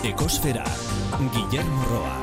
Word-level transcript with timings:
Ekosfera, 0.00 0.64
Guillermo 1.28 1.82
Roa. 1.84 2.14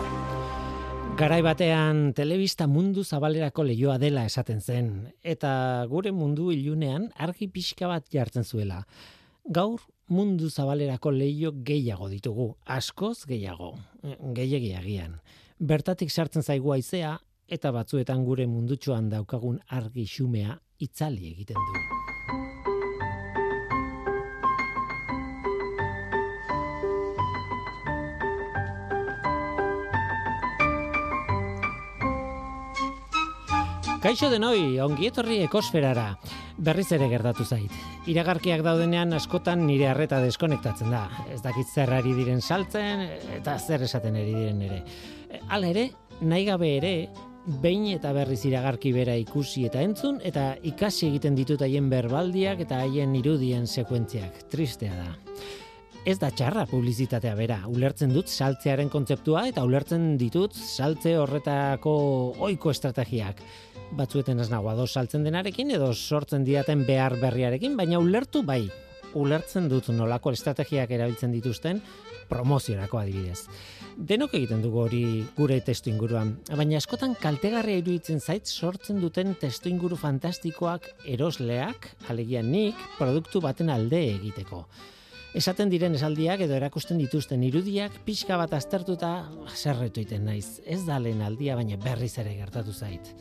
Garai 1.14 1.44
batean 1.46 2.16
telebista 2.18 2.66
mundu 2.66 3.04
zabalerako 3.06 3.67
leioa 3.69 4.00
dela 4.01 4.24
esaten 4.26 4.64
zen, 4.66 4.90
eta 5.22 5.85
gure 5.85 6.10
mundu 6.10 6.50
ilunean 6.50 7.12
argi 7.21 7.46
pixka 7.53 7.85
bat 7.92 8.10
jartzen 8.10 8.50
zuela. 8.50 8.82
Gaur 9.46 9.86
mundu 10.10 10.50
zabalerako 10.50 11.14
leio 11.14 11.54
gehiago 11.54 12.10
ditugu, 12.10 12.50
askoz 12.66 13.28
gehiago, 13.30 13.76
gehiagiagian. 14.34 15.20
Bertatik 15.59 16.09
sartzen 16.09 16.41
zaigu 16.41 16.73
aizea, 16.73 17.20
eta 17.48 17.71
batzuetan 17.71 18.25
gure 18.25 18.50
mundutxoan 18.50 19.14
daukagun 19.14 19.62
argi 19.70 20.09
xumea 20.18 20.57
itzali 20.82 21.30
egiten 21.30 21.62
du. 21.62 22.17
Kaixo 33.97 34.27
denoi, 34.29 34.77
ongi 34.77 35.07
etorri 35.09 35.39
ekosferara. 35.41 36.11
Berriz 36.61 36.85
ere 36.93 37.07
gertatu 37.09 37.41
zait. 37.45 37.73
Iragarkiak 38.05 38.61
daudenean 38.61 39.15
askotan 39.17 39.63
nire 39.65 39.88
harreta 39.89 40.19
deskonektatzen 40.21 40.93
da. 40.93 41.07
Ez 41.33 41.39
dakit 41.41 41.65
zer 41.73 41.89
ari 41.97 42.13
diren 42.13 42.41
saltzen 42.41 43.02
eta 43.39 43.57
zer 43.57 43.88
esaten 43.88 44.19
ari 44.21 44.35
diren 44.35 44.61
ere. 44.67 44.79
Hala 45.49 45.73
ere, 45.73 45.88
nahi 46.21 46.45
gabe 46.45 46.69
ere, 46.77 46.93
behin 47.63 47.88
eta 47.95 48.13
berriz 48.13 48.43
iragarki 48.45 48.93
bera 48.93 49.17
ikusi 49.17 49.65
eta 49.65 49.81
entzun 49.81 50.21
eta 50.21 50.52
ikasi 50.61 51.07
egiten 51.09 51.33
ditut 51.39 51.66
haien 51.66 51.89
berbaldiak 51.89 52.61
eta 52.67 52.83
haien 52.85 53.17
irudien 53.17 53.66
sekuentziak. 53.66 54.43
Tristea 54.53 54.93
da. 54.93 55.16
Ez 56.07 56.19
da 56.21 56.29
txarra 56.31 56.63
publizitatea 56.69 57.33
bera, 57.35 57.57
ulertzen 57.67 58.13
dut 58.16 58.29
saltzearen 58.31 58.88
kontzeptua 58.93 59.41
eta 59.49 59.66
ulertzen 59.67 60.13
ditut 60.22 60.53
saltze 60.55 61.17
horretako 61.19 61.95
oiko 62.47 62.72
estrategiak 62.72 63.41
batzueten 63.95 64.39
ez 64.39 64.49
nagoa 64.52 64.75
dos 64.75 64.91
saltzen 64.91 65.23
denarekin 65.23 65.71
edo 65.71 65.93
sortzen 65.93 66.43
diaten 66.47 66.83
behar 66.88 67.16
berriarekin, 67.21 67.77
baina 67.77 67.99
ulertu 67.99 68.44
bai, 68.44 68.67
ulertzen 69.17 69.69
dut 69.71 69.89
nolako 69.94 70.33
estrategiak 70.35 70.91
erabiltzen 70.91 71.31
dituzten 71.31 71.81
promoziorako 72.27 72.99
adibidez. 72.99 73.47
Denok 73.97 74.35
egiten 74.38 74.61
dugu 74.61 74.81
hori 74.83 75.03
gure 75.38 75.61
testu 75.66 75.89
inguruan, 75.89 76.35
baina 76.49 76.77
askotan 76.81 77.16
kaltegarria 77.21 77.79
iruditzen 77.81 78.19
zait 78.19 78.45
sortzen 78.45 78.99
duten 79.02 79.33
testu 79.39 79.71
inguru 79.71 79.95
fantastikoak 79.97 80.91
erosleak, 81.07 81.89
alegia 82.11 82.44
nik, 82.44 82.77
produktu 82.99 83.41
baten 83.41 83.72
alde 83.73 84.03
egiteko. 84.11 84.66
Esaten 85.38 85.69
diren 85.69 85.94
esaldiak 85.94 86.41
edo 86.41 86.55
erakusten 86.57 86.97
dituzten 86.97 87.44
irudiak 87.45 87.99
pixka 88.05 88.38
bat 88.39 88.53
aztertuta 88.57 89.11
zerretu 89.53 90.01
iten 90.01 90.25
naiz. 90.25 90.61
Ez 90.66 90.83
da 90.88 90.97
lehen 90.99 91.22
aldia, 91.22 91.55
baina 91.55 91.77
berriz 91.77 92.16
ere 92.17 92.33
gertatu 92.39 92.73
zait 92.73 93.13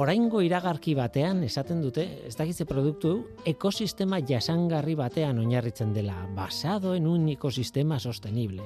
oraingo 0.00 0.40
iragarki 0.40 0.94
batean 0.96 1.42
esaten 1.44 1.82
dute, 1.84 2.04
ez 2.26 2.34
dakize 2.36 2.64
produktu, 2.68 3.12
ekosistema 3.48 4.20
jasangarri 4.24 4.94
batean 4.96 5.40
oinarritzen 5.42 5.92
dela, 5.92 6.16
basado 6.36 6.94
en 6.96 7.06
un 7.06 7.28
ekosistema 7.32 7.98
sostenible. 8.00 8.64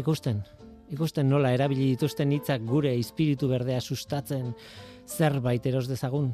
Ikusten, 0.00 0.42
ikusten 0.92 1.30
nola 1.30 1.52
erabili 1.56 1.88
dituzten 1.94 2.32
hitzak 2.36 2.66
gure 2.68 2.92
espiritu 2.98 3.48
berdea 3.48 3.80
sustatzen 3.80 4.52
zerbait 5.08 5.66
eros 5.66 5.86
dezagun. 5.88 6.32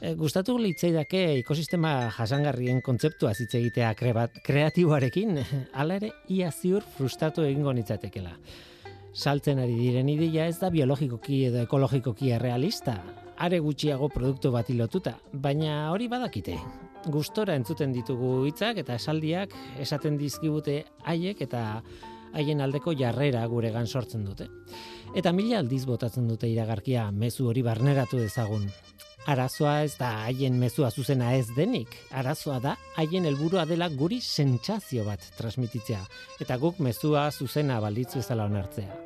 E, 0.00 0.12
gustatu 0.18 0.58
litzaidake 0.60 1.24
ekosistema 1.40 2.10
jasangarrien 2.12 2.82
kontzeptua 2.84 3.32
hitz 3.32 3.54
egitea 3.54 3.94
kreatiboarekin, 4.44 5.40
hala 5.78 6.00
ere 6.02 6.12
ia 6.28 6.52
ziur 6.52 6.84
frustratu 6.96 7.46
egingo 7.48 7.72
nitzatekela. 7.72 8.36
Saltzen 9.14 9.60
ari 9.62 9.76
diren 9.78 10.08
ideia 10.10 10.48
ez 10.50 10.58
da 10.58 10.72
biologikoki 10.74 11.44
edo 11.46 11.60
ekologikoki 11.62 12.32
realista, 12.42 12.98
are 13.38 13.58
gutxiago 13.60 14.08
produktu 14.08 14.50
bat 14.54 14.68
lotuta, 14.70 15.18
baina 15.32 15.90
hori 15.92 16.08
badakite. 16.08 16.56
Gustora 17.10 17.54
entzuten 17.58 17.92
ditugu 17.92 18.46
hitzak 18.48 18.78
eta 18.80 18.96
esaldiak 18.96 19.52
esaten 19.80 20.16
dizkibute 20.18 20.84
haiek 21.04 21.42
eta 21.44 21.82
haien 22.34 22.60
aldeko 22.60 22.94
jarrera 22.98 23.44
guregan 23.46 23.86
sortzen 23.86 24.24
dute. 24.24 24.48
Eta 25.14 25.32
mila 25.32 25.60
aldiz 25.60 25.84
botatzen 25.86 26.28
dute 26.28 26.48
iragarkia 26.50 27.10
mezu 27.12 27.48
hori 27.50 27.62
barneratu 27.62 28.18
dezagun. 28.18 28.66
Arazoa 29.26 29.78
ez 29.84 29.94
da 29.96 30.10
haien 30.26 30.58
mezua 30.60 30.90
zuzena 30.90 31.30
ez 31.36 31.46
denik, 31.56 31.94
arazoa 32.12 32.58
da 32.60 32.74
haien 33.00 33.24
helburua 33.24 33.64
dela 33.64 33.88
guri 33.88 34.20
sentsazio 34.20 35.04
bat 35.06 35.22
transmititzea 35.38 36.02
eta 36.44 36.58
guk 36.60 36.82
mezua 36.84 37.30
zuzena 37.30 37.80
balitzu 37.80 38.20
ezala 38.20 38.44
onartzea 38.50 38.98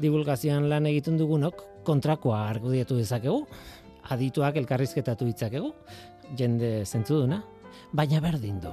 divulgazioan 0.00 0.68
lan 0.70 0.88
egiten 0.90 1.18
dugunok 1.20 1.64
kontrakoa 1.84 2.42
argudiatu 2.48 2.96
dezakegu, 2.98 3.44
adituak 4.10 4.56
elkarrizketatu 4.60 5.28
ditzakegu, 5.28 5.72
jende 6.38 6.84
zentzuduna, 6.84 7.42
baina 7.92 8.20
berdin 8.24 8.60
du. 8.62 8.72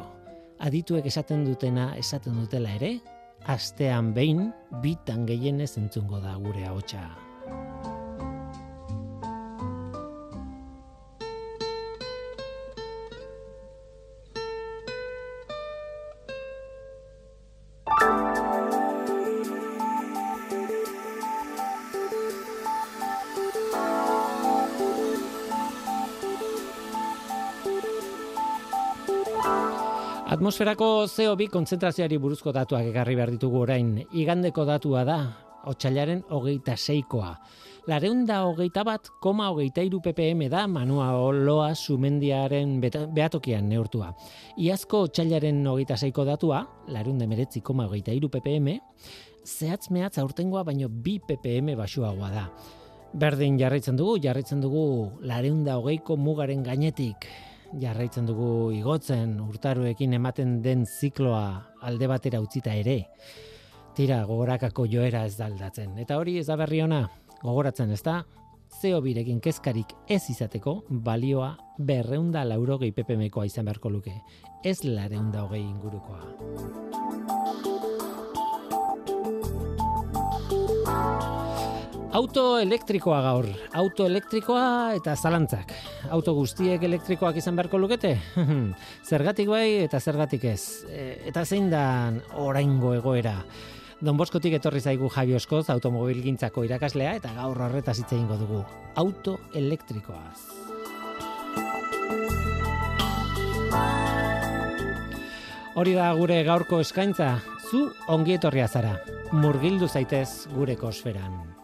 Adituek 0.63 1.05
esaten 1.05 1.45
dutena 1.45 1.91
esaten 1.99 2.39
dutela 2.41 2.73
ere, 2.79 2.97
astean 3.45 4.13
behin 4.15 4.49
bitan 4.83 5.27
gehienez 5.29 5.75
entzungo 5.77 6.19
da 6.23 6.35
gure 6.41 6.65
ahotsa. 6.67 7.05
Atmosferako 30.37 31.07
CO2 31.09 31.47
kontzentrazioari 31.49 32.19
buruzko 32.21 32.51
datuak 32.53 32.91
ekarri 32.91 33.15
behar 33.17 33.31
ditugu 33.33 33.63
orain. 33.63 33.87
Igandeko 34.21 34.67
datua 34.69 35.01
da, 35.01 35.15
otxailaren 35.65 36.19
hogeita 36.29 36.75
seikoa. 36.77 37.31
Lareunda 37.89 38.43
hogeita 38.45 38.83
bat, 38.85 39.09
koma 39.17 39.47
hogeita 39.49 39.81
iru 39.81 39.97
ppm 40.05 40.43
da 40.53 40.67
manua 40.69 41.07
oloa 41.17 41.71
sumendiaren 41.73 42.77
behatokian 42.85 43.65
neurtua. 43.65 44.11
Iazko 44.61 45.07
otxailaren 45.07 45.65
hogeita 45.73 45.97
seiko 45.97 46.27
datua, 46.29 46.61
lareunda 46.93 47.25
meretzi 47.25 47.65
koma 47.65 47.89
hogeita 47.89 48.13
iru 48.13 48.29
ppm, 48.29 48.77
zehatz 49.41 49.89
mehatz 49.89 50.19
aurtengoa 50.21 50.67
baino 50.69 50.85
bi 50.85 51.17
ppm 51.17 51.73
basuagoa 51.81 52.29
da. 52.37 52.47
Berdin 53.17 53.57
jarraitzen 53.57 53.97
dugu, 53.97 54.19
jarraitzen 54.21 54.61
dugu 54.61 55.17
lareunda 55.25 55.81
hogeiko 55.81 56.13
mugaren 56.13 56.61
gainetik 56.61 57.25
jarraitzen 57.81 58.25
dugu 58.27 58.71
igotzen 58.75 59.37
urtaruekin 59.43 60.13
ematen 60.17 60.61
den 60.63 60.85
zikloa 60.85 61.77
alde 61.81 62.07
batera 62.07 62.41
utzita 62.41 62.73
ere. 62.73 62.99
Tira, 63.97 64.23
gogorakako 64.29 64.85
joera 64.91 65.25
ez 65.25 65.35
daldatzen. 65.37 65.97
Eta 65.97 66.19
hori 66.21 66.37
ez 66.37 66.47
da 66.47 66.57
berri 66.59 66.83
ona, 66.85 67.01
gogoratzen 67.41 67.91
ez 67.91 68.03
da, 68.05 68.21
zeo 68.81 69.01
birekin 69.01 69.39
kezkarik 69.41 69.95
ez 70.07 70.23
izateko 70.29 70.83
balioa 70.89 71.55
berreunda 71.79 72.45
laurogei 72.45 72.91
ppmkoa 72.91 73.47
izan 73.49 73.65
beharko 73.65 73.89
luke. 73.89 74.15
Ez 74.63 74.83
lareunda 74.83 75.45
hogei 75.47 75.63
ingurukoa. 75.65 77.06
Auto 82.15 82.57
elektrikoa 82.63 83.17
gaur, 83.21 83.47
auto 83.75 84.05
elektrikoa 84.07 84.95
eta 84.95 85.15
zalantzak. 85.15 85.73
Auto 86.15 86.31
guztiek 86.37 86.83
elektrikoak 86.87 87.35
izan 87.41 87.57
beharko 87.59 87.81
lukete? 87.81 88.13
zergatik 89.09 89.49
bai 89.51 89.83
eta 89.83 89.99
zergatik 89.99 90.45
ez. 90.47 90.87
E, 90.87 91.07
eta 91.27 91.43
zein 91.43 91.67
da 91.69 92.13
oraingo 92.39 92.93
egoera. 92.95 93.35
Don 93.99 94.15
Boskotik 94.17 94.55
etorri 94.55 94.79
zaigu 94.79 95.09
Javi 95.09 95.35
Oskoz 95.35 95.65
automobil 95.73 96.21
gintzako 96.23 96.63
irakaslea 96.63 97.17
eta 97.19 97.33
gaur 97.35 97.59
horretaz 97.67 97.97
hitz 97.99 98.11
egingo 98.13 98.39
dugu. 98.39 98.63
Auto 98.95 99.39
elektrikoaz. 99.53 100.39
Hori 105.77 105.93
da 105.93 106.07
gure 106.17 106.39
gaurko 106.47 106.79
eskaintza, 106.81 107.35
zu 107.69 107.83
ongi 108.07 108.39
etorria 108.39 108.71
zara. 108.71 108.95
Murgildu 109.35 109.91
zaitez 109.91 110.47
gure 110.55 110.79
kosferan. 110.79 111.56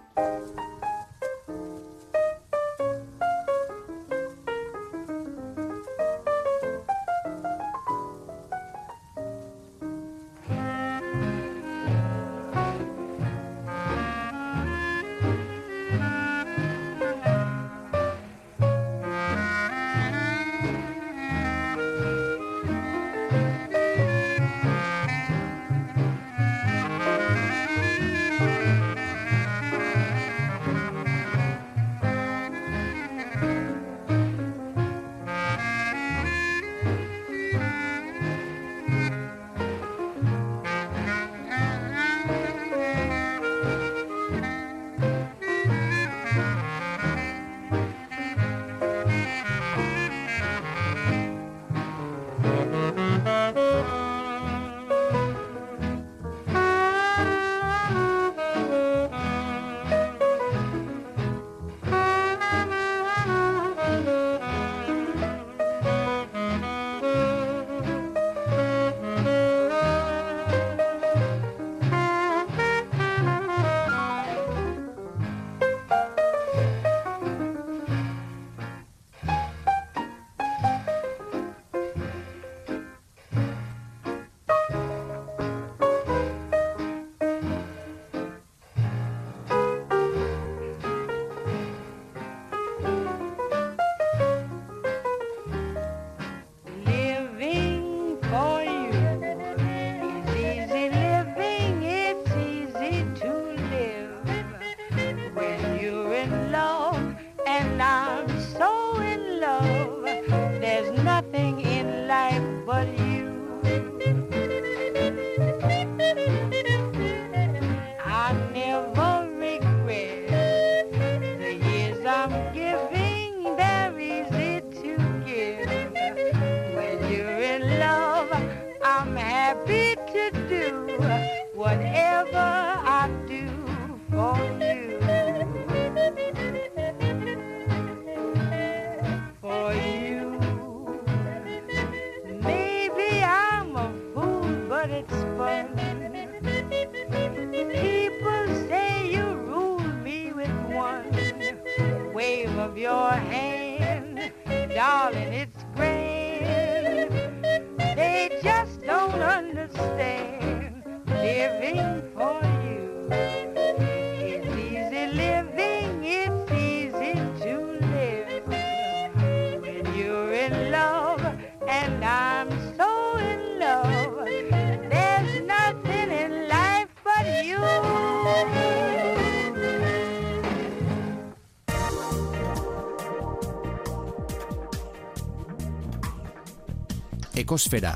Ekosfera, 187.53 187.91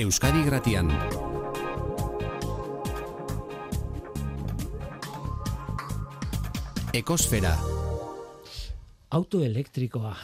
Euskadi 0.00 0.40
Gratian. 0.46 0.88
Ekosfera, 6.96 7.50
Auto 9.10 9.42
elektrikoa. 9.44 10.14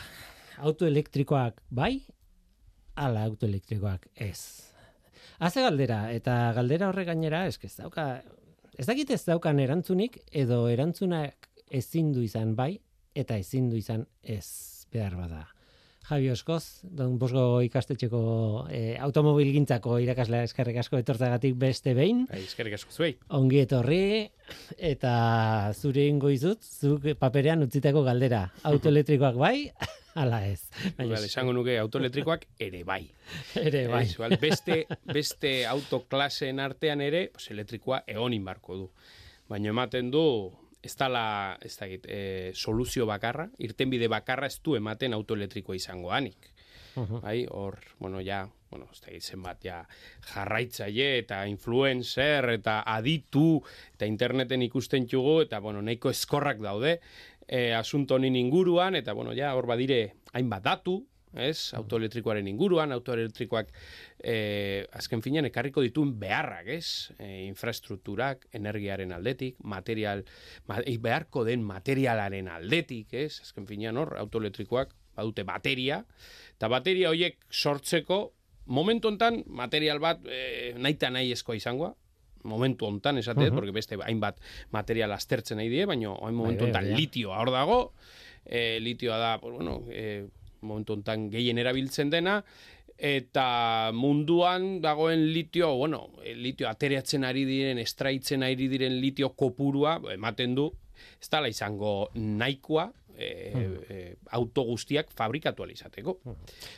Auto 0.65 0.89
elektrikoak 0.89 1.61
bai, 1.69 2.01
ala 2.97 3.27
auto 3.29 3.45
elektrikoak 3.45 4.09
ez. 4.15 4.65
Haze 5.37 5.67
galdera, 5.69 6.01
eta 6.17 6.39
galdera 6.57 6.89
horre 6.89 7.05
gainera, 7.05 7.45
esk 7.45 7.69
ez 7.69 7.75
dauka, 7.83 8.07
ez 8.73 8.89
dakit 8.89 9.13
ez 9.13 9.21
daukan 9.29 9.61
erantzunik, 9.61 10.17
edo 10.33 10.63
erantzunak 10.73 11.53
ezin 11.69 12.15
du 12.17 12.25
izan 12.25 12.57
bai, 12.57 12.79
eta 13.13 13.37
ezin 13.37 13.69
du 13.69 13.77
izan 13.77 14.09
ez 14.25 14.49
behar 14.89 15.21
bada. 15.21 15.45
Javi 16.09 16.31
Oskoz, 16.33 16.81
don 16.97 17.19
Bosgo 17.21 17.61
ikastetxeko 17.67 18.21
eh, 18.73 18.97
automobilgintzako 19.05 19.99
irakaslea 20.01 20.47
eskerrik 20.49 20.79
asko 20.81 20.97
etortzagatik 21.03 21.59
beste 21.61 21.93
behin. 21.97 22.23
Bai, 22.31 22.41
eskerrik 22.47 22.79
asko 22.79 22.95
zuei. 22.95 23.11
Ongi 23.37 23.61
etorri 23.61 24.01
eta 24.91 25.13
zure 25.77 26.07
ingo 26.09 26.31
izut, 26.33 26.65
zuk 26.65 27.05
paperean 27.21 27.67
utzitako 27.67 28.07
galdera. 28.07 28.47
Autoelektrikoak 28.71 29.37
bai, 29.37 29.69
ala 30.23 30.41
ez. 30.49 30.71
Baina, 30.97 31.21
esango 31.29 31.53
nuke 31.53 31.77
autoelektrikoak 31.83 32.47
ere 32.71 32.81
bai. 32.89 33.03
ere 33.61 33.85
bai. 33.93 34.07
Ez, 34.09 34.41
beste, 34.41 34.79
beste 35.13 35.53
autoklaseen 35.69 36.65
artean 36.65 37.05
ere, 37.05 37.27
pues, 37.37 37.51
elektrikoa 37.53 38.07
egonin 38.09 38.49
barko 38.49 38.81
du. 38.81 38.89
Baina 39.53 39.75
ematen 39.77 40.09
du, 40.15 40.25
ez 40.83 40.95
dala, 40.97 41.59
ez 41.65 41.75
da 41.79 41.89
e, 41.89 42.53
soluzio 42.55 43.07
bakarra, 43.07 43.49
irtenbide 43.59 44.09
bakarra 44.09 44.47
ez 44.47 44.61
du 44.65 44.77
ematen 44.79 45.17
autoelektrikoa 45.17 45.77
izango 45.77 46.13
anik. 46.15 46.53
Bai, 46.99 47.47
hor, 47.51 47.79
bueno, 48.01 48.19
ja, 48.27 48.49
bueno, 48.71 48.89
ez 48.91 49.01
da 49.05 49.13
zenbat, 49.21 49.63
ja, 49.63 49.83
jarraitzaile 50.33 51.19
eta 51.21 51.45
influencer 51.47 52.49
eta 52.57 52.81
aditu 52.91 53.61
eta 53.95 54.09
interneten 54.11 54.65
ikusten 54.67 55.07
txugu 55.07 55.43
eta, 55.45 55.61
bueno, 55.63 55.83
nahiko 55.83 56.11
eskorrak 56.11 56.59
daude 56.65 56.99
e, 57.47 57.73
asunto 57.75 58.17
honin 58.19 58.37
inguruan 58.37 58.99
eta, 58.99 59.15
bueno, 59.15 59.37
ja, 59.37 59.55
hor 59.55 59.71
badire 59.71 60.01
hainbat 60.33 60.67
datu, 60.67 60.99
ez, 61.43 61.73
autoelektrikoaren 61.79 62.49
inguruan, 62.51 62.93
autoelektrikoak 62.97 63.71
e, 64.19 64.87
azken 64.99 65.23
finean 65.25 65.49
ekarriko 65.49 65.85
dituen 65.85 66.15
beharrak, 66.21 66.71
ez, 66.79 67.11
e, 67.19 67.47
infrastrukturak, 67.47 68.49
energiaren 68.59 69.13
aldetik, 69.17 69.59
material, 69.63 70.25
ma, 70.71 70.81
e, 70.85 70.97
beharko 71.03 71.45
den 71.49 71.65
materialaren 71.67 72.51
aldetik, 72.53 73.15
ez, 73.15 73.41
azken 73.47 73.69
finean 73.69 74.01
hor, 74.01 74.17
autoelektrikoak 74.21 74.95
badute 75.19 75.45
bateria, 75.47 76.03
eta 76.57 76.71
bateria 76.71 77.11
horiek 77.11 77.41
sortzeko, 77.51 78.21
momentu 78.69 79.09
hontan 79.09 79.43
material 79.47 79.99
bat 80.03 80.23
e, 80.29 80.75
nahi 80.77 80.99
eta 80.99 81.11
nahi 81.11 81.33
eskoa 81.35 81.57
izangoa, 81.59 81.95
momentu 82.49 82.87
hontan 82.87 83.19
esate, 83.19 83.49
uh 83.49 83.55
porque 83.55 83.73
beste 83.75 83.99
hainbat 83.99 84.39
material 84.71 85.13
aztertzen 85.13 85.59
nahi 85.59 85.69
die, 85.73 85.87
baina 85.87 86.15
hain 86.15 86.35
momentu 86.35 86.65
Bai, 86.65 86.73
bai, 86.73 86.81
hontan 86.81 86.91
bai. 86.93 87.01
litioa 87.01 87.41
hor 87.43 87.53
dago, 87.55 87.79
e, 88.45 88.79
litioa 88.81 89.19
da, 89.19 89.39
pues, 89.41 89.55
bueno, 89.55 89.83
e, 89.91 90.29
momentu 90.63 90.97
hontan 90.97 91.29
gehien 91.33 91.59
erabiltzen 91.59 92.11
dena, 92.11 92.43
eta 92.99 93.93
munduan 93.95 94.81
dagoen 94.83 95.29
litio, 95.33 95.71
bueno, 95.79 96.09
e, 96.25 96.35
litio 96.35 96.69
atereatzen 96.69 97.25
ari 97.25 97.45
diren, 97.47 97.79
estraitzen 97.79 98.43
ari 98.43 98.67
diren 98.69 98.99
litio 99.01 99.31
kopurua, 99.39 99.99
ematen 100.15 100.57
du, 100.59 100.73
ez 101.23 101.31
dala 101.31 101.51
izango 101.51 102.11
nahikoa, 102.19 102.89
e, 103.19 103.29
e, 103.91 104.17
auto 104.31 104.65
guztiak 104.67 105.11
fabrikatu 105.15 105.63
ahal 105.63 105.75
izateko. 105.75 106.17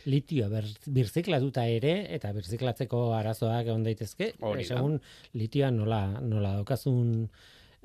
Litioa 0.08 0.48
ber, 0.52 0.68
birziklatuta 0.86 1.66
ere, 1.68 1.94
eta 2.16 2.32
birziklatzeko 2.36 3.06
arazoak 3.16 3.68
egon 3.68 3.84
daitezke, 3.88 4.34
Hori 4.48 4.64
segun 4.68 4.98
litioa 5.36 5.70
nola, 5.74 6.02
nola 6.20 6.54
daukazun, 6.58 7.28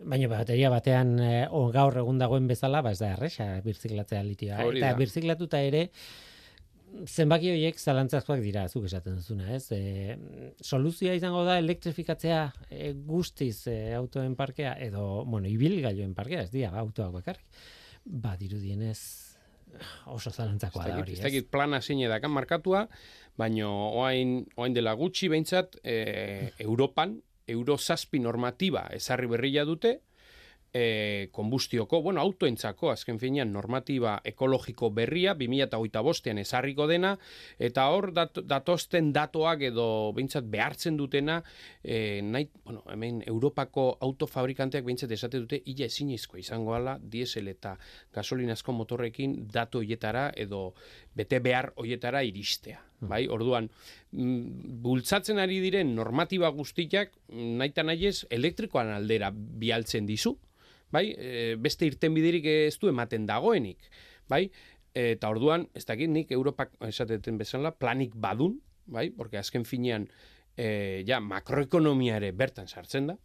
baina 0.03 0.27
bateria 0.31 0.69
batean 0.69 1.17
e, 1.19 1.33
o, 1.49 1.67
gaur 1.73 1.97
egun 2.01 2.19
dagoen 2.19 2.47
bezala, 2.47 2.81
ba 2.83 2.91
ez 2.95 2.99
da 2.99 3.13
erresa 3.15 3.47
birziklatzea 3.65 4.23
litioa. 4.23 4.63
Eta 4.71 4.93
birziklatuta 4.99 5.61
ere, 5.63 5.89
zenbaki 7.03 7.51
horiek 7.51 7.79
zalantzazkoak 7.79 8.41
dira, 8.43 8.65
zuk 8.69 8.87
esaten 8.89 9.17
duzuna, 9.19 9.49
ez? 9.55 9.67
E, 9.75 10.15
soluzioa 10.63 11.15
izango 11.17 11.43
da 11.47 11.57
elektrifikatzea 11.61 12.41
e, 12.69 12.93
guztiz 13.07 13.67
e, 13.71 13.77
autoen 13.97 14.35
parkea, 14.39 14.75
edo, 14.83 15.23
bueno, 15.27 15.49
ibilgailuen 15.51 16.15
parkea, 16.17 16.45
ez 16.45 16.51
dira, 16.53 16.73
autoak 16.81 17.13
bakarrik. 17.19 17.63
Ba, 18.05 18.35
dirudienez, 18.39 18.99
oso 20.11 20.31
zalantzakoa 20.31 20.87
da 20.87 20.99
hori, 21.01 21.15
ez 21.15 21.19
ez? 21.19 21.25
dakit 21.25 21.49
plana 21.51 21.81
zein 21.81 22.03
edakan 22.05 22.31
markatua, 22.35 22.85
baino 23.39 23.71
oain, 24.01 24.43
oain 24.55 24.75
dela 24.75 24.93
gutxi 24.95 25.31
behintzat, 25.31 25.79
e, 25.83 26.51
Europan, 26.63 27.17
Euro 27.47 27.77
zazpi 27.77 28.19
normatiba 28.19 28.87
ezarri 28.97 29.27
berria 29.29 29.65
dute, 29.65 29.99
e, 30.75 31.29
konbustioko, 31.31 32.01
bueno, 32.01 32.19
autoentzako, 32.19 32.89
azken 32.91 33.15
finean, 33.21 33.53
normatiba 33.55 34.17
ekologiko 34.27 34.89
berria, 34.91 35.31
2008 35.39 36.01
bostean 36.03 36.41
ezarriko 36.41 36.83
dena, 36.89 37.13
eta 37.67 37.85
hor 37.95 38.09
dat, 38.17 38.41
datozten 38.43 39.13
datoak 39.15 39.63
edo 39.69 39.85
behintzat 40.17 40.49
behartzen 40.51 40.97
dutena, 40.99 41.37
e, 41.79 42.19
nahi, 42.27 42.49
bueno, 42.65 42.83
hemen 42.91 43.21
Europako 43.25 43.87
autofabrikanteak 44.03 44.83
behintzat 44.83 45.15
esate 45.15 45.39
dute, 45.45 45.61
ila 45.71 45.87
ezinezkoa 45.87 46.43
izango 46.43 46.75
ala, 46.75 46.97
diesel 46.99 47.47
eta 47.53 47.77
gasolinazko 48.13 48.75
motorrekin 48.75 49.45
datu 49.55 49.79
hoietara 49.79 50.27
edo 50.35 50.73
bete 51.15 51.39
behar 51.39 51.71
hoietara 51.79 52.25
iristea. 52.27 52.83
Bai, 53.09 53.25
orduan, 53.31 53.69
mm, 54.11 54.81
bultzatzen 54.83 55.39
ari 55.41 55.59
diren 55.63 55.95
normatiba 55.95 56.49
guztiak, 56.55 57.13
mm, 57.31 57.57
nahi 57.61 57.73
eta 57.73 57.83
nahi 57.83 58.07
ez, 58.07 58.25
elektrikoan 58.29 58.93
aldera 58.95 59.31
bialtzen 59.33 60.05
dizu, 60.05 60.35
bai, 60.91 61.09
e, 61.17 61.55
beste 61.59 61.85
irtenbiderik 61.85 62.45
ez 62.45 62.77
du 62.79 62.89
ematen 62.89 63.25
dagoenik, 63.25 63.89
bai, 64.29 64.45
eta 64.95 65.29
orduan, 65.29 65.67
ez 65.75 65.83
dakit 65.85 66.09
nik 66.09 66.31
Europak 66.31 66.71
esateten 66.87 67.37
bezala, 67.37 67.71
planik 67.71 68.15
badun, 68.15 68.59
bai, 68.85 69.09
porque 69.11 69.37
azken 69.37 69.65
finean, 69.65 70.07
e, 70.55 71.03
ja, 71.07 71.19
makroekonomia 71.19 72.17
ere 72.21 72.31
bertan 72.31 72.67
sartzen 72.67 73.11
da, 73.11 73.17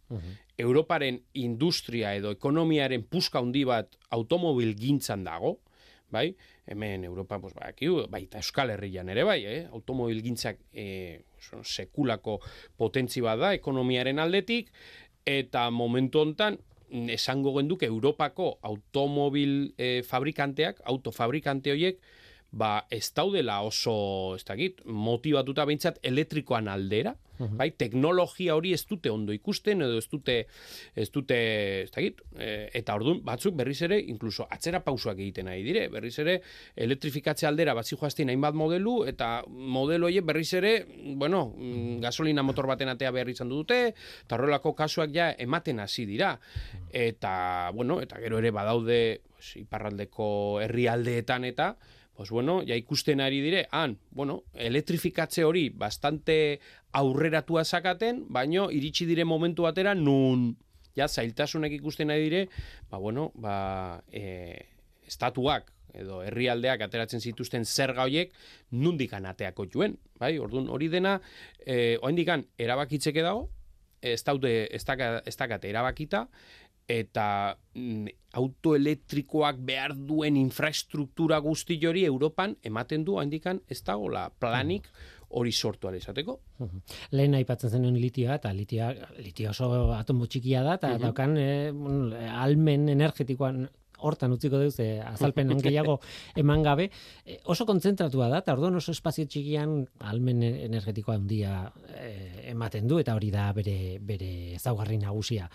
Europaren 0.59 1.21
industria 1.39 2.13
edo 2.17 2.33
ekonomiaren 2.35 3.05
puska 3.09 3.39
handi 3.39 3.63
bat 3.65 3.95
automobil 4.11 4.75
gintzan 4.77 5.23
dago, 5.23 5.59
bai? 6.11 6.35
Hemen 6.67 7.05
Europa 7.07 7.39
pues 7.39 7.53
badakigu, 7.53 8.05
baita 8.09 8.39
Euskal 8.39 8.71
Herrian 8.75 9.09
ere 9.09 9.23
bai, 9.27 9.39
eh? 9.45 9.61
Automobilgintzak 9.71 10.59
eh 10.73 11.21
oso 11.41 11.63
sekulako 11.63 12.39
potentzi 12.77 13.21
bat 13.25 13.39
da 13.39 13.53
ekonomiaren 13.57 14.19
aldetik 14.21 14.69
eta 15.25 15.69
momentu 15.71 16.21
hontan 16.21 16.59
esango 16.91 17.55
genduke 17.55 17.87
Europako 17.87 18.57
automobil 18.61 19.73
eh, 19.77 20.03
fabrikanteak, 20.03 20.81
autofabrikante 20.85 21.71
horiek 21.71 22.01
ba 22.51 22.85
ez 22.91 23.13
daudela 23.15 23.61
oso, 23.63 24.35
ez 24.35 24.43
dakit, 24.43 24.81
motivatuta 24.85 25.65
behintzat 25.65 26.01
elektrikoan 26.03 26.67
aldera, 26.67 27.15
bai, 27.57 27.71
teknologia 27.77 28.55
hori 28.55 28.73
ez 28.73 28.83
dute 28.89 29.09
ondo 29.09 29.33
ikusten 29.33 29.81
edo 29.81 29.97
ez 29.97 30.07
dute 30.11 30.37
ez 30.95 31.09
dute, 31.11 31.37
ez 31.83 31.91
dakit, 31.91 32.21
e, 32.37 32.69
eta 32.77 32.95
ordun 32.95 33.21
batzuk 33.25 33.55
berriz 33.57 33.81
ere 33.87 33.99
incluso 33.99 34.47
atzera 34.49 34.83
pausoak 34.83 35.19
egiten 35.19 35.49
nahi 35.49 35.63
dire, 35.65 35.87
berriz 35.89 36.17
ere 36.19 36.39
elektrifikatze 36.75 37.47
aldera 37.47 37.73
batzi 37.77 37.97
joaztin 37.97 38.29
hainbat 38.29 38.55
modelu 38.57 39.01
eta 39.09 39.41
modelo 39.47 40.09
horiek 40.11 40.25
berriz 40.25 40.53
ere, 40.53 40.73
bueno, 41.15 41.53
mm, 41.57 41.99
gasolina 42.03 42.43
motor 42.43 42.67
baten 42.67 42.89
atea 42.89 43.11
behar 43.11 43.29
izan 43.29 43.49
dute, 43.49 43.93
eta 43.95 44.37
horrelako 44.37 44.75
kasuak 44.75 45.13
ja 45.15 45.31
ematen 45.37 45.79
hasi 45.79 46.05
dira. 46.05 46.35
Eta, 46.91 47.71
bueno, 47.73 48.01
eta 48.01 48.19
gero 48.21 48.39
ere 48.39 48.51
badaude 48.51 49.21
iparraldeko 49.55 50.61
herrialdeetan 50.61 51.45
eta, 51.49 51.75
pues 52.15 52.29
bueno, 52.29 52.61
ja 52.67 52.75
ikusten 52.75 53.21
ari 53.21 53.41
dire, 53.41 53.67
han, 53.71 53.97
bueno, 54.11 54.43
elektrifikatze 54.53 55.45
hori 55.45 55.69
bastante 55.69 56.59
aurreratua 56.91 57.63
sakaten, 57.65 58.25
baino 58.29 58.69
iritsi 58.71 59.07
dire 59.09 59.25
momentu 59.25 59.63
batera 59.63 59.95
nun 59.95 60.57
ja 60.95 61.07
zailtasunek 61.07 61.73
ikusten 61.79 62.11
ari 62.11 62.29
dire, 62.29 62.41
ba 62.89 62.97
bueno, 62.97 63.31
ba 63.35 64.03
e, 64.11 64.67
estatuak 65.07 65.71
edo 65.93 66.21
herrialdeak 66.23 66.83
ateratzen 66.85 67.19
zituzten 67.19 67.65
zerga 67.65 68.05
hoiek 68.07 68.31
nundik 68.71 69.13
ateako 69.13 69.65
juen, 69.67 69.97
bai? 70.19 70.37
Ordun 70.39 70.69
hori 70.69 70.87
dena 70.87 71.19
eh 71.65 71.97
oraindikan 72.01 72.45
erabakitzeke 72.57 73.21
dago, 73.21 73.49
ez 74.01 74.23
daude 74.23 74.67
ez 74.71 74.83
dakate 75.37 75.69
erabakita 75.69 76.27
eta 76.87 77.57
mm, 77.75 78.07
autoelektrikoak 78.33 79.59
behar 79.67 79.95
duen 79.95 80.37
infrastruktura 80.39 81.39
guzti 81.43 81.79
hori 81.85 82.05
Europan 82.05 82.55
ematen 82.63 83.03
du 83.05 83.17
handikan 83.19 83.61
ez 83.67 83.81
dagoela 83.83 84.29
planik 84.39 84.87
hori 85.31 85.51
sortu 85.51 85.91
izateko. 85.95 86.39
Lehen 87.11 87.35
aipatzen 87.35 87.71
zenuen 87.71 87.97
litioa, 87.99 88.35
eta 88.35 88.51
litioa, 88.53 88.91
litio 89.19 89.51
oso 89.51 89.93
atomo 89.95 90.27
txikia 90.27 90.63
da, 90.63 90.75
eta 90.79 90.97
daukan 90.99 91.37
e, 91.39 91.51
almen 92.35 92.89
energetikoan 92.91 93.67
hortan 94.01 94.33
utziko 94.33 94.59
duz, 94.59 94.75
e, 94.81 94.99
azalpen 95.05 95.53
gehiago 95.65 95.99
eman 96.41 96.65
gabe, 96.65 96.89
e, 97.25 97.37
oso 97.53 97.67
kontzentratua 97.69 98.29
da, 98.33 98.41
eta 98.43 98.55
orduan 98.57 98.79
oso 98.81 98.95
espazio 98.95 99.27
txikian 99.29 99.77
almen 100.11 100.43
energetikoa 100.49 101.19
handia 101.19 101.61
e, 101.95 102.49
ematen 102.51 102.89
du, 102.89 102.99
eta 102.99 103.15
hori 103.15 103.31
da 103.33 103.51
bere, 103.55 103.77
bere 104.01 104.31
ezaugarri 104.57 104.99
nagusia. 105.01 105.47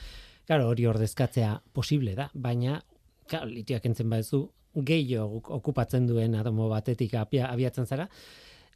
Claro, 0.47 0.69
hori 0.71 0.87
ordezkatzea 0.87 1.57
posible 1.75 2.15
da, 2.15 2.31
baina 2.35 2.81
claro, 3.27 3.49
litioak 3.51 3.87
entzen 3.91 4.11
baduzu 4.11 4.45
gehiago 4.87 5.41
okupatzen 5.57 6.07
duen 6.07 6.37
atomo 6.39 6.69
batetik 6.71 7.15
abiatzen 7.19 7.87
zara, 7.87 8.09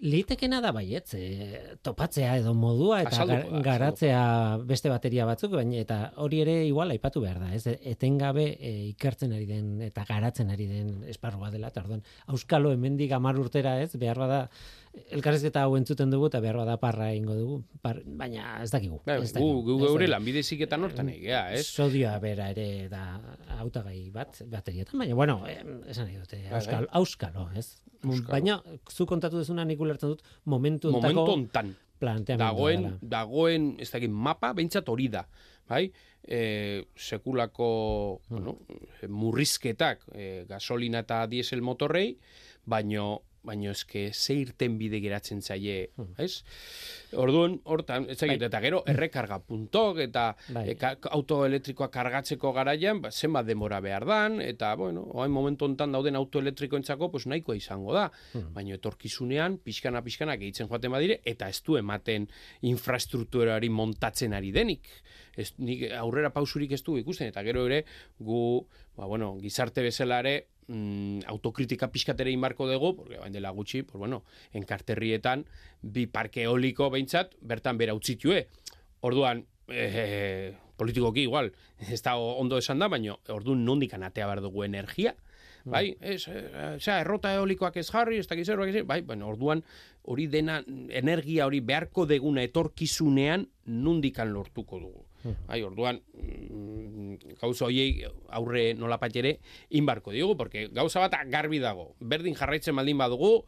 Litekena 0.00 0.62
da 0.64 0.70
baietz, 0.72 1.12
e, 1.12 1.76
topatzea 1.84 2.38
edo 2.40 2.54
modua 2.56 3.02
eta 3.04 3.26
garatzea 3.64 4.22
beste 4.64 4.88
bateria 4.88 5.26
batzuk, 5.28 5.52
baina 5.58 5.76
eta 5.76 5.98
hori 6.24 6.40
ere 6.40 6.54
igual 6.64 6.94
aipatu 6.94 7.20
behar 7.20 7.36
da, 7.42 7.50
ez? 7.52 7.66
Etengabe 7.92 8.46
e, 8.56 8.72
ikertzen 8.94 9.34
ari 9.36 9.44
den 9.50 9.74
eta 9.84 10.06
garatzen 10.08 10.54
ari 10.54 10.70
den 10.70 10.94
esparrua 11.12 11.50
dela, 11.52 11.68
eta 11.68 11.84
orduan, 11.84 12.00
auskalo 12.32 12.72
hemendik 12.72 13.12
amar 13.12 13.36
urtera 13.42 13.76
ez, 13.82 13.90
behar 14.00 14.22
bada 14.24 14.40
elkarrezketa 15.14 15.62
hau 15.66 15.76
entzuten 15.78 16.10
dugu 16.10 16.28
eta 16.30 16.40
behar 16.42 16.58
bada 16.60 16.76
parra 16.82 17.10
ingo 17.14 17.34
dugu, 17.38 17.58
par, 17.82 18.00
baina 18.04 18.56
ez 18.62 18.70
dakigu. 18.72 19.00
Ba, 19.06 19.18
ez 19.22 19.32
dakigu. 19.32 19.60
Gu, 19.62 19.76
gu 19.78 19.86
geure 19.86 20.08
lanbide 20.10 20.42
ziketan 20.42 20.86
hortan 20.86 21.12
egea, 21.12 21.44
ez? 21.54 21.64
Sodioa 21.68 22.16
bera 22.22 22.50
ere 22.54 22.88
da 22.90 23.04
hautagai 23.60 24.00
bat, 24.14 24.42
baterietan, 24.50 24.98
baina 25.02 25.18
bueno, 25.18 25.38
esan 25.50 26.08
nahi 26.08 26.18
dute, 26.18 26.40
bai, 26.42 26.50
bai. 26.50 26.58
auskalo, 26.58 26.90
auskalo, 27.02 27.46
ez? 27.58 27.68
Baina, 28.30 28.58
zu 28.90 29.06
kontatu 29.06 29.38
dezuna 29.42 29.64
nik 29.68 29.80
ulertzen 29.80 30.16
dut, 30.16 30.26
momentu 30.44 30.92
ontan. 30.94 31.76
Dagoen, 32.00 32.94
dagoen, 33.04 33.74
ez 33.78 33.90
dakit, 33.92 34.08
mapa, 34.08 34.54
behintzat 34.56 34.88
hori 34.88 35.10
da. 35.12 35.26
Bai? 35.68 35.84
E, 36.24 36.84
sekulako 36.96 37.66
hmm. 38.28 38.32
bueno, 38.32 38.54
murrizketak 39.08 40.06
e, 40.12 40.30
gasolina 40.48 41.04
eta 41.04 41.26
diesel 41.30 41.60
motorrei, 41.62 42.14
baino 42.64 43.20
baino 43.42 43.70
eske 43.72 44.10
ze 44.12 44.34
irten 44.36 44.76
bide 44.78 45.00
geratzen 45.00 45.40
zaie, 45.40 45.90
hmm. 45.96 46.14
ez? 46.20 46.42
Orduan, 47.16 47.56
hortan, 47.64 48.06
ez 48.12 48.18
bai. 48.20 48.36
eta 48.36 48.60
gero 48.60 48.82
errekarga 48.88 49.40
puntok 49.42 50.02
eta 50.04 50.24
bai. 50.52 50.66
e, 50.74 50.76
autoelektrikoa 51.16 51.88
kargatzeko 51.92 52.52
garaian, 52.56 53.00
ba, 53.00 53.10
zenbat 53.10 53.48
demora 53.48 53.80
behar 53.80 54.06
dan, 54.08 54.40
eta, 54.44 54.74
bueno, 54.76 55.06
oain 55.16 55.32
momentu 55.32 55.64
hontan 55.64 55.96
dauden 55.96 56.18
autoelektrikoentzako, 56.20 57.10
pues 57.14 57.26
nahikoa 57.26 57.56
izango 57.56 57.96
da. 57.96 58.10
Hmm. 58.34 58.52
Baino 58.56 58.76
etorkizunean, 58.76 59.58
pixkana 59.64 60.04
pixkana 60.04 60.36
gehitzen 60.40 60.68
joaten 60.68 60.92
badire, 60.92 61.20
eta 61.24 61.48
ez 61.48 61.62
du 61.64 61.78
ematen 61.80 62.28
infrastrukturari 62.68 63.72
montatzen 63.72 64.36
ari 64.36 64.52
denik. 64.52 64.92
Ez, 65.36 65.54
nik 65.58 65.86
aurrera 65.96 66.32
pausurik 66.34 66.76
ez 66.76 66.82
du 66.84 66.98
ikusten, 67.00 67.32
eta 67.32 67.42
gero 67.46 67.64
ere, 67.70 67.84
gu, 68.20 68.42
ba, 68.98 69.08
bueno, 69.08 69.32
gizarte 69.40 69.82
bezalare, 69.86 70.49
mm, 70.70 71.26
autokritika 71.26 71.90
pixkatere 71.90 72.30
inbarko 72.30 72.68
dugu, 72.70 72.94
porque 72.96 73.18
bain 73.18 73.32
dela 73.32 73.50
gutxi, 73.50 73.82
pues 73.82 73.98
bueno, 73.98 74.22
enkarterrietan, 74.52 75.44
bi 75.82 76.06
parke 76.06 76.44
eoliko 76.46 76.90
behintzat, 76.90 77.34
bertan 77.40 77.78
bera 77.78 77.94
utzitue. 77.94 78.46
Orduan, 79.00 79.44
e, 79.68 80.54
politikoki 80.76 81.26
igual, 81.26 81.52
ez 81.78 82.00
da 82.02 82.16
ondo 82.16 82.58
esan 82.58 82.78
da, 82.80 82.88
baina 82.88 83.16
orduan 83.28 83.64
nondik 83.64 83.94
anatea 83.94 84.28
behar 84.30 84.42
dugu 84.44 84.64
energia, 84.64 85.14
mm. 85.64 85.70
bai, 85.74 85.84
ez, 86.00 86.22
e, 86.28 86.78
errota 87.00 87.34
eolikoak 87.34 87.76
ez 87.80 87.88
jarri, 87.90 88.20
ez 88.22 88.28
da 88.30 88.38
gizero, 88.38 88.66
bai, 88.86 89.02
bueno, 89.02 89.28
orduan, 89.28 89.64
hori 90.02 90.26
dena, 90.30 90.62
energia 90.88 91.46
hori 91.46 91.60
beharko 91.60 92.06
deguna 92.06 92.46
etorkizunean, 92.46 93.48
nondikan 93.66 94.32
lortuko 94.32 94.80
dugu. 94.80 95.09
Bai, 95.46 95.60
orduan, 95.62 96.00
mm, 96.14 97.36
gauza 97.40 97.66
hoiei 97.66 98.04
aurre 98.28 98.74
nola 98.74 98.98
ere 99.14 99.38
inbarko 99.70 100.12
diogu, 100.12 100.36
porque 100.36 100.68
gauza 100.68 101.00
bat 101.00 101.16
garbi 101.28 101.58
dago. 101.58 101.94
Berdin 102.00 102.34
jarraitzen 102.34 102.76
baldin 102.76 102.98
badugu, 102.98 103.44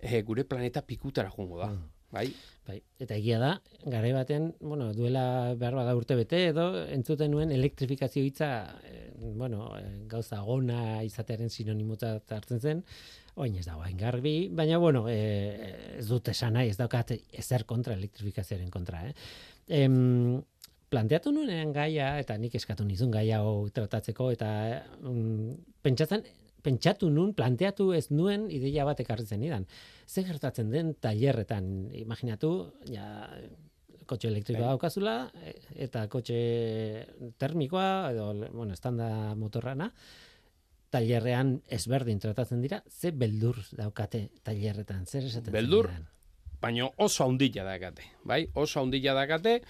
e, 0.00 0.22
gure 0.22 0.44
planeta 0.44 0.82
pikutara 0.82 1.30
jungo 1.30 1.58
da. 1.58 1.70
Hmm. 1.70 1.88
Bai? 2.12 2.26
Bai, 2.68 2.76
eta 3.00 3.16
egia 3.16 3.38
da, 3.40 3.54
gare 3.88 4.12
baten, 4.12 4.50
bueno, 4.60 4.90
duela 4.92 5.54
behar 5.58 5.74
bada 5.78 5.94
urte 5.96 6.14
bete 6.14 6.42
edo, 6.50 6.66
entzuten 6.92 7.32
nuen 7.32 7.50
elektrifikazio 7.50 8.22
hitza, 8.22 8.50
e, 8.84 9.08
bueno, 9.18 9.70
e, 9.78 10.04
gauza 10.12 10.42
gona 10.44 11.00
izatearen 11.06 11.50
sinonimota 11.50 12.18
hartzen 12.36 12.60
zen, 12.60 12.84
oin 13.34 13.56
ez 13.56 13.64
dago 13.64 13.88
garbi, 13.98 14.50
baina, 14.52 14.76
bueno, 14.78 15.06
e, 15.08 15.96
ez 15.98 16.06
dut 16.06 16.28
esan 16.28 16.52
nahi, 16.58 16.68
ez 16.68 16.76
daukat 16.76 17.16
ezer 17.16 17.64
kontra 17.64 17.96
elektrifikazioaren 17.96 18.70
kontra, 18.70 19.06
eh? 19.08 19.14
Em, 19.68 20.42
planteatu 20.92 21.32
nuen 21.32 21.72
gaia, 21.72 22.14
eta 22.20 22.36
nik 22.40 22.54
eskatu 22.58 22.84
nizun 22.84 23.12
gaia 23.14 23.40
hau 23.40 23.68
tratatzeko, 23.72 24.30
eta 24.34 24.52
um, 25.08 25.50
pentsatzen, 25.84 26.24
pentsatu 26.62 27.08
nun, 27.10 27.32
planteatu 27.34 27.90
ez 27.96 28.06
nuen 28.12 28.46
ideia 28.52 28.84
bat 28.86 29.00
ekarri 29.02 29.26
zen 29.26 29.42
idan. 29.42 29.66
Ze 30.06 30.24
gertatzen 30.26 30.70
den 30.70 30.94
tailerretan, 31.02 31.66
imaginatu, 32.04 32.52
ja, 32.92 33.06
kotxe 34.06 34.28
elektrikoa 34.28 34.66
bai. 34.66 34.74
daukazula, 34.76 35.16
eta 35.86 36.06
kotxe 36.12 36.38
termikoa, 37.40 37.88
edo, 38.12 38.28
bueno, 38.52 38.76
estanda 38.76 39.08
motorrana, 39.38 39.90
tailerrean 40.92 41.56
ezberdin 41.72 42.20
tratatzen 42.20 42.60
dira, 42.62 42.82
ze 42.88 43.14
beldur 43.16 43.58
daukate 43.78 44.26
tailerretan, 44.44 45.06
zer 45.06 45.24
esaten 45.30 45.54
Beldur, 45.54 45.88
baina 46.62 46.90
oso 47.00 47.24
haundilla 47.24 47.64
dakate, 47.66 48.04
bai? 48.28 48.44
Oso 48.54 48.82
haundilla 48.82 49.16
dakate, 49.16 49.62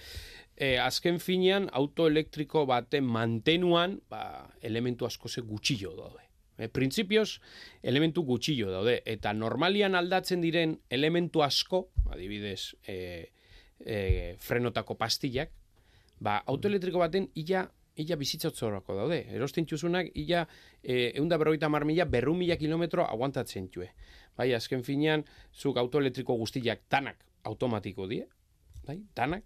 e, 0.57 0.77
azken 0.79 1.19
finean 1.19 1.69
autoelektriko 1.73 2.65
baten 2.69 3.05
mantenuan 3.05 3.99
ba, 4.09 4.49
elementu 4.61 5.05
asko 5.05 5.29
ze 5.29 5.41
gutxillo 5.41 5.95
daude. 5.97 6.23
E, 6.57 6.67
Printzipioz, 6.69 7.39
elementu 7.81 8.23
gutxillo 8.23 8.71
daude. 8.71 9.01
Eta 9.05 9.33
normalian 9.33 9.95
aldatzen 9.95 10.41
diren 10.41 10.77
elementu 10.89 11.43
asko, 11.43 11.87
adibidez, 12.11 12.75
e, 12.87 13.31
e, 13.79 14.35
frenotako 14.39 14.97
pastillak, 14.97 15.51
ba, 16.19 16.41
autoelektriko 16.45 17.01
baten 17.01 17.29
illa 17.35 17.67
illa 17.95 18.15
bizitzotzorako 18.17 18.95
daude. 18.97 19.19
Erosten 19.35 19.67
txuzunak, 19.69 20.09
illa 20.17 20.47
e, 20.81 21.11
eunda 21.19 21.37
berroita 21.37 21.69
marmila, 21.69 22.07
berru 22.09 22.33
mila 22.37 22.57
kilometro 22.57 23.05
aguantatzen 23.05 23.69
txue. 23.69 23.91
Bai, 24.37 24.49
azken 24.57 24.81
finean, 24.85 25.25
zuk 25.53 25.77
autoelektriko 25.77 26.35
guztiak 26.39 26.87
tanak 26.89 27.21
automatiko 27.45 28.07
die, 28.09 28.23
bai, 28.87 28.97
tanak, 29.13 29.45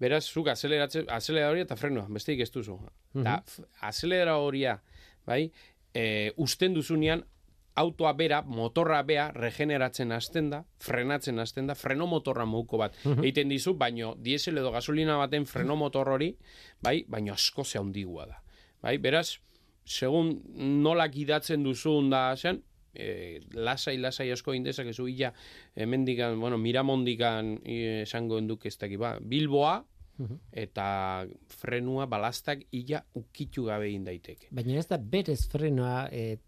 beraz, 0.00 0.24
zuk 0.26 0.48
azeleradoria 0.48 1.66
eta 1.66 1.76
frenoa, 1.76 2.08
besteik 2.08 2.40
ez 2.40 2.50
duzu. 2.50 2.78
Mm 3.14 3.24
-hmm. 3.24 4.78
bai, 5.26 5.50
e, 5.94 6.32
usten 6.36 6.74
duzunean, 6.74 7.24
autoa 7.74 8.12
bera, 8.12 8.42
motorra 8.42 9.02
bea, 9.06 9.30
regeneratzen 9.34 10.12
hasten 10.12 10.50
da, 10.50 10.62
frenatzen 10.82 11.38
hasten 11.38 11.70
da, 11.70 11.74
freno 11.74 12.06
motorra 12.06 12.44
bat. 12.44 12.96
Mm 13.04 13.24
Eiten 13.24 13.48
dizu, 13.48 13.74
baino, 13.74 14.14
diesel 14.18 14.58
edo 14.58 14.70
gasolina 14.70 15.16
baten 15.16 15.46
freno 15.46 15.76
motor 15.76 16.08
hori, 16.08 16.36
bai, 16.82 17.04
baino 17.08 17.32
asko 17.32 17.64
ze 17.64 17.78
handigua 17.78 18.26
da. 18.26 18.42
Bai, 18.82 18.98
beraz, 18.98 19.38
segun 19.84 20.42
nola 20.82 21.08
gidatzen 21.08 21.62
duzun 21.62 22.10
da, 22.10 22.36
zen, 22.36 22.62
e, 22.94 23.40
lasai, 23.52 23.96
lasai 23.98 24.30
asko 24.32 24.54
indezak 24.54 24.86
ezu 24.86 25.08
illa, 25.08 25.32
hemendikan, 25.76 26.38
bueno, 26.40 26.58
miramondikan 26.58 27.58
e, 27.64 28.02
esango 28.02 28.38
enduk 28.38 28.66
ez 28.66 28.76
dakit, 28.78 28.98
ba, 28.98 29.18
Bilboa, 29.20 29.84
eta 30.52 31.26
frenua 31.60 32.06
balastak 32.06 32.66
illa 32.76 33.02
ukitu 33.14 33.64
gabe 33.64 33.88
egin 33.88 34.04
daiteke. 34.04 34.50
Baina 34.50 34.78
ez 34.78 34.86
da 34.90 34.98
berez 34.98 35.46
frenoa 35.48 36.08
e, 36.12 36.38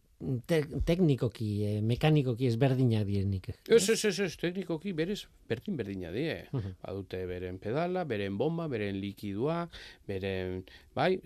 te, 0.47 0.63
teknikoki, 0.87 1.49
e, 1.67 1.71
mekanikoki 1.87 2.47
ezberdinak 2.51 3.07
direnik. 3.09 3.49
Ez, 3.67 3.83
ez, 3.91 3.99
ez, 4.09 4.15
ez, 4.27 4.33
teknikoki 4.41 4.95
berez 4.97 5.25
berdin 5.49 5.77
berdina 5.77 6.13
die. 6.15 6.37
Badute 6.83 7.23
beren 7.29 7.59
pedala, 7.63 8.05
beren 8.09 8.39
bomba, 8.41 8.69
beren 8.73 8.99
likidua, 9.03 9.67
beren, 10.09 10.63
bai, 10.97 11.17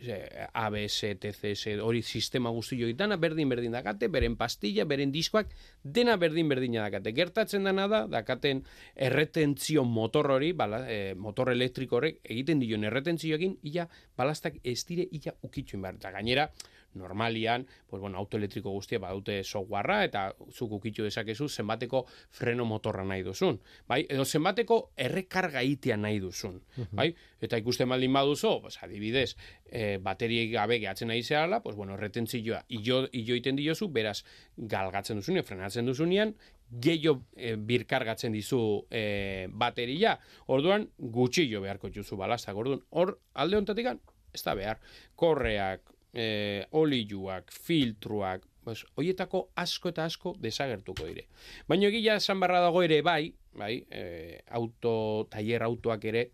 ABS, 0.53 0.99
TCS, 1.23 1.76
hori 1.85 2.03
sistema 2.03 2.50
guztio 2.55 2.88
dana 2.97 3.19
berdin 3.21 3.50
berdin 3.53 3.76
dakate, 3.76 4.09
beren 4.12 4.37
pastilla, 4.41 4.87
beren 4.88 5.12
diskoak, 5.15 5.53
dena 5.83 6.17
berdin 6.21 6.49
berdina 6.49 6.87
dakate. 6.87 7.12
Gertatzen 7.17 7.67
dana 7.69 7.87
da, 7.91 8.05
dakaten 8.11 8.65
erretentzio 8.95 9.85
motor 9.85 10.31
hori, 10.37 10.53
bala, 10.57 10.85
e, 10.91 11.15
motor 11.15 11.53
elektriko 11.55 12.00
horrek, 12.00 12.23
egiten 12.25 12.62
dion 12.62 12.87
erretentzioekin, 12.88 13.59
illa 13.69 13.88
balastak 14.17 14.59
ez 14.65 14.81
dire 14.88 15.07
illa 15.11 15.37
ukitxuen 15.47 15.85
behar. 15.85 16.00
Eta 16.00 16.12
gainera, 16.17 16.50
normalian, 16.97 17.67
pues 17.87 18.00
bueno, 18.00 18.19
auto 18.19 18.37
elektriko 18.37 18.71
guztia 18.71 18.99
badute 18.99 19.43
softwarea 19.45 20.04
eta 20.04 20.25
zuk 20.50 20.73
ukitu 20.78 21.04
dezakezu 21.06 21.49
zenbateko 21.49 22.04
freno 22.30 22.65
motorra 22.65 23.04
nahi 23.04 23.23
duzun, 23.23 23.61
bai? 23.89 24.02
Edo 24.09 24.25
zenbateko 24.25 24.80
errekarga 24.97 25.63
itea 25.63 25.97
nahi 26.00 26.19
duzun, 26.21 26.61
bai? 26.93 27.13
Eta 27.41 27.61
ikusten 27.61 27.89
baldin 27.89 28.13
baduzu, 28.17 28.56
pues 28.63 28.80
adibidez, 28.82 29.37
e, 29.65 29.99
bateriek 30.02 30.52
gabe 30.52 30.80
gehatzen 30.82 31.09
nahi 31.13 31.23
zehala, 31.23 31.63
pues 31.63 31.76
bueno, 31.76 31.97
retentzioa 31.97 32.65
illo, 32.69 33.06
illo 33.13 33.39
iten 33.39 33.56
diozu, 33.56 33.89
beraz 33.93 34.23
galgatzen 34.56 35.21
duzunean, 35.21 35.45
frenatzen 35.45 35.87
duzunean, 35.87 36.35
gehiago 36.71 37.23
e, 37.37 37.54
birkargatzen 37.56 38.35
dizu 38.35 38.61
e, 38.91 39.47
bateria, 39.50 40.17
orduan 40.52 40.89
gutxillo 40.99 41.63
beharko 41.63 41.91
juzu 41.95 42.19
balastak, 42.19 42.56
orduan 42.56 42.82
hor 42.91 43.19
alde 43.35 43.61
hontatik 43.61 43.93
ez 44.37 44.43
da 44.45 44.54
behar, 44.59 44.80
korreak, 45.17 45.96
e, 46.17 46.67
oliuak, 46.73 47.52
filtruak, 47.52 48.47
pues, 48.65 48.85
oietako 48.97 49.50
asko 49.63 49.93
eta 49.93 50.07
asko 50.09 50.35
desagertuko 50.41 51.07
dire. 51.07 51.26
Baina 51.69 51.91
egia 51.93 52.17
esan 52.23 52.41
barra 52.41 52.63
dago 52.65 52.83
ere 52.83 53.02
bai, 53.05 53.29
bai, 53.52 53.75
e, 53.91 54.41
auto, 54.59 55.29
tailer 55.31 55.63
autoak 55.69 56.09
ere, 56.09 56.31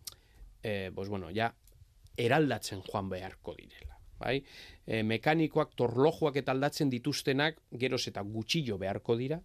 e, 0.63 0.91
pues, 0.95 1.09
bueno, 1.09 1.29
ja, 1.35 1.51
eraldatzen 2.17 2.81
joan 2.87 3.11
beharko 3.11 3.57
direla. 3.59 3.92
Bai? 4.23 4.39
E, 4.87 5.01
mekanikoak, 5.03 5.73
torlojoak 5.79 6.37
eta 6.39 6.53
aldatzen 6.55 6.91
dituztenak, 6.91 7.57
geroz 7.79 8.05
eta 8.07 8.23
gutxillo 8.23 8.77
beharko 8.79 9.17
dira, 9.19 9.39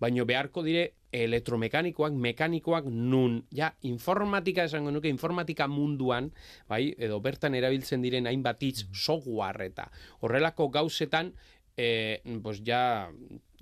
baino 0.00 0.24
beharko 0.28 0.64
dire 0.64 0.84
elektromekanikoak, 1.14 2.16
mekanikoak 2.26 2.88
nun, 2.88 3.42
ja, 3.54 3.70
informatika 3.86 4.64
esango 4.64 4.92
nuke, 4.94 5.12
informatika 5.12 5.68
munduan, 5.70 6.30
bai, 6.70 6.86
edo 6.98 7.20
bertan 7.24 7.54
erabiltzen 7.54 8.04
diren 8.04 8.28
hainbat 8.30 8.64
hitz 8.64 8.86
software 8.92 9.68
eta 9.68 9.90
horrelako 10.24 10.70
gauzetan, 10.74 11.34
e, 11.76 12.20
pues 12.42 12.62
ja, 12.64 13.10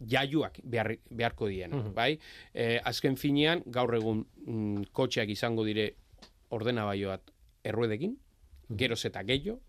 jaiuak 0.09 0.61
behar, 0.65 0.95
beharko 1.11 1.51
dien, 1.51 1.75
bai? 1.95 2.17
E, 2.55 2.79
azken 2.85 3.19
finean, 3.21 3.63
gaur 3.67 3.95
egun 3.99 4.25
mm, 4.47 4.91
kotxeak 4.95 5.31
izango 5.35 5.67
dire 5.67 5.93
ordena 6.53 6.85
bat 6.87 7.31
erruedekin, 7.65 8.17
geroz 8.77 9.05
eta 9.09 9.23
gehiago, 9.27 9.61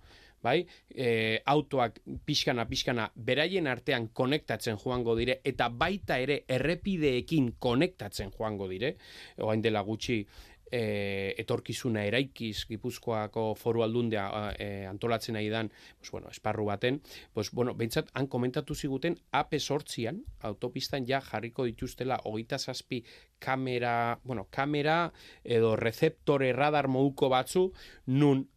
bai? 0.44 0.66
E, 0.90 1.42
autoak 1.46 2.00
pixkana 2.26 2.68
pixkana 2.70 3.10
beraien 3.16 3.68
artean 3.68 4.10
konektatzen 4.14 4.78
joango 4.78 5.16
dire 5.18 5.40
eta 5.44 5.70
baita 5.70 6.20
ere 6.20 6.44
errepideekin 6.48 7.54
konektatzen 7.60 8.32
joango 8.38 8.68
dire. 8.68 8.96
Oain 9.42 9.62
dela 9.62 9.82
gutxi 9.82 10.24
e, 10.74 11.36
etorkizuna 11.38 12.04
eraikiz 12.10 12.66
Gipuzkoako 12.70 13.46
foru 13.60 13.84
aldundea 13.86 14.26
e, 14.58 14.68
antolatzen 14.90 15.38
nahi 15.38 15.52
dan, 15.54 15.70
pues, 16.00 16.12
bueno, 16.12 16.32
esparru 16.34 16.66
baten, 16.66 17.02
pues, 17.34 17.52
bueno, 17.52 17.76
behintzat, 17.78 18.10
han 18.18 18.28
komentatu 18.28 18.76
ziguten 18.76 19.20
AP 19.32 19.60
sortzian, 19.60 20.24
autopistan 20.42 21.06
ja 21.10 21.22
jarriko 21.22 21.68
dituztela 21.70 22.20
hogeita 22.26 22.58
zazpi 22.58 23.04
kamera, 23.40 24.20
bueno, 24.24 24.48
kamera 24.50 24.98
edo 25.44 25.76
rezeptore 25.76 26.52
radar 26.58 26.88
moduko 26.88 27.30
batzu, 27.30 27.68
nun 28.08 28.48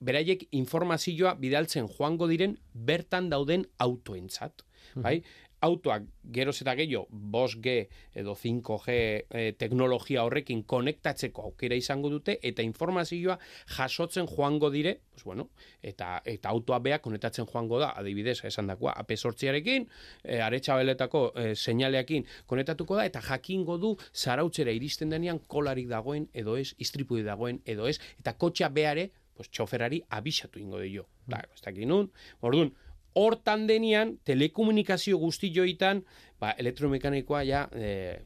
beraiek 0.00 0.48
informazioa 0.56 1.36
bidaltzen 1.40 1.88
joango 1.92 2.28
diren 2.30 2.56
bertan 2.72 3.30
dauden 3.32 3.68
autoentzat, 3.78 4.64
bai? 4.96 5.20
Autoak 5.60 6.06
geroz 6.32 6.54
eta 6.62 6.72
gehiago 6.72 7.04
5G 7.12 7.72
edo 8.16 8.32
5G 8.32 8.94
e, 9.28 9.42
teknologia 9.60 10.22
horrekin 10.24 10.62
konektatzeko 10.64 11.42
aukera 11.50 11.76
izango 11.76 12.08
dute 12.08 12.38
eta 12.40 12.64
informazioa 12.64 13.36
jasotzen 13.76 14.24
joango 14.30 14.70
dire, 14.72 14.94
pues 15.12 15.24
bueno, 15.24 15.50
eta 15.82 16.22
eta 16.24 16.48
autoa 16.48 16.78
bea 16.80 17.02
konektatzen 17.04 17.44
joango 17.44 17.78
da, 17.78 17.90
adibidez, 17.92 18.38
esan 18.48 18.72
dakoa, 18.72 18.96
AP8arekin, 19.04 19.84
e, 20.24 20.40
aretsabeletako 20.40 21.24
e, 21.36 21.54
seinaleekin 21.54 22.24
konektatuko 22.46 22.96
da 22.96 23.04
eta 23.04 23.20
jakingo 23.20 23.76
du 23.76 23.98
zarautzera 24.14 24.72
iristen 24.72 25.12
denean 25.12 25.44
kolarik 25.46 25.92
dagoen 25.92 26.30
edo 26.32 26.56
ez, 26.56 26.70
istripude 26.78 27.28
dagoen 27.28 27.60
edo 27.66 27.84
ez, 27.84 27.98
eta 28.16 28.32
kotxea 28.32 28.72
beare 28.72 29.10
pues 29.40 29.48
txoferari 29.48 30.02
abisatu 30.12 30.60
ingo 30.60 30.82
dio. 30.84 31.06
Da, 31.24 31.40
ez 31.48 31.62
dakit 31.64 31.88
nun. 31.88 32.10
Orduan, 32.44 32.74
hortan 33.16 33.64
denian, 33.70 34.18
telekomunikazio 34.28 35.16
guzti 35.18 35.48
joitan, 35.54 36.02
ba, 36.42 36.52
elektromekanikoa 36.60 37.40
ja, 37.48 37.62
e, 37.72 38.20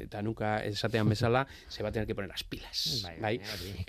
eta 0.00 0.22
nuka 0.24 0.56
esatean 0.64 1.12
bezala, 1.12 1.44
se 1.68 1.84
va 1.84 1.90
a 1.90 1.92
tener 1.92 2.08
que 2.08 2.14
poner 2.16 2.30
las 2.30 2.44
pilas. 2.44 3.02
Bai, 3.04 3.18
bai, 3.20 3.34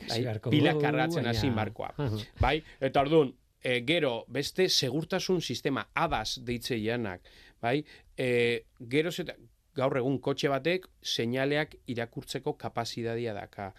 bai, 0.09 0.39
pila 0.51 0.75
kargatzen 0.79 1.27
hasi 1.27 1.49
markoa. 1.51 1.93
Bai, 2.43 2.57
eta 2.83 3.03
orduan, 3.07 3.31
e, 3.63 3.79
gero, 3.87 4.25
beste 4.27 4.67
segurtasun 4.67 5.39
sistema, 5.41 5.87
adas 5.95 6.41
deitze 6.43 6.79
janak, 6.83 7.23
bai, 7.63 7.79
e, 8.15 8.65
gero 8.91 9.11
zeta, 9.11 9.39
gaur 9.77 9.97
egun 9.99 10.19
kotxe 10.23 10.49
batek 10.51 10.87
seinaleak 11.01 11.75
irakurtzeko 11.93 12.53
kapasitatea 12.57 13.33
daka. 13.33 13.73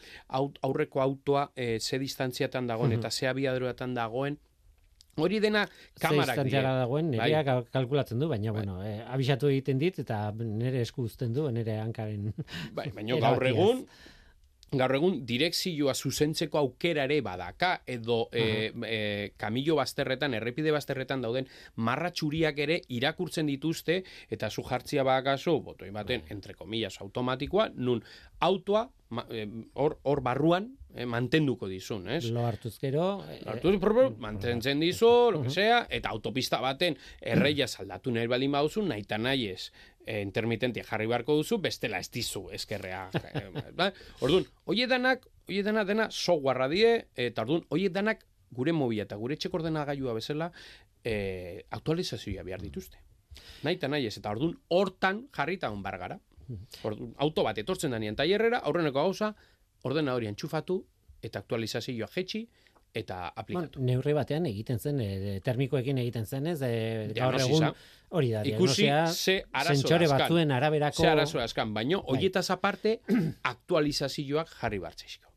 aurreko 0.62 1.00
autoa 1.02 1.50
e, 1.56 1.78
ze 1.80 1.98
distantziatan 1.98 2.66
dagoen 2.66 2.92
eta 2.92 3.10
ze 3.10 3.28
abiadroetan 3.28 3.94
dagoen 3.94 4.38
Hori 5.18 5.40
dena 5.42 5.64
kamarak 6.00 6.44
dira. 6.46 6.74
dagoen, 6.84 7.10
bai. 7.10 7.30
nerea 7.30 7.62
kalkulatzen 7.74 8.20
du, 8.22 8.28
baina, 8.30 8.52
bai. 8.52 8.62
bueno, 8.62 8.82
eh, 8.86 9.00
abisatu 9.14 9.50
egiten 9.50 9.80
dit, 9.80 9.98
eta 10.04 10.18
nire 10.38 10.84
esku 10.84 11.08
uzten 11.08 11.34
du, 11.34 11.48
nire 11.50 11.80
hankaren... 11.80 12.30
Bai, 12.76 12.86
baina 12.94 13.18
gaur 13.26 13.46
egun, 13.50 13.82
gaur 14.72 14.94
egun 14.98 15.20
direkzioa 15.26 15.94
zuzentzeko 15.94 16.58
aukera 16.58 17.04
ere 17.08 17.20
badaka 17.24 17.82
edo 17.86 18.28
-huh. 18.28 18.84
e, 18.86 19.32
kamillo 19.36 19.76
bazterretan, 19.76 20.34
errepide 20.34 20.72
bazterretan 20.72 21.22
dauden 21.22 21.48
marra 21.76 22.10
txuriak 22.10 22.58
ere 22.58 22.82
irakurtzen 22.88 23.46
dituzte 23.46 24.02
eta 24.30 24.50
zu 24.50 24.62
jartzia 24.62 25.02
bakazu, 25.02 25.60
boto 25.60 25.84
baten, 25.92 26.22
entre 26.28 26.54
comillas, 26.54 27.00
automatikoa, 27.00 27.70
nun 27.74 28.02
autoa 28.40 28.90
hor 29.74 29.98
hor 30.02 30.20
barruan 30.20 30.76
eh, 30.94 31.06
mantenduko 31.06 31.68
dizun, 31.68 32.08
ez? 32.08 32.26
Lo 32.30 32.44
hartuz 32.46 32.78
gero... 32.78 33.22
Hartuz, 33.46 33.74
eh, 33.74 34.10
mantentzen 34.18 34.80
dizu, 34.80 35.30
lo 35.32 35.42
que 35.42 35.50
sea, 35.50 35.86
eta 35.88 36.10
autopista 36.10 36.60
baten 36.60 36.96
erreia 37.20 37.66
saldatu 37.68 38.12
nahi 38.12 38.26
baldin 38.26 38.52
baduzu, 38.52 38.82
nahi 38.82 39.06
eta 39.06 39.18
nahi 39.18 39.48
ez 39.48 39.70
e, 40.08 40.22
intermitentia 40.24 40.86
jarri 40.88 41.06
beharko 41.10 41.36
duzu, 41.38 41.58
bestela 41.62 42.00
ez 42.00 42.08
dizu 42.14 42.46
eskerrea. 42.56 43.08
ba? 43.78 43.90
Orduan, 44.24 44.46
oie 44.72 44.88
danak, 44.90 45.26
oie 45.50 45.62
dana 45.66 45.84
dena 45.88 46.08
software 46.10 46.68
die, 46.72 46.94
eta 47.28 47.44
orduan, 47.44 47.66
oie 47.76 47.92
danak 47.92 48.24
gure 48.54 48.72
mobila 48.72 49.04
eta 49.04 49.18
gure 49.20 49.36
txek 49.36 49.58
ordenagailua 49.60 50.14
bezala 50.16 50.48
e, 51.04 51.64
aktualizazioa 51.76 52.46
behar 52.46 52.64
dituzte. 52.64 53.02
Nahi 53.66 53.76
eta 53.76 53.90
nahi 53.92 54.08
ez, 54.08 54.16
eta 54.18 54.32
orduan, 54.32 54.56
hortan 54.74 55.26
jarrita 55.36 55.70
hon 55.74 55.84
bargara. 55.84 56.18
Orduan, 56.88 57.12
auto 57.20 57.44
bat 57.44 57.60
etortzen 57.60 57.92
da 57.92 58.00
nien 58.00 58.16
taierrera, 58.16 58.62
aurreneko 58.64 59.02
gauza, 59.02 59.34
ordena 59.84 60.16
hori 60.16 60.30
antxufatu, 60.30 60.80
eta 61.22 61.42
aktualizazioa 61.42 62.08
jetxi, 62.14 62.46
eta 62.94 63.28
aplikatu. 63.28 63.78
Bueno, 63.78 63.92
neurri 63.92 64.14
batean 64.16 64.46
egiten 64.48 64.78
zen, 64.78 65.00
e, 65.00 65.38
termikoekin 65.44 65.98
egiten 66.02 66.26
zen, 66.26 66.46
ez? 66.54 66.58
E, 66.62 67.12
gaur 67.16 67.36
egun, 67.38 67.68
hori 68.08 68.32
da, 68.32 68.42
ikusi 68.48 68.88
ze 69.12 69.42
arazo 69.52 69.98
batzuen 70.14 70.52
araberako... 70.52 71.02
Ze 71.02 71.08
arazo 71.08 71.40
askan, 71.40 71.74
baino, 71.74 72.02
bai. 72.02 72.16
horietaz 72.16 72.48
aparte, 72.50 73.00
aktualizazioak 73.54 74.54
jarri 74.60 74.78
bartzeizko. 74.82 75.28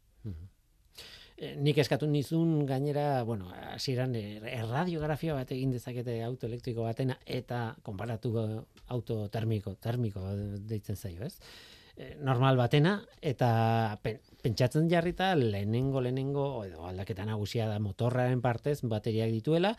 Eh, 1.41 1.55
nik 1.57 1.79
eskatu 1.81 2.05
nizun 2.05 2.67
gainera, 2.69 3.23
bueno, 3.25 3.47
hasieran 3.73 4.13
erradiografia 4.13 5.33
bat 5.33 5.49
egin 5.55 5.71
dezakete 5.73 6.19
auto 6.21 6.45
elektriko 6.45 6.85
batena 6.85 7.15
eta 7.25 7.63
konparatu 7.81 8.35
auto 8.93 9.15
termiko, 9.33 9.73
termiko 9.81 10.21
deitzen 10.69 10.99
zaio, 10.99 11.25
ez? 11.25 11.39
Eh, 11.97 12.15
normal 12.19 12.57
batena 12.57 12.99
eta 13.21 13.97
pen, 14.03 14.19
pentsatzen 14.41 14.89
jarrita 14.89 15.33
lehenengo 15.35 16.01
lehenengo 16.01 16.63
edo 16.65 16.85
aldaketa 16.87 17.25
nagusia 17.25 17.67
da 17.67 17.79
motorraren 17.79 18.41
partez 18.41 18.81
bateriak 18.83 19.31
dituela 19.31 19.75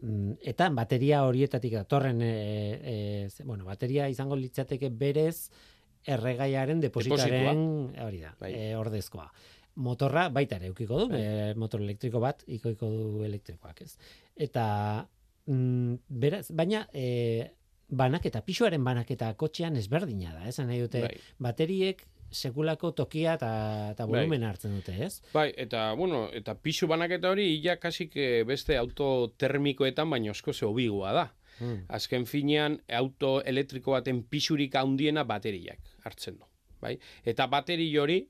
mm, 0.00 0.40
eta 0.52 0.70
bateria 0.70 1.24
horietatik 1.24 1.74
datorren 1.80 2.22
e, 2.22 2.32
e, 2.32 3.44
bueno, 3.44 3.64
bateria 3.64 4.08
izango 4.08 4.36
litzateke 4.36 4.90
berez 4.90 5.50
erregaiaren 6.08 6.80
depositaren 6.80 7.62
hori 8.04 8.22
da, 8.22 8.34
Bai. 8.40 8.52
e, 8.54 8.74
ordezkoa. 8.78 9.28
Motorra 9.78 10.26
baita 10.34 10.56
ere 10.58 10.72
eukiko 10.72 11.04
du, 11.04 11.06
e, 11.14 11.54
motor 11.58 11.82
elektriko 11.84 12.20
bat 12.22 12.42
ikoiko 12.50 12.88
du 12.88 13.22
elektrikoak, 13.26 13.82
ez? 13.84 13.94
Eta 14.34 14.64
mm, 15.46 15.94
beraz, 16.08 16.46
baina 16.50 16.86
e, 16.92 17.57
banaketa, 17.88 18.42
pisuaren 18.44 18.84
banaketa 18.84 19.32
kotxean 19.40 19.76
ezberdina 19.80 20.34
da, 20.36 20.46
esan 20.48 20.68
nahi 20.68 20.80
dute, 20.84 21.02
Bai. 21.06 21.16
bateriek 21.48 22.04
sekulako 22.30 22.92
tokia 22.92 23.34
eta, 23.38 23.50
eta 23.94 24.04
Bai. 24.04 24.20
volumen 24.20 24.44
hartzen 24.44 24.74
dute, 24.76 24.94
ez? 25.04 25.22
Bai, 25.32 25.48
eta, 25.56 25.92
bueno, 25.96 26.26
eta 26.32 26.54
pisu 26.60 26.88
banaketa 26.90 27.30
hori, 27.32 27.48
ia 27.56 27.78
kasik 27.80 28.16
eh, 28.16 28.44
beste 28.48 28.76
auto 28.76 29.32
termikoetan, 29.40 30.10
baino 30.10 30.34
asko 30.36 30.52
ze 30.52 30.66
hobigua 30.66 31.12
da. 31.16 31.26
Mm. 31.58 31.86
Azken 31.88 32.26
finean, 32.26 32.78
auto 33.00 33.38
elektriko 33.42 33.96
baten 33.96 34.22
pisurik 34.22 34.76
handiena 34.78 35.24
bateriak 35.26 35.80
hartzen 36.04 36.38
du. 36.38 36.46
Bai? 36.80 36.98
Eta 37.26 37.48
bateri 37.50 37.88
hori, 37.98 38.20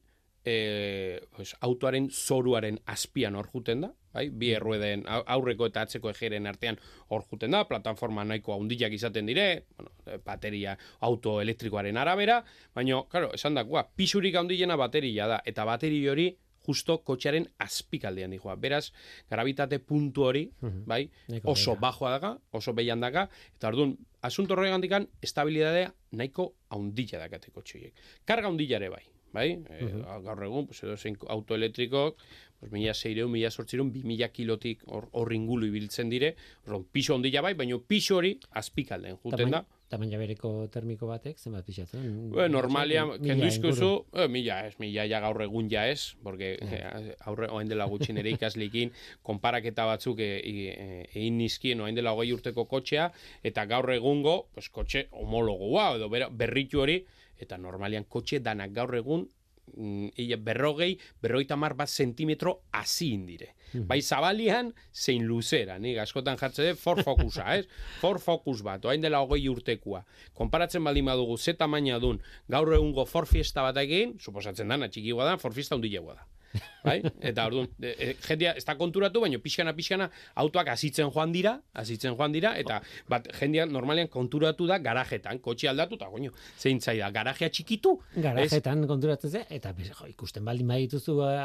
e, 0.44 1.20
pues, 1.36 1.52
autoaren 1.60 2.08
zoruaren 2.10 2.78
azpian 2.86 3.36
hor 3.36 3.50
juten 3.52 3.82
da, 3.84 3.92
bai? 4.18 4.26
bi 4.30 4.50
errueden 4.56 5.04
au- 5.06 5.22
aurreko 5.36 5.66
eta 5.70 5.86
atzeko 5.86 6.10
ejeren 6.10 6.46
artean 6.50 6.78
hor 7.08 7.22
juten 7.30 7.54
da, 7.54 7.64
plataforma 7.70 8.24
nahiko 8.26 8.54
handiak 8.58 8.92
izaten 8.98 9.26
dire, 9.30 9.46
bueno, 9.76 9.90
eh, 10.06 10.18
bateria 10.24 10.76
auto 11.06 11.38
elektrikoaren 11.40 11.96
arabera, 11.96 12.42
baina, 12.74 13.00
claro, 13.08 13.30
esan 13.38 13.54
dakoa, 13.58 13.86
pisurik 13.96 14.34
handiena 14.36 14.76
bateria 14.76 15.26
da, 15.30 15.40
eta 15.46 15.64
bateri 15.68 16.02
hori 16.08 16.28
justo 16.68 16.98
kotxearen 17.00 17.46
azpikaldean 17.64 18.34
dijoa. 18.34 18.52
Beraz, 18.60 18.90
gravitate 19.30 19.78
puntu 19.80 20.26
hori, 20.28 20.42
bai, 20.60 21.06
Nahiko 21.32 21.54
oso 21.54 21.70
behera. 21.70 21.80
bajoa 21.86 22.10
daga, 22.18 22.32
oso 22.52 22.74
behian 22.76 23.00
daga, 23.00 23.22
eta 23.56 23.70
orduan, 23.70 23.94
asunto 24.20 24.52
horregan 24.52 24.82
dikan, 24.84 25.06
estabilidadea 25.24 25.94
nahiko 26.12 26.50
haundila 26.74 27.22
dakate 27.22 27.50
kotxeiek. 27.54 27.94
Karga 28.28 28.50
haundila 28.50 28.76
ere 28.82 28.90
bai, 28.92 29.00
bai? 29.32 29.48
E, 29.70 29.88
gaur 30.24 30.44
egun, 30.44 30.66
pues, 30.66 30.82
edo 30.84 30.96
zein 30.96 31.16
auto 31.28 31.54
elektrikok, 31.54 32.20
pues, 32.60 32.72
mila 32.72 32.94
seireun, 32.94 33.30
mila 33.30 33.50
sortzireun, 33.50 33.92
bi 33.92 34.02
mila 34.06 34.28
kilotik 34.34 34.84
hor, 34.86 35.08
hor 35.12 35.32
ingulu 35.32 35.68
ibiltzen 35.70 36.10
dire, 36.10 36.34
orduan, 36.66 36.86
piso 36.92 37.14
haundila 37.14 37.42
bai, 37.44 37.54
baina 37.58 37.78
piso 37.78 38.18
hori 38.18 38.38
azpikalden 38.58 39.18
juten 39.22 39.54
da. 39.54 39.64
Tamaina 39.88 40.18
bereko 40.20 40.50
termiko 40.68 41.06
batek, 41.08 41.38
zenbat 41.40 41.64
pixatzen? 41.64 42.02
Bueno, 42.28 42.58
normalia, 42.58 43.06
kendu 43.22 43.46
izkuzu, 43.48 43.88
eh, 44.20 44.26
mila 44.28 44.58
ez, 44.66 44.74
mila 44.82 45.06
ja 45.08 45.20
gaur 45.24 45.40
egun 45.46 45.70
ja 45.72 45.86
ez, 45.88 46.12
porque 46.22 46.50
eh, 46.60 47.14
aurre, 47.24 47.48
oain 47.48 47.70
dela 47.70 47.86
gutxi 47.88 48.12
nire 48.12 48.34
ikaslikin, 48.34 48.92
konparaketa 49.28 49.86
batzuk 49.88 50.20
e- 50.20 50.42
e- 50.44 50.74
e- 50.74 51.06
egin 51.14 51.38
nizkien 51.40 51.80
oain 51.80 51.96
dela 51.96 52.12
hogei 52.12 52.34
urteko 52.36 52.66
kotxea, 52.68 53.08
eta 53.42 53.64
gaur 53.70 53.88
egungo, 53.94 54.42
pues, 54.52 54.68
kotxe 54.68 55.06
homologoa, 55.22 55.94
edo 55.96 56.10
berritu 56.12 56.84
hori, 56.84 56.98
eta 57.38 57.58
normalian 57.58 58.06
kotxe 58.08 58.40
danak 58.44 58.72
gaur 58.76 58.94
egun, 58.98 59.26
mm, 59.74 60.14
ia 60.24 60.36
berrogei, 60.36 60.96
berrogeita 61.22 61.56
mar 61.56 61.74
bat 61.74 61.88
zentimetro 61.88 62.62
hasi 62.72 63.12
indire. 63.14 63.54
Bai 63.72 64.00
zabalian, 64.00 64.70
zein 64.94 65.26
luzera, 65.28 65.76
nik 65.78 65.98
askotan 66.00 66.38
jartze 66.40 66.70
dut 66.70 66.80
Ford 66.80 67.02
Focusa, 67.04 67.50
ez? 67.58 67.66
Ford 68.00 68.22
Focus 68.22 68.62
bat, 68.64 68.84
oain 68.88 69.04
dela 69.04 69.20
hogei 69.20 69.44
urtekua. 69.48 70.04
Konparatzen 70.34 70.84
baldin 70.84 71.10
badugu 71.10 71.36
ze 71.36 71.52
tamaina 71.54 71.98
dun 72.00 72.22
gaur 72.48 72.72
egungo 72.72 73.04
Ford 73.04 73.28
Fiesta 73.28 73.62
bat 73.66 73.76
egin, 73.84 74.16
suposatzen 74.18 74.68
dana 74.68 74.88
txikigoa 74.88 75.28
da, 75.28 75.36
Ford 75.36 75.54
Fiesta 75.54 75.76
da. 75.76 76.24
Bai? 76.88 77.12
Eta 77.30 77.46
orduan, 77.50 77.68
e, 77.82 77.92
e, 77.92 78.10
jendia 78.24 78.54
ez 78.58 78.64
da 78.66 78.76
konturatu, 78.80 79.22
baina 79.24 79.40
pixkana 79.42 79.74
pixkana 79.76 80.08
autoak 80.42 80.72
hasitzen 80.74 81.12
joan 81.14 81.32
dira, 81.34 81.58
hasitzen 81.78 82.16
joan 82.16 82.34
dira, 82.34 82.54
eta 82.60 82.80
bat 83.10 83.28
jendia 83.38 83.66
normalean 83.68 84.10
konturatu 84.12 84.66
da 84.70 84.78
garajetan, 84.82 85.42
kotxe 85.44 85.70
aldatu, 85.70 85.98
eta 86.00 86.08
goño, 86.12 86.32
zein 86.58 86.80
zaida, 86.80 87.10
garajea 87.14 87.50
txikitu, 87.52 87.94
ez? 88.14 88.22
Garajetan 88.24 88.86
konturatzen 88.90 89.30
ze, 89.30 89.44
eta 89.54 89.74
jo, 89.78 90.08
ikusten 90.10 90.44
baldin 90.44 90.68
badituzu 90.68 91.18
eh, 91.28 91.38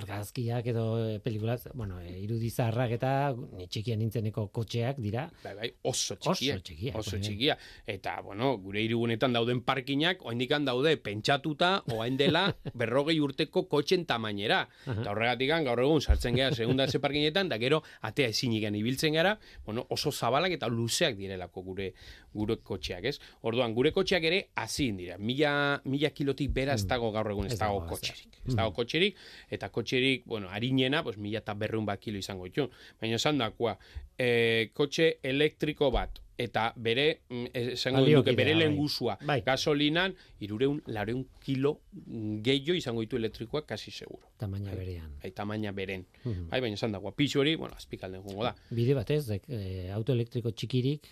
argazkiak 0.00 0.70
edo 0.72 0.86
eh, 1.00 1.18
pelikulaz, 1.24 1.62
bueno, 1.74 2.00
eh, 2.04 2.18
irudi 2.24 2.50
zaharrak 2.50 2.96
eta 2.98 3.12
ni 3.56 3.66
txikian 3.70 4.00
nintzeneko 4.02 4.48
kotxeak 4.54 5.00
dira, 5.00 5.28
Bai, 5.44 5.54
bai, 5.56 5.70
oso 5.88 6.16
txikia. 6.16 6.56
Oso 6.56 6.64
txikiak, 6.66 6.96
Oso 7.00 7.18
txikia. 7.20 7.56
Eta, 7.88 8.16
bueno, 8.24 8.52
gure 8.62 8.82
irigunetan 8.84 9.32
dauden 9.36 9.62
parkinak, 9.64 10.24
oaindikan 10.26 10.66
daude 10.68 10.92
pentsatuta, 11.00 11.70
oain 11.94 12.18
dela 12.20 12.44
berrogei 12.80 13.18
urteko 13.22 13.64
kotxen 13.70 14.04
tamainera. 14.08 14.62
Eta 14.98 15.10
horregatik 15.12 15.50
gaur 15.66 15.80
egun 15.82 16.00
sartzen 16.00 16.36
gara 16.36 16.54
segunda 16.54 16.86
ze 16.90 17.00
parkinetan, 17.00 17.48
da 17.48 17.58
gero 17.58 17.82
atea 18.02 18.28
ezinigan 18.28 18.74
ibiltzen 18.74 19.14
gara, 19.14 19.36
bueno, 19.66 19.86
oso 19.88 20.12
zabalak 20.12 20.52
eta 20.52 20.68
luzeak 20.68 21.16
direlako 21.16 21.62
gure 21.62 21.92
gure 22.32 22.56
kotxeak, 22.62 23.04
ez? 23.04 23.16
Orduan, 23.42 23.74
gure 23.74 23.92
kotxeak 23.92 24.24
ere 24.24 24.40
hazin 24.62 25.00
dira. 25.00 25.18
Mila, 25.18 25.80
mila 25.84 26.10
kilotik 26.14 26.52
bera 26.54 26.76
ez 26.78 26.86
dago 26.86 27.10
gaur 27.12 27.32
egun, 27.32 27.50
ez 27.50 27.58
dago 27.58 27.82
kotxerik. 27.90 28.38
Ez 28.46 28.54
dago 28.54 28.72
kotxerik, 28.76 29.18
eta 29.50 29.68
kotxerik, 29.74 30.24
bueno, 30.26 30.48
harinena, 30.48 31.02
pues, 31.02 31.18
mila 31.18 31.42
eta 31.42 31.54
berreun 31.58 31.86
bat 31.86 32.00
kilo 32.00 32.18
izango 32.18 32.46
ditu. 32.46 32.68
Baina 33.00 33.18
esan 33.18 33.38
dakoa, 33.42 33.76
e, 34.16 34.70
kotxe 34.76 35.16
elektriko 35.26 35.90
bat, 35.90 36.22
eta 36.40 36.72
bere, 36.76 37.20
mm, 37.28 37.46
esango 37.52 38.00
Baliokidea, 38.00 38.32
duke, 38.32 38.36
bere 38.36 38.54
bai. 38.54 38.60
lengusua, 38.62 39.18
Bai. 39.28 39.40
gasolinan, 39.44 40.14
irureun, 40.40 40.78
lareun 40.86 41.26
kilo 41.44 41.80
mm, 41.92 42.38
gehiago 42.46 42.74
izango 42.78 43.00
ditu 43.04 43.16
elektrikoak, 43.20 43.66
kasi 43.66 43.90
seguro. 43.90 44.30
tamaina 44.40 44.72
berean. 44.74 45.10
Bai, 45.22 45.30
tamaina 45.36 45.72
beren. 45.72 46.06
Mhm. 46.24 46.48
Bai, 46.48 46.60
baina 46.64 46.74
esan 46.80 46.92
dagoa, 46.96 47.12
pixu 47.12 47.40
hori, 47.42 47.54
bueno, 47.60 47.74
azpikalden 47.76 48.22
jongo 48.24 48.44
da. 48.48 48.54
Bide 48.70 48.94
batez, 48.96 49.26
dek, 49.28 49.42
eh, 49.48 49.90
auto 49.92 50.12
elektriko 50.16 50.50
txikirik, 50.52 51.06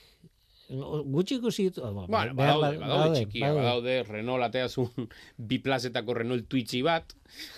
gutxi 0.68 1.36
ikusi 1.38 1.68
dut, 1.70 1.78
o, 1.84 1.92
Bueno, 1.92 2.34
badaude, 2.34 2.78
ba- 2.78 2.86
badaude, 2.88 3.20
txikia, 3.24 3.52
badaude, 3.56 4.02
Renault 4.08 4.42
ateazun 4.44 4.90
bi 5.48 5.58
plazetako 5.64 6.14
Renault 6.22 6.48
Twitchi 6.48 6.82
bat, 6.82 7.14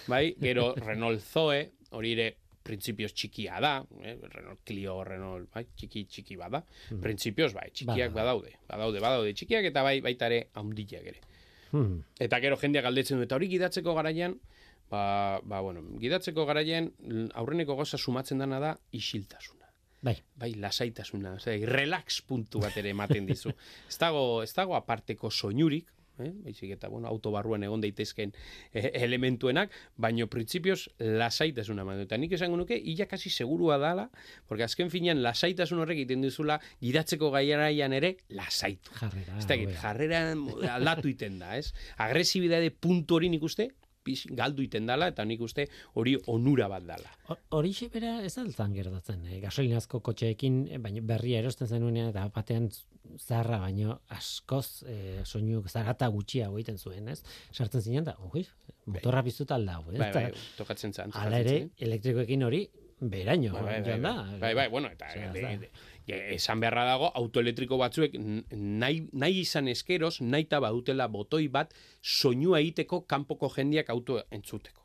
bai, 0.09 0.35
gero 0.41 0.75
Renault 0.75 1.21
Zoe, 1.21 1.71
hori 1.91 2.13
ere 2.13 2.29
printzipioz 2.63 3.13
txikia 3.17 3.61
da, 3.63 3.73
eh? 4.03 4.17
Renault 4.35 4.61
Clio, 4.69 4.99
Renault, 5.05 5.49
bai, 5.55 5.65
txiki 5.77 6.05
txiki 6.07 6.37
bada, 6.37 6.63
printzipioz 7.03 7.53
bai, 7.57 7.71
txikiak 7.73 8.13
Bada. 8.13 8.21
badaude, 8.21 8.53
badaude, 8.69 9.01
badaude 9.01 9.33
txikiak 9.35 9.65
eta 9.71 9.83
bai 9.87 10.01
baita 10.05 10.27
ere 10.29 10.43
handiak 10.55 11.07
ere. 11.15 11.21
Hmm. 11.73 12.01
Eta 12.19 12.41
gero 12.43 12.57
jendeak 12.59 12.85
galdetzen 12.85 13.17
du, 13.21 13.25
eta 13.25 13.37
hori 13.39 13.49
gidatzeko 13.49 13.95
garaian, 13.95 14.35
ba, 14.91 15.41
ba, 15.45 15.61
bueno, 15.63 15.85
gidatzeko 16.03 16.45
garaian 16.49 16.91
l- 17.07 17.29
aurreneko 17.35 17.77
goza 17.79 17.97
sumatzen 17.99 18.39
dana 18.43 18.59
da 18.61 18.75
isiltasuna 18.93 19.59
Bai, 20.03 20.15
bai, 20.35 20.55
lasaitasuna, 20.57 21.35
osea, 21.37 21.59
relax 21.69 22.23
puntu 22.25 22.59
bat 22.63 22.77
ere 22.81 22.89
ematen 22.95 23.27
dizu. 23.29 23.51
ez 23.91 23.99
dago, 24.01 24.43
ez 24.43 24.53
dago 24.57 24.73
aparteko 24.75 25.29
soinurik, 25.31 25.91
eh? 26.25 26.33
Baizik 26.45 26.75
eta, 26.77 26.89
bueno, 26.89 27.09
auto 27.09 27.33
barruan 27.35 27.65
egon 27.67 27.83
daitezken 27.83 28.33
eh, 28.73 28.91
elementuenak, 29.03 29.73
baino 29.97 30.29
printzipioz 30.31 30.89
lasaitasuna 30.99 31.85
eman. 31.87 32.05
Eta 32.07 32.19
nik 32.21 32.35
esango 32.37 32.59
nuke, 32.61 32.79
illa 32.79 33.07
kasi 33.11 33.31
segurua 33.31 33.79
dala, 33.83 34.09
porque 34.49 34.67
azken 34.67 34.91
finean 34.93 35.23
lasaitasun 35.25 35.83
horrek 35.85 36.03
egiten 36.03 36.25
dizula 36.27 36.61
gidatzeko 36.81 37.31
gaiaraian 37.35 37.93
ere 37.97 38.17
lasaitu. 38.29 38.95
jarrera. 39.01 39.39
Ez 39.39 39.47
dakit, 39.51 39.75
jarrera 39.81 40.25
aldatu 40.77 41.11
iten 41.11 41.39
da, 41.43 41.57
ez? 41.59 41.73
Agresibidade 41.99 42.71
puntu 42.71 43.21
hori 43.21 43.31
nik 43.33 43.43
uste, 43.47 43.71
pix, 44.05 44.25
galdu 44.37 44.63
iten 44.65 44.87
dala, 44.89 45.09
eta 45.13 45.25
nik 45.29 45.41
uste 45.45 45.67
hori 46.01 46.17
onura 46.33 46.69
bat 46.73 46.85
dala. 46.89 47.11
Ho- 47.29 47.37
Horixe 47.59 47.89
bera 47.93 48.17
ez 48.25 48.33
altzan 48.41 48.73
gertatzen, 48.75 49.25
eh? 49.29 49.41
gasolinazko 49.43 50.01
kotxeekin, 50.07 50.61
eh, 50.71 50.79
baina 50.79 51.03
berria 51.05 51.41
erosten 51.43 51.69
zenuenean 51.69 52.11
eta 52.13 52.27
batean 52.35 52.69
zarra 53.19 53.59
baino 53.61 54.01
askoz 54.17 54.85
eh, 54.89 55.21
soinu 55.25 55.63
zarata 55.69 56.09
gutxiago 56.09 56.59
egiten 56.59 56.79
zuen, 56.79 57.09
ez? 57.09 57.23
Sartzen 57.53 57.83
zinen 57.83 58.05
da, 58.09 58.17
oi, 58.33 58.47
motorra 58.87 59.23
piztuta 59.27 59.55
aldau, 59.61 59.85
ez? 59.93 59.99
Bai, 59.99 60.13
bai, 60.15 60.27
tokatzen 60.59 60.93
zan. 60.97 61.13
Hala 61.15 61.43
ere, 61.45 61.59
elektrikoekin 61.79 62.43
hori 62.47 62.65
beraino 63.01 63.55
Bai, 63.55 63.63
bai, 63.65 63.81
bai, 63.81 64.01
da. 64.01 64.13
bai, 64.13 64.39
bai, 64.41 64.55
bai, 64.55 64.69
bueno, 64.69 64.89
eta 64.93 65.07
De- 66.11 66.35
esan 66.35 66.61
beharra 66.61 66.85
dago 66.85 67.11
autoelektriko 67.15 67.79
batzuek 67.79 68.15
nahi, 68.53 69.09
nahi 69.13 69.41
izan 69.41 69.69
eskeros, 69.69 70.21
nahi 70.21 70.47
badutela 70.51 71.09
botoi 71.09 71.49
bat 71.49 71.73
soinua 72.03 72.61
egiteko 72.61 73.03
kanpoko 73.07 73.49
jendiak 73.57 73.91
auto 73.91 74.23
entzuteko. 74.31 74.79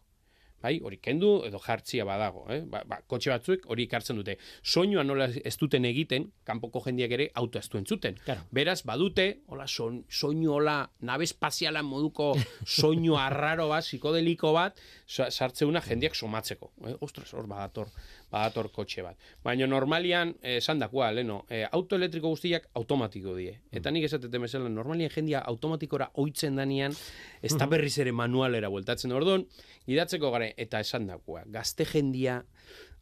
Bai, 0.65 0.79
hori 0.81 0.97
kendu 0.97 1.43
edo 1.45 1.59
jartzia 1.61 2.05
badago, 2.07 2.47
eh? 2.49 2.63
Ba, 2.65 2.79
ba, 2.89 2.97
kotxe 3.05 3.29
batzuek 3.29 3.67
hori 3.69 3.83
ikartzen 3.85 4.15
dute. 4.17 4.37
Soinua 4.63 5.03
nola 5.03 5.27
ez 5.45 5.53
duten 5.61 5.85
egiten, 5.85 6.31
kanpoko 6.43 6.81
jendiak 6.81 7.11
ere 7.11 7.27
auto 7.35 7.59
ez 7.59 7.67
duen 7.69 7.85
zuten. 7.85 8.15
Claro. 8.25 8.41
Beraz, 8.51 8.79
badute, 8.83 9.41
hola, 9.45 9.67
son, 9.67 9.99
soinu 10.09 10.55
hola, 10.55 10.89
nabe 11.05 11.27
espaziala 11.27 11.83
moduko 11.85 12.31
soinu 12.65 13.13
arraro 13.27 13.67
bat, 13.69 13.83
psikodeliko 13.85 14.53
bat, 14.57 14.81
sa- 15.05 15.29
sartzeuna 15.29 15.81
jendiak 15.85 16.15
somatzeko. 16.17 16.71
Eh? 16.87 16.95
Ostras, 17.05 17.35
hor 17.37 17.45
badator, 17.51 17.91
badator 18.35 18.69
kotxe 18.75 19.03
bat. 19.05 19.19
Baina 19.43 19.67
normalian, 19.69 20.35
eh, 20.41 20.57
esan 20.59 20.81
dakua, 20.83 21.11
leno, 21.15 21.43
eh, 21.49 21.63
auto 21.71 21.95
elektriko 21.95 22.33
guztiak 22.33 22.69
automatiko 22.75 23.35
die. 23.37 23.55
Eta 23.71 23.91
nik 23.91 24.07
esatete 24.09 24.39
mesela, 24.39 24.69
normalian 24.69 25.13
jendia 25.13 25.43
automatikora 25.53 26.11
oitzen 26.21 26.59
danean, 26.59 26.95
ez 27.41 27.53
da 27.55 27.67
berriz 27.71 27.97
ere 28.03 28.11
manualera 28.11 28.71
bueltatzen 28.73 29.15
orduan, 29.15 29.45
idatzeko 29.87 30.31
gare, 30.31 30.53
eta 30.57 30.81
esan 30.83 31.07
dakua, 31.07 31.45
gazte 31.47 31.85
jendia, 31.85 32.43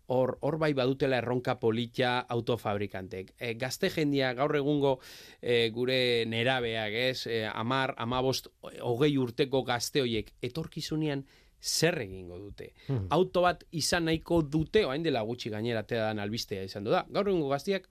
hor, 0.07 0.37
hor 0.41 0.57
bai 0.59 0.73
badutela 0.77 1.17
erronka 1.21 1.55
polita 1.59 2.19
autofabrikantek. 2.35 3.33
E, 3.39 3.53
gazte 3.59 3.89
jendia 3.93 4.33
gaur 4.37 4.55
egungo 4.59 4.97
e, 5.41 5.69
gure 5.75 6.25
nerabeak, 6.29 6.97
ez, 7.09 7.27
e, 7.27 7.43
amar, 7.49 7.95
amabost, 7.97 8.51
hogei 8.81 9.15
urteko 9.17 9.63
gazte 9.67 10.03
hoiek, 10.03 10.33
etorkizunean 10.43 11.25
zer 11.63 12.01
egingo 12.03 12.37
dute. 12.37 12.73
Mhm. 12.87 13.07
Auto 13.15 13.41
bat 13.45 13.63
izan 13.71 14.05
nahiko 14.09 14.41
dute, 14.43 14.83
oain 14.85 15.03
dela 15.03 15.21
gutxi 15.23 15.49
gainera 15.53 15.83
tedan 15.87 16.19
albistea 16.19 16.63
izan 16.67 16.83
du 16.83 16.91
da. 16.91 17.05
Gaur 17.09 17.29
egungo 17.31 17.47
gaztiak, 17.53 17.87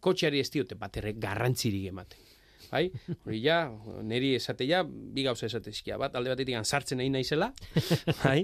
kotxeari 0.00 0.40
ez 0.42 0.50
diote 0.50 0.74
bat 0.78 0.98
garrantzirik 1.14 1.86
ematen. 1.92 2.24
Bai? 2.68 2.90
Hori 3.24 3.38
ja, 3.40 3.62
neri 4.04 4.34
esate 4.36 4.66
ja, 4.68 4.82
bi 4.84 5.22
gauza 5.24 5.46
esate 5.46 5.70
eskia. 5.70 5.96
Bat, 6.00 6.18
alde 6.18 6.34
batetik 6.34 6.58
sartzen 6.64 6.98
nahi 7.00 7.08
naizela, 7.14 7.52
bai? 8.24 8.42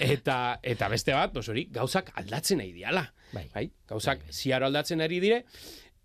Eta, 0.00 0.58
eta 0.62 0.88
beste 0.88 1.12
bat, 1.12 1.34
pues 1.34 1.48
hori, 1.52 1.66
gauzak 1.74 2.12
aldatzen 2.22 2.62
nahi 2.62 2.72
diala. 2.72 3.04
Bai. 3.32 3.48
Bai? 3.52 3.66
Gauzak 3.88 4.22
Bai, 4.22 4.30
bai. 4.30 4.38
ziaro 4.38 4.66
aldatzen 4.70 5.00
ari 5.04 5.20
dire, 5.20 5.42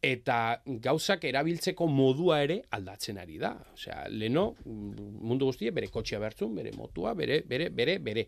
eta 0.04 0.62
gauzak 0.84 1.24
erabiltzeko 1.26 1.88
modua 1.90 2.42
ere 2.46 2.60
aldatzen 2.78 3.18
ari 3.18 3.40
da. 3.42 3.54
Osea, 3.74 4.06
leno, 4.10 4.52
mundu 4.66 5.50
guztia 5.50 5.74
bere 5.74 5.90
kotxea 5.94 6.20
bertzun, 6.22 6.54
bere 6.56 6.72
motua, 6.78 7.14
bere, 7.18 7.42
bere, 7.48 7.70
bere, 7.70 7.98
bere. 8.00 8.28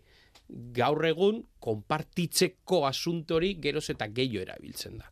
Gaur 0.73 1.05
egun, 1.05 1.43
konpartitzeko 1.61 2.85
asuntori 2.87 3.55
geroz 3.61 3.89
eta 3.93 4.07
gehiago 4.07 4.47
erabiltzen 4.47 4.97
da. 4.97 5.11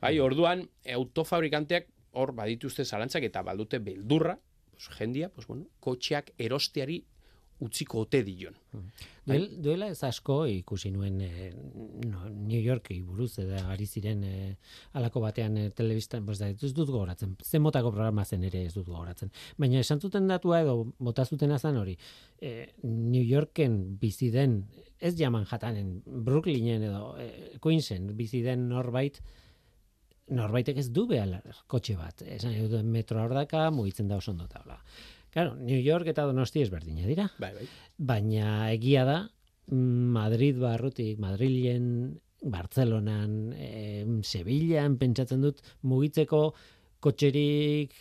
Bai, 0.00 0.14
orduan, 0.22 0.62
autofabrikanteak 0.94 1.90
hor 2.20 2.32
badituzte 2.34 2.84
zalantzak 2.84 3.26
eta 3.26 3.42
baldute 3.46 3.78
beldurra, 3.84 4.38
pues, 4.70 4.88
jendia, 4.96 5.28
pues, 5.28 5.46
bueno, 5.46 5.66
kotxeak 5.80 6.32
erosteari 6.38 7.02
utziko 7.60 8.04
ote 8.06 8.22
dion. 8.24 8.56
Duel, 9.26 9.46
duela 9.62 9.88
ez 9.92 10.00
asko 10.06 10.40
ikusi 10.50 10.90
nuen 10.94 11.20
eh, 11.22 11.50
no, 12.08 12.24
New 12.30 12.60
Yorki 12.60 12.96
buruz 13.04 13.32
eta 13.42 13.60
ari 13.72 13.86
ziren 13.86 14.22
eh, 14.26 14.54
alako 14.98 15.22
batean 15.24 15.58
eh, 15.60 15.66
telebistan, 15.76 16.24
da, 16.26 16.48
ez 16.50 16.72
dut 16.74 16.88
gogoratzen, 16.88 17.36
zen 17.44 17.62
motako 17.62 17.92
programa 17.94 18.24
zen 18.24 18.46
ere 18.48 18.64
ez 18.66 18.72
dut 18.74 18.88
gogoratzen. 18.88 19.30
Baina 19.60 19.82
esan 19.84 20.00
zuten 20.00 20.26
datua 20.30 20.62
edo 20.64 20.78
bota 20.98 21.26
zuten 21.26 21.52
azan 21.52 21.78
hori, 21.78 21.96
eh, 22.40 22.72
New 22.82 23.22
Yorken 23.22 23.78
bizi 24.00 24.30
den, 24.34 24.64
ez 24.98 25.14
ja 25.18 25.30
Manhattanen, 25.30 26.00
Brooklynen 26.06 26.88
edo 26.88 27.14
eh, 27.20 27.60
Queensen 27.60 28.10
bizi 28.16 28.42
den 28.46 28.68
norbait, 28.72 29.20
norbaitek 30.30 30.78
ez 30.78 30.88
du 30.94 31.06
behar 31.10 31.40
kotxe 31.70 31.96
bat. 31.98 32.22
Esan 32.22 32.56
dut 32.70 32.84
metro 32.86 33.22
hor 33.22 33.34
daka, 33.34 33.68
mugitzen 33.74 34.08
da 34.08 34.20
oso 34.20 34.32
ondo 34.32 34.46
eta 34.48 34.62
hola. 34.64 34.78
Claro, 35.30 35.54
New 35.56 35.78
York 35.78 36.10
eta 36.10 36.24
Donosti 36.26 36.62
ezberdina 36.64 37.06
dira. 37.06 37.28
Bai, 37.38 37.52
bai. 37.54 37.68
Baina 37.96 38.70
egia 38.72 39.04
da, 39.06 39.20
Madrid 39.70 40.58
barrutik, 40.58 41.20
Madrilen, 41.22 42.18
Bartzelonan, 42.42 43.52
eh, 43.54 44.04
Sevillan, 44.24 44.96
pentsatzen 44.98 45.42
dut, 45.44 45.60
mugitzeko 45.82 46.54
kotxerik, 47.00 47.94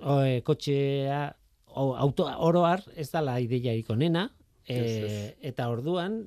o, 0.00 0.20
e, 0.20 0.40
kotxea, 0.44 1.24
o, 1.72 1.92
auto, 1.96 2.26
oroar, 2.44 2.82
ez 2.96 3.08
dala 3.12 3.38
ideiarik 3.40 3.88
onena, 3.90 4.26
e, 4.66 4.76
Ez, 4.76 5.34
eta 5.52 5.68
orduan, 5.72 6.22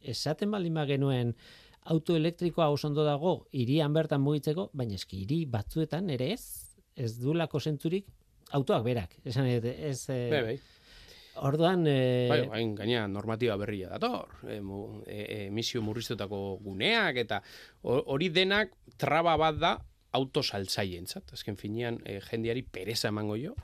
esaten 0.00 0.50
baldin 0.50 0.76
genuen 0.86 1.34
auto 1.84 2.16
elektrikoa 2.16 2.68
oso 2.68 2.88
ondo 2.88 3.04
dago, 3.04 3.46
irian 3.52 3.92
bertan 3.92 4.20
mugitzeko, 4.20 4.70
baina 4.74 4.94
eski 4.94 5.22
hiri 5.22 5.44
batzuetan 5.46 6.10
ere 6.10 6.32
ez, 6.32 6.76
ez 6.96 7.16
duelako 7.18 7.60
zentzurik 7.60 8.06
autoak 8.52 8.84
berak. 8.84 9.16
Esan, 9.24 9.44
nahi 9.46 9.60
dut, 9.60 9.70
ez, 9.90 10.08
e, 10.10 10.18
Bai, 10.30 10.42
bai. 10.42 10.56
orduan, 11.46 11.84
e, 11.86 12.26
Bai, 12.28 12.40
hain 12.58 12.74
gaina 12.74 13.06
normatiba 13.08 13.56
berria 13.56 13.88
dator, 13.88 14.28
e, 14.48 14.60
mu, 14.60 15.02
e, 15.06 15.20
e, 15.22 15.38
emisio 15.46 15.82
murriztetako 15.82 16.58
guneak, 16.64 17.16
eta 17.16 17.42
ho- 17.82 18.02
hori 18.06 18.28
denak 18.28 18.72
traba 18.98 19.36
bat 19.36 19.56
da 19.62 19.76
auto 20.12 20.42
saltzaientzat. 20.42 21.32
Azken 21.32 21.56
finean, 21.56 22.00
e, 22.04 22.20
jendiari 22.20 22.62
pereza 22.62 23.08
emango 23.08 23.36
jo, 23.38 23.54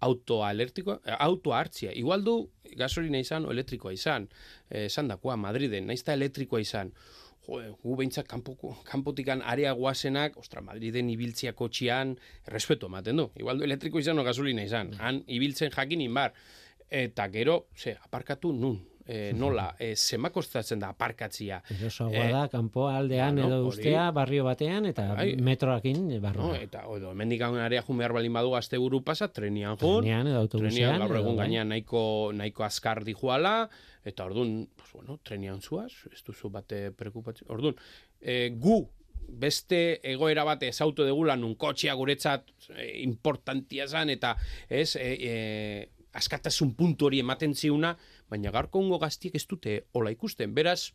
autoa 0.00 0.52
elektrikoa, 0.54 1.00
e, 1.04 1.14
autoa 1.18 1.58
hartzia. 1.58 1.90
Igual 1.92 2.22
du 2.24 2.36
gasolina 2.78 3.18
izan 3.18 3.44
o 3.46 3.50
elektrikoa 3.50 3.92
izan. 3.92 4.28
Esan 4.70 5.08
dakoa, 5.08 5.34
Madriden, 5.36 5.86
naiz 5.90 6.00
eta 6.04 6.14
elektrikoa 6.14 6.60
izan. 6.62 6.92
Jo, 7.48 7.62
gu 7.80 7.94
behintzat 7.96 8.28
kanpotikan 8.28 9.40
area 9.40 9.72
guazenak, 9.72 10.36
ostra, 10.36 10.60
Madriden 10.60 11.08
ibiltzia 11.08 11.54
kotxian, 11.56 12.12
respeto 12.52 12.90
ematen 12.92 13.16
du. 13.16 13.30
Igual 13.40 13.62
du 13.62 13.64
elektriko 13.64 14.02
izan 14.02 14.20
o 14.20 14.24
gasolina 14.26 14.66
izan. 14.68 14.92
Han 15.00 15.22
ibiltzen 15.26 15.72
jakin 15.72 16.04
inbar. 16.04 16.36
Eta 16.88 17.28
gero, 17.32 17.62
ze, 17.76 17.96
aparkatu 18.04 18.52
nun. 18.52 18.78
E, 19.08 19.32
nola, 19.32 19.70
e, 19.80 19.94
zema 19.96 20.28
kostatzen 20.30 20.78
da 20.82 20.90
aparkatzia. 20.92 21.62
Erosoagoa 21.72 22.26
Eh, 22.26 22.32
da, 22.34 22.42
kanpo 22.52 22.88
aldean 22.92 23.38
edo 23.38 23.62
hori- 23.62 23.68
ustea 23.78 24.10
barrio 24.12 24.44
batean 24.44 24.84
eta 24.90 25.14
Bai. 25.14 25.30
metroakin 25.40 26.02
No? 26.08 26.20
barrua. 26.20 26.58
Eta, 26.60 26.82
edo, 26.96 27.12
hemendik 27.14 27.40
area 27.40 27.80
jun 27.82 27.96
behar 27.98 28.12
balin 28.12 28.32
badu 28.36 28.50
gazte 28.52 28.76
buru 28.76 29.00
pasa, 29.02 29.28
trenian 29.32 29.78
jun. 29.80 30.02
Trenean 30.02 30.26
edo 30.26 30.42
autobusean. 30.44 30.74
Trenian 30.76 31.00
gaur 31.08 31.16
egun 31.22 31.36
bai. 31.36 31.46
gainean 31.46 31.68
nahiko, 31.72 32.04
nahiko 32.36 32.64
azkar 32.68 33.02
dijoala, 33.04 33.70
eta 34.04 34.24
orduan, 34.28 34.68
pues, 34.76 34.92
bueno, 34.92 35.18
trenian 35.24 35.62
zuaz, 35.62 35.92
ez 36.12 36.22
duzu 36.24 36.50
bate 36.50 36.90
prekupatzen. 36.92 37.48
Orduan, 37.50 37.74
e, 38.20 38.50
gu 38.60 38.82
beste 39.28 40.00
egoera 40.08 40.44
bat 40.44 40.62
ezautu 40.64 41.04
degula 41.04 41.34
nun 41.36 41.54
kotxea 41.56 41.94
guretzat 41.94 42.44
e, 42.76 43.00
importantia 43.02 43.86
zan, 43.88 44.10
eta 44.10 44.36
ez, 44.68 44.94
e, 44.96 45.10
e, 45.20 45.88
askatasun 46.18 46.74
puntu 46.74 47.06
hori 47.06 47.20
ematen 47.20 47.52
ziuna, 47.54 47.96
baina 48.30 48.50
gaurko 48.50 48.78
ungo 48.78 48.98
gaztiek 48.98 49.34
ez 49.34 49.46
dute 49.46 49.84
hola 49.92 50.10
ikusten. 50.10 50.54
Beraz, 50.54 50.92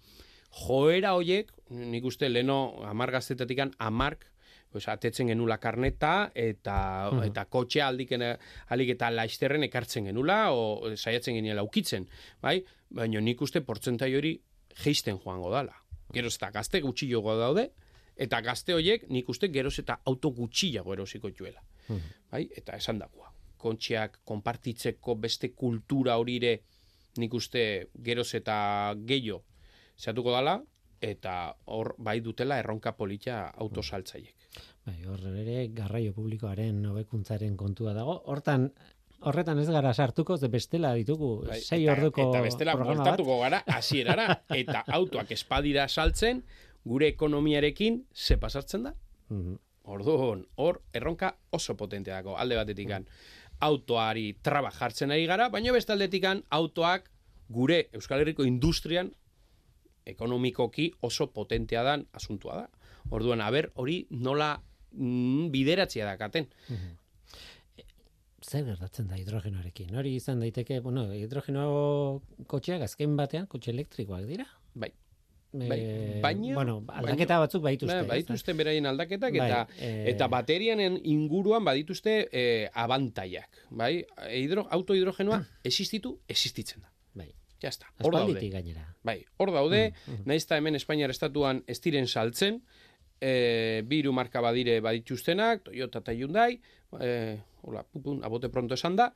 joera 0.68 1.14
hoiek, 1.18 1.52
nik 1.70 2.06
uste 2.06 2.30
leno 2.30 2.84
amar 2.86 3.12
gaztetatikan 3.12 3.72
amark, 3.80 4.28
pues, 4.72 4.88
atetzen 4.90 5.28
genula 5.28 5.60
karneta 5.60 6.32
eta 6.34 7.10
Mhm. 7.12 7.24
eta 7.24 7.46
kotxea 7.46 7.88
aldiken 7.88 8.22
alik 8.70 8.90
eta 8.90 9.10
laisterren 9.12 9.64
ekartzen 9.64 10.06
genula 10.06 10.52
o 10.52 10.96
saiatzen 10.96 11.36
geniela 11.36 11.64
ukitzen, 11.64 12.08
bai? 12.42 12.64
Baina 12.90 13.22
nik 13.22 13.42
uste 13.42 13.62
portzentai 13.62 14.16
hori 14.16 14.42
geisten 14.84 15.20
joango 15.20 15.52
dala. 15.52 15.76
Geroz 16.14 16.36
eta 16.36 16.52
gazte 16.52 16.82
gutxiago 16.82 17.38
daude 17.38 17.72
eta 18.16 18.42
gazte 18.42 18.74
hoiek 18.74 19.08
nik 19.10 19.30
uste 19.30 19.48
geroz 19.50 19.80
eta 19.80 20.00
auto 20.06 20.30
gutxiago 20.32 20.94
erosiko 20.94 21.30
duela. 21.32 21.62
Mhm. 21.88 22.00
Bai? 22.32 22.50
Eta 22.56 22.76
esan 22.76 23.00
dakoa. 23.00 23.32
Kontxeak 23.58 24.20
konpartitzeko 24.26 25.16
beste 25.16 25.52
kultura 25.54 26.18
horire 26.18 26.64
nik 27.18 27.34
uste 27.34 27.90
geroz 28.04 28.34
eta 28.36 28.94
gehiago 29.06 29.44
zehatuko 29.98 30.32
dala 30.32 30.62
eta 31.04 31.56
hor 31.66 31.94
bai 31.98 32.20
dutela 32.24 32.58
erronka 32.60 32.94
polita 32.96 33.50
autosaltzaiek. 33.60 34.48
Bai, 34.86 34.98
hor 35.08 35.20
ere 35.36 35.68
garraio 35.76 36.14
publikoaren 36.16 36.86
hobekuntzaren 36.86 37.58
kontua 37.60 37.94
dago. 37.94 38.22
Hortan 38.32 38.70
horretan 39.24 39.60
ez 39.60 39.70
gara 39.72 39.94
sartuko, 39.94 40.38
ze 40.38 40.48
bestela 40.52 40.94
ditugu 40.94 41.46
Bai, 41.48 41.60
sei 41.62 41.84
eta, 41.84 41.94
orduko 41.94 42.30
eta 42.30 42.42
bestela 42.44 42.76
bueltatuko 42.80 43.40
gara 43.40 43.64
hasierara 43.68 44.28
eta 44.62 44.84
autoak 45.00 45.32
espadira 45.32 45.88
saltzen 45.88 46.44
gure 46.84 47.08
ekonomiarekin 47.08 48.04
ze 48.14 48.38
pasartzen 48.38 48.90
da? 48.90 48.96
Mhm. 49.30 49.60
Orduan, 49.84 50.46
hor 50.56 50.80
erronka 50.96 51.34
oso 51.52 51.76
potentea 51.76 52.16
dago 52.16 52.38
alde 52.40 52.56
batetikan. 52.56 53.04
Autoari 53.64 54.34
traba 54.44 54.72
jartzen 54.76 55.14
ari 55.16 55.28
gara, 55.30 55.50
baina 55.50 55.72
beste 55.76 55.94
aldetikan 55.96 56.44
autoak 56.52 57.10
gure 57.54 57.88
Euskal 57.94 58.24
Herriko 58.24 58.44
industrian 58.48 59.12
ekonomikoki 60.06 60.90
oso 61.02 61.30
potentea 61.32 61.84
dan 61.84 62.08
asuntua 62.14 62.58
da. 62.64 62.68
Orduan, 63.14 63.42
aber, 63.44 63.70
hori 63.80 64.04
nola 64.10 64.56
mm, 64.58 65.48
bideratzea 65.54 66.08
dakaten. 66.08 66.50
Zer 68.44 68.66
gertatzen 68.68 69.08
da 69.08 69.16
hidrogenoarekin? 69.20 69.96
Hori 69.96 70.18
izan 70.20 70.44
daiteke, 70.44 70.82
bueno, 70.84 71.06
hidrogeno 71.16 71.68
kotxeak 72.52 72.84
azken 72.90 73.16
batean 73.20 73.48
kotxe 73.48 73.72
elektrikoak 73.72 74.28
dira. 74.28 74.48
Bai. 74.76 74.92
Eh, 75.54 75.68
Bai, 75.70 76.22
baina- 76.22 76.56
bueno, 76.56 76.84
aldaketa 76.88 77.38
batzuk 77.40 77.62
baituzte. 77.62 77.96
Ba, 78.02 78.08
badituzte 78.16 78.54
beraien 78.58 78.86
aldaketak 78.90 79.36
Bai, 79.38 79.50
eta 79.52 79.68
eh, 79.78 80.06
eta 80.10 80.28
baterianen 80.28 81.00
inguruan 81.04 81.64
badituzte 81.64 82.28
eh, 82.32 82.70
abantaiak, 82.74 83.50
bai? 83.70 84.04
Hidro, 84.34 84.66
auto 84.72 84.96
hidrogenoa 84.98 85.44
existitu, 85.64 86.16
existitzen 86.28 86.82
da. 86.82 86.90
Bai. 87.14 87.30
Ja 87.62 87.70
está. 87.70 87.86
Hor 88.02 88.14
daude. 88.18 88.50
Gainera. 88.50 88.88
Bai, 89.04 89.20
hor 89.38 89.52
daude, 89.54 89.94
Mm, 90.08 90.12
mm. 90.14 90.24
nahiz 90.26 90.44
eta 90.46 90.58
hemen 90.58 90.76
Espainiar 90.76 91.10
estatuan 91.14 91.64
ez 91.68 91.80
diren 91.82 92.08
saltzen, 92.08 92.64
e, 93.22 93.84
biru 93.88 94.12
marka 94.12 94.42
badire 94.42 94.80
badituztenak, 94.82 95.64
Toyota 95.70 96.00
eta 96.04 96.12
Hyundai, 96.18 96.60
e, 97.00 97.38
hola, 97.62 97.84
pupun, 97.86 98.24
abote 98.26 98.50
pronto 98.50 98.74
esan 98.76 98.98
da, 99.00 99.14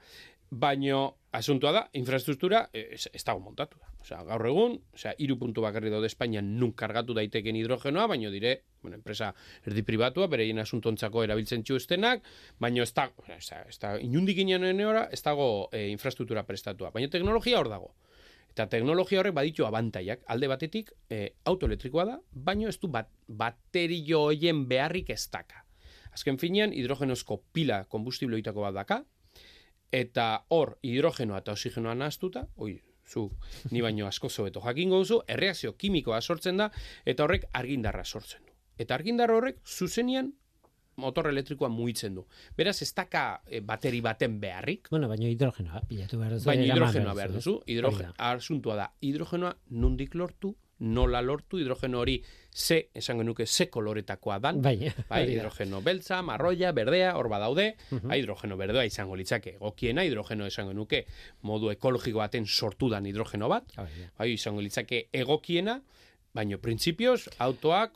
baino 0.49 1.17
asuntua 1.31 1.71
da, 1.71 1.83
infrastruktura 1.93 2.67
e, 2.73 2.87
ez, 2.95 3.07
ez 3.13 3.23
dago 3.23 3.41
montatu 3.43 3.79
da. 3.79 3.91
Osea, 4.01 4.21
gaur 4.23 4.47
egun, 4.47 4.77
osea, 4.95 5.11
iru 5.23 5.35
puntu 5.39 5.61
bakarri 5.65 5.91
daude 5.91 6.07
Espainian 6.07 6.53
nun 6.59 6.71
kargatu 6.77 7.13
daiteken 7.17 7.57
hidrogenoa, 7.59 8.07
baino 8.07 8.31
dire, 8.31 8.53
bueno, 8.81 8.95
enpresa 8.95 9.33
erdi 9.67 9.83
pribatua, 9.83 10.29
bereien 10.31 10.59
asuntontzako 10.63 11.25
erabiltzen 11.25 11.65
txuestenak, 11.67 12.23
baino 12.63 12.85
ez 12.85 12.93
da, 12.95 13.09
ez 13.35 13.43
da, 13.49 13.61
ez 13.67 13.77
da 13.81 13.95
inundik 13.99 14.39
inen 14.43 14.85
ora, 14.85 15.07
ez 15.11 15.21
dago 15.25 15.67
e, 15.71 15.87
infrastruktura 15.91 16.45
prestatua, 16.47 16.93
baino 16.95 17.11
teknologia 17.11 17.59
hor 17.59 17.69
dago. 17.73 17.93
Eta 18.57 18.65
teknologia 18.71 19.19
horrek 19.19 19.35
baditu 19.37 19.67
abantaiak. 19.67 20.23
Alde 20.33 20.47
batetik, 20.49 20.89
e, 21.13 21.35
autoelektrikoa 21.45 22.07
da, 22.09 22.15
baino 22.31 22.71
ez 22.71 22.79
du 22.81 22.89
bat, 22.89 23.11
baterio 23.27 24.23
hoien 24.31 24.63
beharrik 24.69 25.11
ez 25.13 25.27
daka. 25.29 25.61
Azken 26.15 26.39
finean, 26.41 26.71
hidrogenozko 26.73 27.43
pila 27.53 27.83
kombustibloitako 27.91 28.63
bat 28.65 28.79
daka, 28.79 29.03
eta 29.91 30.45
hor 30.49 30.77
hidrogenoa 30.83 31.39
eta 31.43 31.51
oxigenoa 31.55 31.95
nahaztuta, 31.95 32.47
oi, 32.57 32.81
zu, 33.07 33.29
ni 33.71 33.81
baino 33.81 34.07
asko 34.07 34.29
zobeto 34.29 34.61
jakingo 34.65 34.99
duzu, 34.99 35.21
erreakzio 35.27 35.73
kimikoa 35.77 36.21
sortzen 36.21 36.57
da, 36.57 36.71
eta 37.05 37.23
horrek 37.23 37.47
argindarra 37.53 38.03
sortzen 38.03 38.43
du. 38.45 38.53
Eta 38.77 38.95
argindar 38.95 39.31
horrek 39.31 39.61
zuzenian 39.65 40.33
motor 40.97 41.29
elektrikoa 41.29 41.69
mugitzen 41.69 42.15
du. 42.17 42.25
Beraz, 42.57 42.81
ez 42.81 42.89
daka 42.97 43.41
e, 43.45 43.61
bateri 43.61 44.01
baten 44.01 44.39
beharrik, 44.41 44.89
Bueno, 44.89 45.07
baina 45.07 45.29
hidrogenoa, 45.29 45.83
pilatu 45.87 46.19
behar 46.19 46.33
duzu. 46.33 46.49
Baina 46.49 46.65
hidrogenoa 46.65 47.13
behar 47.13 47.33
duzu, 47.35 47.53
hidrogen, 47.67 48.07
Hori 48.09 48.17
da. 48.17 48.31
asuntua 48.33 48.75
da, 48.75 48.87
hidrogenoa 49.01 49.53
nundik 49.69 50.15
lortu, 50.15 50.55
nola 50.79 51.21
lortu, 51.21 51.57
hidrogeno 51.57 51.99
hori 51.99 52.21
ze, 52.53 52.89
esango 52.93 53.23
nuke, 53.23 53.45
ze 53.45 53.65
koloretakoa 53.69 54.39
dan, 54.39 54.61
Bai, 54.61 54.77
bai. 55.09 55.23
Mhm. 55.23 55.31
hidrogeno 55.31 55.81
beltza, 55.81 56.21
marroia, 56.21 56.71
berdea, 56.71 57.15
hor 57.17 57.29
badaude, 57.29 57.75
bai, 58.03 58.19
hidrogeno 58.21 58.57
berdea 58.57 58.85
izango 58.85 59.15
litzake, 59.15 59.55
egokiena, 59.55 60.03
hidrogeno 60.05 60.45
esango 60.45 60.73
nuke, 60.73 61.05
modu 61.41 61.69
ekologiko 61.71 62.19
baten 62.19 62.45
sortu 62.45 62.89
dan 62.89 63.05
hidrogeno 63.05 63.49
bat, 63.49 63.63
bai, 64.17 64.31
izango 64.33 64.61
litzake 64.61 65.07
egokiena, 65.13 65.81
baino 66.33 66.57
printzipioz, 66.59 67.27
autoak 67.39 67.93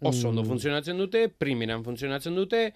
oso 0.00 0.28
ondo 0.28 0.42
Mm. 0.44 0.46
funtzionatzen 0.48 0.96
dute, 0.98 1.28
primeran 1.28 1.82
funtzionatzen 1.84 2.34
dute, 2.34 2.72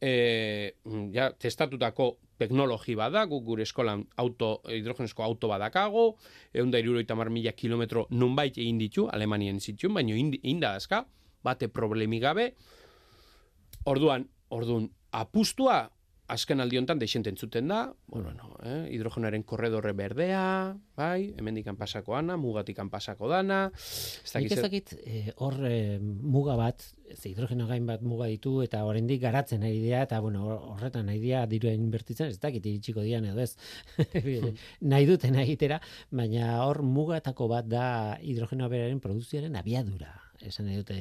e, 0.00 0.72
ja, 1.12 1.30
testatutako 1.32 2.16
teknologi 2.40 2.96
bada, 2.96 3.26
guk 3.28 3.44
gure 3.44 3.64
eskolan 3.66 4.06
auto, 4.16 4.62
hidrogenezko 4.68 5.24
auto 5.24 5.50
badakago, 5.50 6.14
egun 6.54 6.72
da 6.72 6.80
iruroita 6.80 7.14
mila 7.28 7.52
kilometro 7.52 8.06
nunbait 8.10 8.56
egin 8.58 8.78
ditu, 8.78 9.08
Alemanien 9.12 9.60
zituen, 9.60 9.94
baina 9.94 10.16
inda 10.16 10.72
dazka, 10.72 11.04
bate 11.44 11.68
problemi 11.68 12.20
gabe, 12.20 12.54
orduan, 13.84 14.26
orduan, 14.48 14.88
apustua, 15.12 15.90
azken 16.30 16.62
aldi 16.62 16.78
honetan 16.78 17.00
deixenten 17.00 17.36
zuten 17.36 17.68
da, 17.70 17.80
bueno, 18.10 18.30
no, 18.36 18.52
eh, 18.62 18.86
hidrogenoaren 18.94 19.42
korredorre 19.48 19.92
berdea, 19.98 20.42
bai, 20.98 21.32
hemendikan 21.38 21.76
pasako 21.80 22.14
ana, 22.18 22.36
mugatikan 22.40 22.90
pasako 22.92 23.28
dana, 23.32 23.58
ez 23.74 24.32
dakit 24.32 24.54
ez 24.54 24.62
dakit 24.64 24.94
eh, 25.04 25.32
hor 25.42 25.56
eh, 25.66 25.98
muga 26.00 26.54
bat, 26.60 26.84
ze 27.14 27.32
hidrogeno 27.32 27.66
gain 27.66 27.86
bat 27.88 28.02
muga 28.06 28.28
ditu 28.30 28.60
eta 28.62 28.84
oraindik 28.86 29.20
garatzen 29.24 29.64
ari 29.66 29.80
dira 29.82 30.04
eta 30.06 30.20
bueno, 30.22 30.44
hor- 30.46 30.62
horretan 30.76 31.06
nahi 31.10 31.18
dira 31.22 31.42
dirua 31.50 31.72
inbertitzen, 31.74 32.30
ez 32.30 32.38
dakit 32.38 32.66
iritsiko 32.70 33.02
dian 33.02 33.26
edo 33.26 33.42
ez. 33.42 33.56
nahi 34.92 35.08
duten 35.10 35.34
egitera, 35.42 35.80
baina 36.10 36.60
hor 36.66 36.82
mugatako 36.86 37.48
bat 37.50 37.66
da 37.68 37.84
hidrogenoa 38.22 38.70
beraren 38.70 39.00
produkzioaren 39.02 39.56
abiadura. 39.58 40.14
Esan 40.40 40.70
nahi 40.70 40.78
dute 40.80 40.96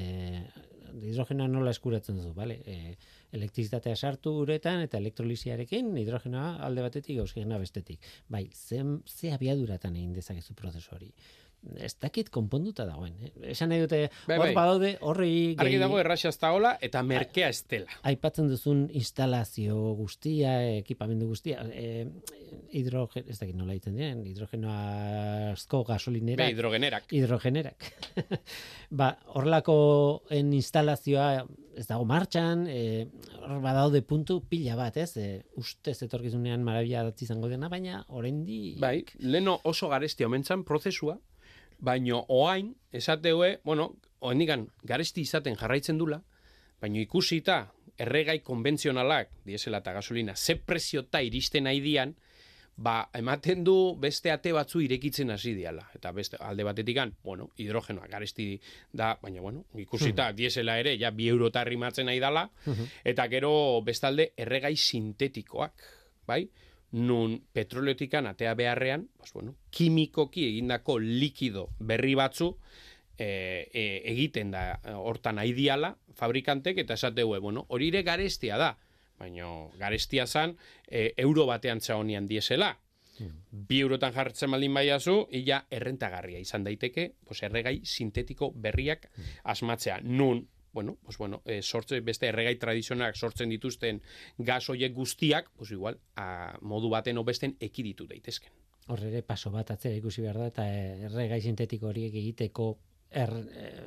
hidrogenoa 1.00 1.48
nola 1.48 1.72
eskuratzen 1.76 2.18
duzu, 2.18 2.34
bale? 2.34 2.60
E, 2.66 2.96
elektrizitatea 3.36 3.96
sartu 3.96 4.34
uretan 4.44 4.82
eta 4.86 4.98
elektrolisiarekin 4.98 5.92
hidrogenoa 6.02 6.56
alde 6.66 6.86
batetik 6.86 7.20
oxigenoa 7.22 7.60
bestetik. 7.62 8.06
Bai, 8.28 8.48
zen, 8.54 9.00
ze 9.06 9.34
abiaduratan 9.36 9.96
egin 9.96 10.14
dezakezu 10.18 10.56
prozesu 10.58 10.96
hori. 10.96 11.12
Ez 11.76 11.94
dakit 12.00 12.30
konponduta 12.30 12.86
dagoen. 12.88 13.14
Eh? 13.22 13.32
Esan 13.52 13.70
nahi 13.70 13.82
dute, 13.82 14.10
Bai, 14.28 14.38
hor 14.38 14.46
bai. 14.46 14.54
badaude, 14.56 14.92
horri 15.02 15.56
Argi 15.58 15.74
gehi- 15.76 15.80
dago 15.82 16.00
erraxa 16.00 16.30
ez 16.30 16.38
dagoela 16.40 16.78
eta 16.82 17.02
merkea 17.04 17.50
ez 17.50 17.64
dela. 17.68 17.92
aipatzen 18.04 18.48
duzun 18.48 18.86
instalazio 18.94 19.76
guztia, 20.00 20.54
ekipamendu 20.78 21.28
guztia, 21.28 21.62
e, 21.74 22.08
hidrogen, 22.72 23.26
ez 23.28 23.40
dakit 23.40 23.56
nola 23.56 23.74
egiten 23.74 23.96
diren, 23.96 24.24
hidrogenoazko 24.26 25.84
gasolinera, 25.88 26.46
Be, 26.46 26.52
hidrogenerak. 26.54 27.12
hidrogenerak. 27.12 27.86
ba, 29.00 29.12
horlako 29.36 30.24
en 30.30 30.54
instalazioa 30.54 31.46
ez 31.80 31.86
dago 31.88 32.06
martxan, 32.06 32.66
e, 32.68 33.08
hor 33.46 33.62
badaude 33.64 34.02
puntu 34.02 34.42
pila 34.50 34.76
bat, 34.76 34.98
ez? 34.98 35.12
E, 35.18 35.28
ustez 35.60 35.98
etorkizunean 36.04 36.64
marabia 36.64 37.04
datzi 37.08 37.26
izango 37.28 37.48
dena, 37.52 37.70
baina 37.72 38.04
oraindi 38.10 38.76
Bai, 38.80 39.04
leno 39.20 39.60
oso 39.64 39.88
garesti 39.90 40.24
omentzan 40.28 40.64
prozesua, 40.68 41.18
baino 41.80 42.26
oain, 42.28 42.74
esateue, 42.92 43.60
bueno, 43.64 43.96
oendikan 44.20 44.68
garesti 44.84 45.22
izaten 45.22 45.56
jarraitzen 45.60 45.98
dula, 45.98 46.22
baino 46.82 47.00
ikusita 47.00 47.66
erregai 48.00 48.40
konbentzionalak, 48.44 49.32
diesela 49.46 49.82
eta 49.84 49.94
gasolina, 49.94 50.36
ze 50.36 50.56
preziota 50.56 51.22
iristen 51.22 51.68
nahi 51.68 51.82
dian, 51.84 52.16
ba, 52.80 53.10
ematen 53.14 53.64
du 53.68 53.76
beste 54.00 54.32
ate 54.32 54.54
batzu 54.56 54.80
irekitzen 54.86 55.34
hasi 55.34 55.52
diala. 55.58 55.84
Eta 55.96 56.14
beste 56.16 56.40
alde 56.40 56.64
batetikan, 56.64 57.12
bueno, 57.24 57.50
hidrogenoa 57.60 58.08
garesti 58.08 58.54
da, 58.96 59.18
baina 59.22 59.44
bueno, 59.44 59.66
ikusita 59.76 60.32
diesela 60.38 60.78
ere, 60.80 60.96
ja, 61.00 61.12
bi 61.12 61.28
eurota 61.28 61.66
rimatzen 61.68 62.08
nahi 62.08 62.22
dala, 62.24 62.48
eta 63.04 63.28
gero 63.32 63.52
bestalde 63.86 64.32
erregai 64.38 64.76
sintetikoak, 64.78 65.88
bai? 66.28 66.46
Nun 66.92 67.36
petroleotikan 67.54 68.26
atea 68.28 68.56
beharrean, 68.58 69.10
pues 69.18 69.34
bueno, 69.34 69.56
kimikoki 69.70 70.48
egindako 70.48 70.98
likido 71.00 71.70
berri 71.80 72.16
batzu 72.18 72.56
e, 73.20 73.70
e, 73.74 74.02
egiten 74.10 74.52
da 74.52 74.64
e, 74.74 74.96
hortan 74.98 75.38
aidiala 75.38 75.94
fabrikantek 76.18 76.82
eta 76.82 76.98
esateue, 76.98 77.38
bueno, 77.40 77.66
hori 77.70 77.92
ere 77.94 78.02
garestia 78.04 78.58
da, 78.58 78.74
baina 79.20 79.50
garestia 79.78 80.26
zan 80.26 80.56
e, 80.88 81.14
euro 81.18 81.46
batean 81.46 81.84
txaonian 81.84 82.28
diesela. 82.28 82.78
Bi 83.52 83.82
eurotan 83.84 84.14
jartzen 84.16 84.54
baldin 84.54 84.74
baiazu, 84.74 85.26
illa 85.36 85.66
errentagarria 85.76 86.40
izan 86.40 86.64
daiteke, 86.64 87.10
pues 87.28 87.42
erregai 87.44 87.82
sintetiko 87.84 88.54
berriak 88.56 89.10
asmatzea. 89.44 89.98
Nun, 90.02 90.46
bueno, 90.74 90.98
pues 91.04 91.18
bueno, 91.18 91.42
e, 91.46 91.62
sortze, 91.62 92.02
beste 92.02 92.28
erregai 92.28 92.56
tradizionalak 92.62 93.16
sortzen 93.16 93.50
dituzten 93.50 94.02
gas 94.38 94.70
hoiek 94.70 94.94
guztiak, 94.94 95.52
pues 95.58 95.72
igual, 95.72 96.00
a, 96.16 96.58
modu 96.62 96.90
baten 96.90 97.18
o 97.18 97.24
besten 97.24 97.58
ekiditu 97.60 98.08
daitezken. 98.08 98.52
hor 98.90 99.04
ere 99.06 99.22
paso 99.22 99.52
bat 99.54 99.70
atzera 99.70 99.98
ikusi 100.00 100.24
behar 100.26 100.40
da 100.42 100.48
eta 100.50 100.64
erregai 101.08 101.42
sintetiko 101.46 101.92
horiek 101.92 102.16
egiteko 102.22 102.72
er, 103.10 103.32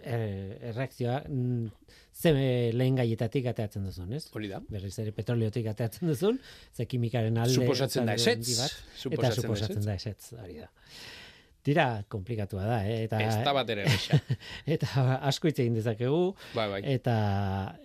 er, 0.03 0.23
erreakzioa 0.71 1.17
mm, 1.29 1.67
ze 2.13 2.33
lehen 2.75 2.99
gaietatik 2.99 3.49
ateatzen 3.53 3.87
duzun, 3.87 4.13
ez? 4.15 4.25
Hori 4.35 4.51
da. 4.51 4.61
Berriz 4.71 4.95
ere 5.03 5.15
petroleotik 5.15 5.69
ateatzen 5.73 6.11
duzun, 6.11 6.39
ze 6.75 6.87
kimikaren 6.91 7.39
alde 7.39 7.55
Suposatzen 7.55 8.07
da 8.07 8.17
handi 8.19 8.57
bat, 8.59 8.79
eta 8.79 9.03
Suposatzen 9.03 9.23
da 9.23 9.35
suposatzen 9.41 9.87
da 9.87 9.99
ezetz, 9.99 10.33
hori 10.39 10.59
da. 10.63 10.71
Tira, 11.63 12.03
komplikatua 12.11 12.65
da, 12.67 12.79
eh? 12.89 13.05
eta, 13.05 13.21
Ez 13.23 13.37
da 13.47 13.53
bat 13.55 13.69
ere 13.71 13.85
eta 14.75 15.05
asko 15.29 15.47
hitz 15.47 15.61
egin 15.63 15.77
dezakegu, 15.79 16.33
bai, 16.57 16.65
bai. 16.73 16.81
eta 16.91 17.15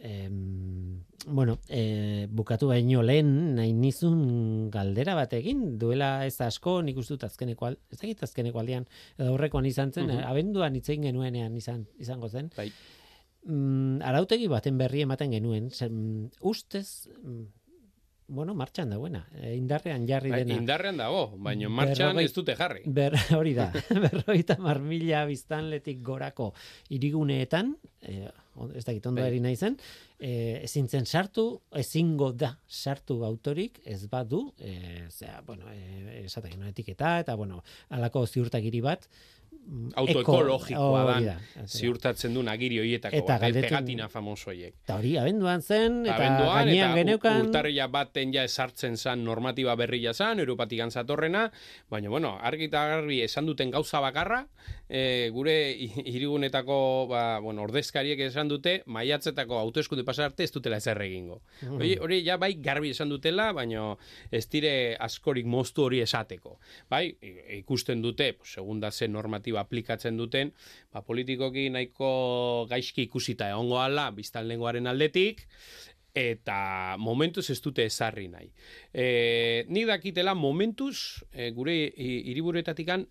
em, 0.02 1.04
bueno, 1.28 1.60
e, 1.70 2.26
bukatu 2.32 2.72
baino 2.72 3.04
lehen 3.06 3.30
nahi 3.60 3.74
nizun 3.78 4.72
galdera 4.74 5.14
batekin, 5.20 5.78
duela 5.78 6.26
ez 6.26 6.40
asko 6.42 6.80
nik 6.82 6.98
uste 6.98 7.14
dut 7.20 7.28
azkeneko, 7.30 7.68
al- 7.70 7.78
ez 7.94 8.00
dakit 8.02 8.24
azkeneko 8.26 8.64
aldean, 8.64 8.88
edo 9.18 9.30
aurrekoan 9.36 9.66
izan 9.70 9.94
zen, 9.94 10.08
Mhm. 10.10 10.24
abenduan 10.26 10.76
hitz 10.76 10.88
egin 10.90 11.04
genuenean 11.12 11.56
izan, 11.56 11.86
izango 12.00 12.30
zen, 12.34 12.50
Bai. 12.58 12.72
mm, 13.46 14.02
arautegi 14.02 14.48
baten 14.50 14.78
berri 14.82 15.02
ematen 15.06 15.32
genuen, 15.32 15.70
zen, 15.70 16.32
ustez, 16.42 17.10
mm, 17.24 17.46
bueno, 18.28 18.54
martxan 18.54 18.90
dagoena, 18.92 19.22
e, 19.40 19.54
indarrean 19.56 20.06
jarri 20.08 20.30
Bai, 20.34 20.42
dena. 20.44 20.58
indarrean 20.60 20.98
dago, 20.98 21.22
baina 21.38 21.70
martxan 21.70 22.10
Berrogei- 22.16 22.26
ez 22.26 22.34
dute 22.36 22.56
jarri. 22.60 22.82
Ber, 22.86 23.14
hori 23.40 23.54
da, 23.56 23.70
berroita 24.06 24.58
mar 24.60 24.80
mila 24.84 25.26
biztanletik 25.30 26.02
gorako 26.04 26.50
iriguneetan, 26.90 27.76
eh, 28.02 28.28
ez 28.76 28.84
dakit 28.88 29.06
ondo 29.06 29.22
Bai. 29.22 29.30
eri 29.32 29.40
nahi 29.44 29.56
zen, 29.56 29.78
eh, 30.20 30.60
ezin 30.66 30.88
zen 30.90 31.06
sartu, 31.06 31.46
ezingo 31.78 32.32
da 32.34 32.52
sartu 32.68 33.20
autorik, 33.24 33.80
ez 33.86 34.08
badu, 34.10 34.54
eh, 34.60 35.06
zera, 35.10 35.42
bueno, 35.46 35.70
eh, 35.72 36.24
esatak 36.26 36.52
genuen 36.52 36.70
etiketa, 36.74 37.20
eta 37.24 37.36
bueno, 37.36 37.64
alako 37.90 38.26
ziurtagiri 38.28 38.82
bat, 38.82 39.08
Auto 40.00 40.12
eko- 40.14 40.22
ekologikoa 40.22 41.02
hori 41.04 41.26
da, 41.26 41.34
da. 41.56 41.64
ziurtatzen 41.68 42.34
duen 42.34 42.48
agiri 42.48 42.78
hoietako 42.80 43.18
Eta 43.18 43.36
bat, 43.42 43.50
eh, 43.50 43.62
pegatina 43.66 44.06
famoso 44.08 44.50
hoiek. 44.54 44.74
Eta 44.86 44.96
hori, 44.96 45.18
abenduan 45.20 45.62
zen, 45.62 46.06
eta 46.06 46.16
Abenduan, 46.16 46.54
gainean 46.70 46.92
eta 46.94 46.98
geneukan... 47.02 47.42
urtarrila 47.50 47.88
baten 47.92 48.32
ja 48.34 48.46
esartzen 48.48 48.96
zan 48.98 49.26
normatiba 49.26 49.76
berria 49.76 50.14
zan, 50.14 50.40
Europatik 50.40 50.80
antzatorrena, 50.86 51.52
baina, 51.90 52.08
bueno, 52.10 52.38
argi 52.42 52.70
eta 52.70 52.86
garbi 52.94 53.20
esan 53.26 53.46
duten 53.46 53.70
gauza 53.72 54.00
bakarra, 54.00 54.48
e, 54.88 55.30
gure 55.36 55.58
hi- 55.74 55.92
hirigunetako, 56.14 57.08
ba, 57.12 57.40
bueno, 57.44 57.64
ordezkariek 57.68 58.20
esan 58.30 58.48
dute, 58.48 58.84
maiatzetako 58.86 59.60
hauteskunde 59.60 60.06
pasa 60.08 60.26
arte 60.30 60.44
ez 60.48 60.52
dutela 60.56 60.78
ezer 60.78 61.02
egingo. 61.02 61.42
Hori, 61.70 61.98
hori 62.00 62.22
ja 62.24 62.38
bai 62.38 62.54
garbi 62.56 62.92
esan 62.96 63.10
dutela, 63.12 63.52
baina 63.52 63.98
ez 64.32 64.46
dire 64.48 64.96
askorik 65.00 65.46
moztu 65.46 65.84
hori 65.90 66.00
esateko. 66.08 66.58
Bai, 66.90 67.18
ikusten 67.60 68.02
dute, 68.02 68.32
pues, 68.34 68.54
segunda 68.54 68.92
ze 68.92 69.08
normatiba 69.38 69.62
aplikatzen 69.62 70.18
duten, 70.18 70.52
ba, 70.92 71.02
politikoki 71.06 71.70
nahiko 71.70 72.68
gaizki 72.70 73.08
ikusita 73.08 73.50
egongo 73.54 73.80
ala, 73.80 74.12
biztanlengoaren 74.12 74.88
aldetik, 74.88 75.46
eta 76.18 76.98
momentuz 76.98 77.50
ez 77.52 77.62
dute 77.62 77.86
ezarri 77.86 78.28
nahi. 78.28 78.50
E, 78.92 79.66
nik 79.70 79.88
dakitela 79.88 80.34
momentuz, 80.34 81.24
e, 81.32 81.52
gure 81.52 81.76
hiriburuetatikan 81.96 83.06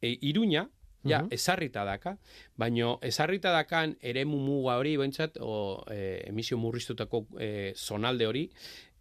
e, 0.00 0.16
iruña, 0.22 0.68
ja, 1.06 1.20
ezarrita 1.30 1.84
daka, 1.86 2.16
baino 2.58 2.96
ezarrita 3.04 3.52
dakan 3.54 3.92
eremu 4.02 4.40
muga 4.42 4.78
hori, 4.80 4.96
bentsat, 4.98 5.36
o 5.38 5.84
e, 5.92 6.24
emisio 6.26 6.58
murriztutako 6.58 7.26
e, 7.38 7.50
zonalde 7.76 8.26
hori, 8.26 8.48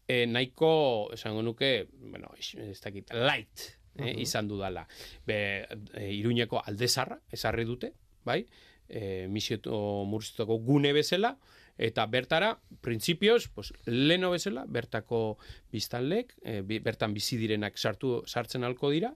e, 0.06 0.26
nahiko, 0.30 1.10
esango 1.16 1.42
nuke, 1.42 1.88
bueno, 2.12 2.30
ez 2.38 2.78
dakit, 2.84 3.10
light, 3.16 3.72
eh, 3.98 4.14
izan 4.22 4.48
dudala. 4.48 4.86
Be, 5.26 5.66
e, 5.94 6.10
iruñeko 6.14 6.62
aldezarra, 6.66 7.20
ezarri 7.32 7.66
dute, 7.66 7.94
bai, 8.26 8.46
e, 8.88 9.26
emisio 9.26 9.60
murriztutako 10.06 10.60
gune 10.66 10.94
bezala, 10.94 11.36
eta 11.78 12.06
bertara, 12.08 12.54
printzipioz, 12.82 13.50
pues, 13.54 13.74
leno 13.86 14.32
bezala, 14.32 14.66
bertako 14.68 15.38
biztanlek, 15.72 16.36
e, 16.44 16.62
bertan 16.62 17.14
bizi 17.14 17.38
direnak 17.38 17.78
sartu 17.78 18.22
sartzen 18.26 18.64
halko 18.64 18.92
dira, 18.94 19.14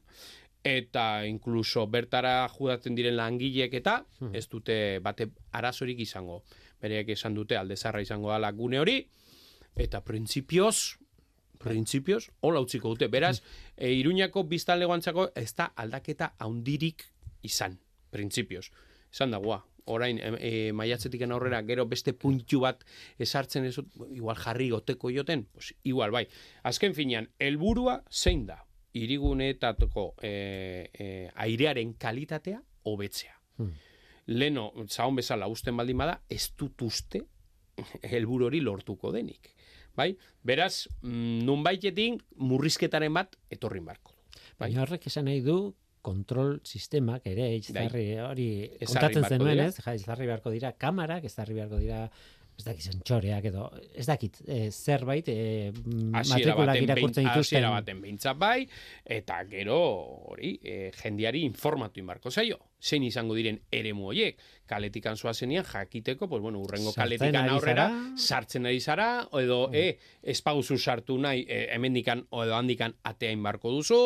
eta 0.64 1.26
inkluso 1.26 1.86
bertara 1.88 2.48
judatzen 2.52 2.96
diren 2.96 3.16
langileek 3.16 3.74
eta 3.80 4.02
ez 4.36 4.48
dute 4.52 5.00
bate 5.00 5.30
arazorik 5.56 6.02
izango. 6.04 6.42
Bereak 6.82 7.14
esan 7.16 7.34
dute 7.34 7.56
aldezarra 7.56 8.02
izango 8.02 8.34
dela 8.34 8.52
gune 8.52 8.80
hori, 8.80 8.98
eta 9.80 10.02
printzipioz, 10.04 10.98
printzipioz, 11.60 12.30
hola 12.42 12.62
utziko 12.64 12.94
dute. 12.94 13.08
Beraz, 13.12 13.40
e, 13.80 13.94
Iruñako 13.96 14.44
biztanlegoantzako 14.52 15.30
ez 15.40 15.54
da 15.56 15.72
aldaketa 15.76 16.34
haundirik 16.38 17.06
izan, 17.48 17.80
printzipioz. 18.12 18.68
Esan 19.10 19.32
dagoa, 19.32 19.64
orain 19.90 20.20
e, 20.22 20.72
maiatzetik 20.76 21.24
aurrera 21.26 21.62
gero 21.66 21.86
beste 21.90 22.14
puntu 22.14 22.62
bat 22.66 22.84
esartzen 23.18 23.66
ez, 23.66 23.78
igual 24.14 24.38
jarri 24.38 24.70
goteko 24.70 25.10
joten, 25.10 25.46
pues, 25.54 25.74
igual 25.84 26.12
bai. 26.12 26.28
Azken 26.64 26.94
finean, 26.94 27.30
helburua 27.40 28.04
zein 28.12 28.46
da? 28.46 28.66
Iriguneetako 29.00 30.16
e, 30.22 30.90
e, 30.94 31.30
airearen 31.36 31.94
kalitatea 31.94 32.62
hobetzea. 32.90 33.36
Hmm. 33.58 33.74
Leno, 34.30 34.72
zaun 34.88 35.16
bezala 35.18 35.48
usten 35.50 35.78
baldin 35.78 35.98
bada, 35.98 36.20
ez 36.30 36.52
dut 36.58 36.82
uste 36.86 37.24
helburu 38.04 38.50
hori 38.50 38.62
lortuko 38.62 39.12
denik. 39.14 39.54
Bai? 40.00 40.14
Beraz, 40.48 40.88
mm, 41.04 41.44
nunbaitetik 41.48 42.24
murrizketaren 42.40 43.14
bat 43.14 43.36
etorrin 43.52 43.86
barko. 43.90 44.16
Bai. 44.60 44.72
Horrek 44.80 45.08
esan 45.12 45.28
nahi 45.28 45.44
du 45.44 45.60
kontrol 46.02 46.60
sistemak 46.64 47.26
ere 47.28 47.50
izarri 47.58 48.06
hori 48.24 48.50
Ezarri 48.80 48.88
kontatzen 48.88 49.26
zenuen, 49.28 49.60
ez? 49.66 49.74
Ja, 49.84 49.96
izarri 50.00 50.30
beharko 50.30 50.54
dira 50.54 50.72
kamarak, 50.80 51.26
ezarri 51.28 51.58
beharko 51.58 51.82
dira 51.84 52.06
ez 52.60 52.66
dakit 52.68 52.90
sentxoreak 52.90 53.46
edo 53.50 53.70
ez 53.96 54.06
dakit 54.08 54.42
e, 54.44 54.58
zerbait 54.72 55.28
e, 55.32 55.72
matrikulak 55.72 56.82
irakurtzen 56.84 57.24
dituzten. 57.24 57.40
hasiera 57.40 57.72
baten 57.72 58.02
behintzat 58.04 58.40
bai, 58.40 58.66
eta 59.20 59.38
gero 59.50 59.78
hori, 60.34 60.58
e, 60.60 60.92
jendiari 61.00 61.46
informatu 61.48 62.04
inbarko 62.04 62.32
zaio. 62.32 62.60
Zein 62.80 63.04
izango 63.04 63.36
diren 63.36 63.58
eremu 63.76 64.10
horiek. 64.12 64.38
Kaletikan 64.70 65.18
zoazenean 65.18 65.66
jakiteko, 65.68 66.30
pues 66.32 66.42
bueno, 66.42 66.62
urrengo 66.64 66.94
Sartzen 66.94 67.02
kaletikan 67.02 67.50
aurrera, 67.50 67.88
zara. 67.88 67.96
Mm. 68.00 68.18
sartzen 68.18 68.68
ari 68.70 68.80
zara, 68.80 69.08
edo 69.40 69.60
e, 69.74 69.86
ez 70.24 70.40
paguzu 70.44 70.78
sartu 70.78 71.18
nahi, 71.20 71.46
e, 71.48 71.66
hemendikan 71.76 72.26
edo 72.28 72.56
handikan 72.56 72.96
atea 73.04 73.32
inbarko 73.36 73.72
duzu, 73.72 74.02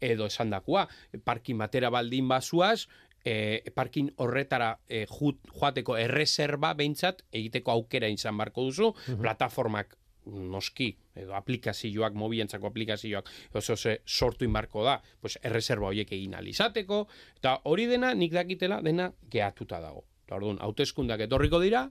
edo 0.00 0.30
esan 0.30 0.50
dakua, 0.54 0.86
parkin 1.24 1.58
batera 1.58 1.90
baldin 1.90 2.28
bazuaz, 2.28 2.86
e, 3.26 3.72
parkin 3.74 4.12
horretara 4.22 4.76
e, 4.86 5.04
jut, 5.10 5.40
joateko 5.50 5.98
erreserba 5.98 6.72
behintzat 6.78 7.24
egiteko 7.34 7.74
aukera 7.74 8.08
izan 8.12 8.38
barko 8.38 8.68
duzu, 8.68 8.92
plataformak 9.18 9.96
noski, 10.26 10.90
edo 11.14 11.34
aplikazioak, 11.38 12.14
mobilentzako 12.18 12.66
aplikazioak 12.70 13.28
oso 13.54 13.76
ze 13.76 14.00
sortu 14.06 14.44
inbarko 14.44 14.84
da, 14.84 15.00
pues 15.20 15.38
erreserba 15.42 15.90
horiek 15.90 16.12
egin 16.12 16.34
alizateko, 16.34 17.06
eta 17.38 17.60
hori 17.70 17.86
dena 17.86 18.12
nik 18.14 18.34
dakitela 18.34 18.80
dena 18.82 19.12
gehatuta 19.30 19.80
dago. 19.80 20.04
Orduan, 20.34 20.58
hauteskundak 20.58 21.22
etorriko 21.28 21.60
dira, 21.62 21.84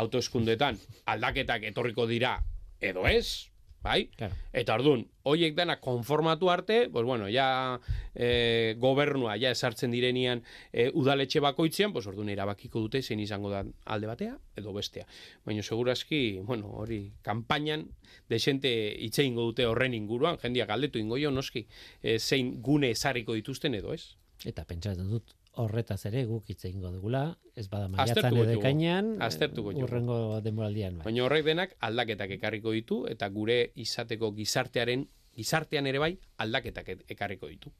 hauteskundetan 0.00 0.78
aldaketak 1.12 1.66
etorriko 1.68 2.06
dira 2.08 2.38
edo 2.80 3.04
ez, 3.06 3.51
bai? 3.82 4.06
Claro. 4.16 4.36
Eta 4.52 4.76
orduan, 4.78 5.04
hoiek 5.28 5.56
dana 5.58 5.78
konformatu 5.82 6.50
arte, 6.50 6.88
pues 6.92 7.04
bueno, 7.04 7.28
ja 7.32 7.80
e, 8.14 8.74
gobernua 8.78 9.36
ja 9.40 9.50
esartzen 9.50 9.90
direnian 9.94 10.42
e, 10.72 10.88
udaletxe 10.94 11.42
bakoitzean, 11.44 11.92
pues 11.92 12.06
orduan 12.06 12.30
erabakiko 12.32 12.80
dute 12.80 13.02
zein 13.02 13.20
izango 13.20 13.50
da 13.50 13.64
alde 13.84 14.10
batea 14.10 14.38
edo 14.56 14.72
bestea. 14.72 15.06
Baina 15.44 15.62
segurazki, 15.62 16.40
bueno, 16.46 16.70
hori 16.82 17.02
kanpainan 17.22 17.88
desente 18.30 18.72
hitz 18.98 19.18
egingo 19.18 19.50
dute 19.50 19.66
horren 19.66 19.94
inguruan, 19.94 20.38
jendiak 20.42 20.70
galdetu 20.72 21.02
ingo 21.02 21.18
jo 21.20 21.34
noski, 21.34 21.66
e, 22.02 22.18
zein 22.18 22.56
gune 22.62 22.90
esarriko 22.90 23.34
dituzten 23.38 23.74
edo 23.74 23.94
ez. 23.94 24.16
Eta 24.46 24.64
pentsatzen 24.66 25.10
dut 25.10 25.36
horretaz 25.60 26.00
ere 26.08 26.24
guk 26.24 26.48
hitz 26.48 26.64
egingo 26.64 26.90
dugula, 26.92 27.36
ez 27.56 27.66
bada 27.68 27.88
maiatzan 27.92 28.36
edo 28.36 28.56
ekainean, 28.56 29.14
urrengo 29.74 30.40
denboraldian 30.44 30.98
bai. 30.98 31.06
Baina 31.10 31.24
horrek 31.26 31.44
denak 31.44 31.76
aldaketak 31.80 32.36
ekarriko 32.38 32.72
ditu 32.72 33.02
eta 33.10 33.28
gure 33.28 33.58
izateko 33.76 34.32
gizartearen 34.36 35.06
gizartean 35.36 35.88
ere 35.88 36.00
bai 36.02 36.12
aldaketak 36.44 36.88
e- 36.88 37.00
ekarriko 37.16 37.48
ditu. 37.52 37.72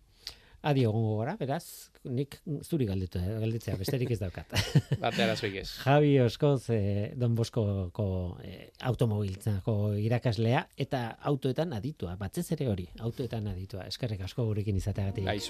Adi 0.62 0.84
egongo 0.86 1.16
gara, 1.18 1.32
beraz, 1.40 1.90
nik 2.06 2.36
zuri 2.62 2.86
galdetu, 2.86 3.18
galdetzea, 3.18 3.74
besterik 3.80 4.12
ez 4.14 4.20
daukat. 4.20 4.52
Bate 5.02 5.24
arazoik 5.24 5.56
ez. 5.64 5.66
Javi 5.82 6.12
Oskoz, 6.22 6.68
eh, 6.70 7.08
Don 7.18 7.34
Boskoko 7.34 8.06
eh, 8.46 8.68
automobiltzako 8.92 9.96
irakaslea 9.98 10.62
eta 10.86 11.02
autoetan 11.32 11.74
aditua, 11.80 12.14
batzez 12.20 12.46
ere 12.54 12.70
hori, 12.70 12.86
autoetan 13.00 13.50
aditua. 13.50 13.88
Eskerrik 13.90 14.22
asko 14.28 14.46
gurekin 14.52 14.78
izateagatik. 14.78 15.26
Bai, 15.26 15.40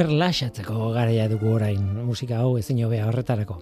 erlaxatzeko 0.00 0.90
garaia 0.94 1.26
dugu 1.28 1.54
orain 1.54 1.82
musika 2.06 2.40
hau 2.40 2.56
ezin 2.58 2.80
hobea 2.84 3.06
horretarako. 3.08 3.58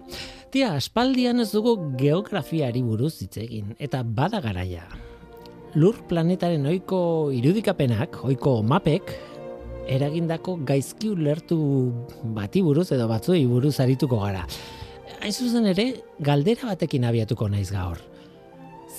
Tia, 0.51 0.73
aspaldian 0.77 1.43
ez 1.43 1.51
dugu 1.51 1.75
geografiari 1.99 2.81
buruz 2.85 3.15
hitz 3.21 3.37
egin 3.43 3.75
eta 3.79 4.03
bada 4.03 4.41
garaia. 4.41 4.85
Lur 5.75 5.99
planetaren 6.09 6.65
ohiko 6.65 7.01
irudikapenak, 7.35 8.23
ohiko 8.25 8.59
mapek 8.63 9.13
eragindako 9.89 10.57
gaizki 10.65 11.11
ulertu 11.13 11.59
bati 12.35 12.61
buruz 12.65 12.89
edo 12.95 13.07
batzuei 13.09 13.45
buruz 13.49 13.75
arituko 13.79 14.21
gara. 14.23 14.45
Hain 15.19 15.33
zuzen 15.33 15.67
ere, 15.69 15.89
galdera 16.23 16.71
batekin 16.71 17.05
abiatuko 17.05 17.49
naiz 17.49 17.69
gaur. 17.73 17.99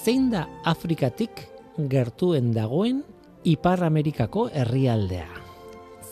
Zein 0.04 0.30
da 0.30 0.46
Afrikatik 0.64 1.46
gertuen 1.90 2.52
dagoen 2.54 3.02
Ipar 3.44 3.80
Amerikako 3.86 4.50
herrialdea? 4.52 5.28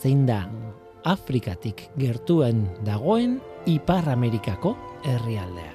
Zein 0.01 0.25
da 0.25 0.47
Afrikatik 1.09 1.87
gertuen 1.97 2.67
dagoen 2.85 3.39
Ipar 3.65 4.11
Amerikako 4.13 4.75
herrialdea. 5.01 5.73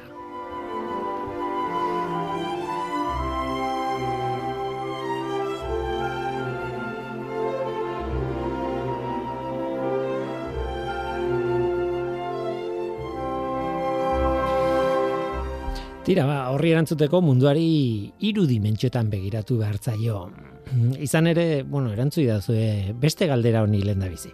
Tira, 16.04 16.26
ba, 16.28 16.50
horri 16.52 16.70
erantzuteko 16.70 17.22
munduari 17.24 18.12
hiru 18.22 18.44
dimentsioetan 18.46 19.08
begiratu 19.10 19.56
behartzaio. 19.58 20.28
Izan 21.06 21.32
ere, 21.32 21.64
bueno, 21.64 21.90
erantzu 21.96 22.20
idazue 22.22 22.92
beste 23.00 23.26
galdera 23.26 23.64
honi 23.64 23.82
lehen 23.82 24.04
da 24.04 24.12
bizi. 24.12 24.30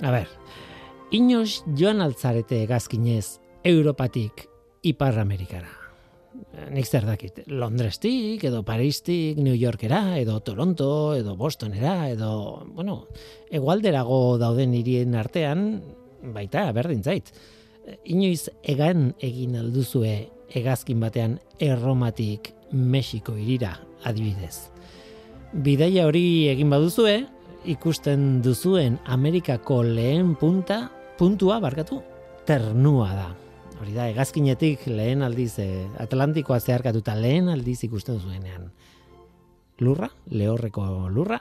A 0.00 0.10
ber, 0.14 0.28
inoz 1.12 1.60
joan 1.76 2.00
altzarete 2.00 2.62
egazkinez 2.64 3.40
Europatik 3.68 4.46
Ipar 4.88 5.18
Amerikara. 5.20 5.68
Nik 6.72 6.86
zer 6.86 7.04
dakit, 7.04 7.42
Londrestik, 7.50 8.46
edo 8.48 8.62
Paristik, 8.64 9.36
New 9.36 9.56
Yorkera, 9.58 10.16
edo 10.16 10.38
Toronto, 10.40 11.14
edo 11.18 11.34
Bostonera, 11.36 12.08
edo, 12.08 12.64
bueno, 12.72 13.08
egualderago 13.50 14.38
dauden 14.40 14.72
hirien 14.78 15.18
artean, 15.20 15.82
baita, 16.22 16.70
berdin 16.72 17.02
zait. 17.04 17.28
Inoiz 18.08 18.48
egan 18.62 19.10
egin 19.20 19.58
alduzue 19.60 20.30
hegazkin 20.48 21.02
batean 21.02 21.36
erromatik 21.60 22.54
Mexiko 22.72 23.34
irira 23.36 23.74
adibidez. 24.06 24.70
Bidaia 25.52 26.06
hori 26.06 26.48
egin 26.54 26.70
baduzue, 26.72 27.26
ikusten 27.64 28.40
duzuen 28.42 28.98
Amerikako 29.06 29.82
lehen 29.84 30.34
punta, 30.36 30.90
puntua 31.18 31.60
barkatu, 31.60 32.00
ternua 32.46 33.08
da. 33.14 33.28
Hori 33.80 33.94
da, 33.96 34.08
egazkinetik 34.12 34.86
lehen 34.90 35.22
aldiz, 35.24 35.58
eh, 35.58 35.88
Atlantikoa 36.00 36.60
zeharkatuta 36.60 37.14
lehen 37.16 37.48
aldiz 37.48 37.78
ikusten 37.84 38.20
zuenean. 38.20 38.70
Lurra, 39.80 40.10
lehorreko 40.28 41.08
lurra, 41.08 41.40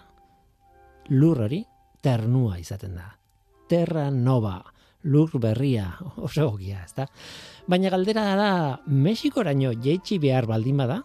lur 1.10 1.42
hori, 1.44 1.66
ternua 2.02 2.60
izaten 2.60 2.96
da. 2.96 3.10
Terra 3.68 4.10
nova, 4.12 4.64
lur 5.04 5.36
berria, 5.40 5.98
oso 6.26 6.50
gogia, 6.52 6.84
ez 6.86 6.94
da? 6.96 7.08
Baina 7.68 7.92
galdera 7.92 8.36
da, 8.40 8.52
Mexikoraino 8.88 9.74
jeitsi 9.84 10.20
behar 10.20 10.48
baldin 10.48 10.80
bada, 10.80 11.02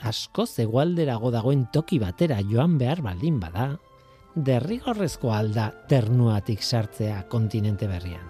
asko 0.00 0.46
zegualderago 0.46 1.30
dagoen 1.30 1.66
toki 1.72 1.98
batera 1.98 2.40
joan 2.46 2.78
behar 2.78 3.02
baldin 3.02 3.40
bada, 3.40 3.74
derrigorrezko 4.34 5.32
alda 5.34 5.70
ternuatik 5.88 6.62
sartzea 6.62 7.24
kontinente 7.28 7.88
berrian. 7.90 8.26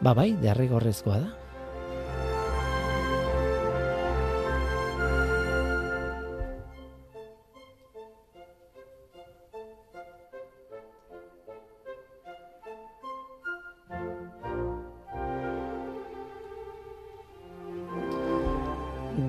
Ba 0.00 0.14
bai, 0.14 0.32
derrigorrezkoa 0.40 1.18
da. 1.20 1.45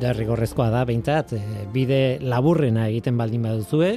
Derrigorrezkoa 0.02 0.70
da 0.72 0.84
behintzat 0.88 1.34
e, 1.38 1.39
bide 1.74 2.20
laburrena 2.22 2.88
egiten 2.91 3.18
baldin 3.20 3.45
baduzue 3.45 3.89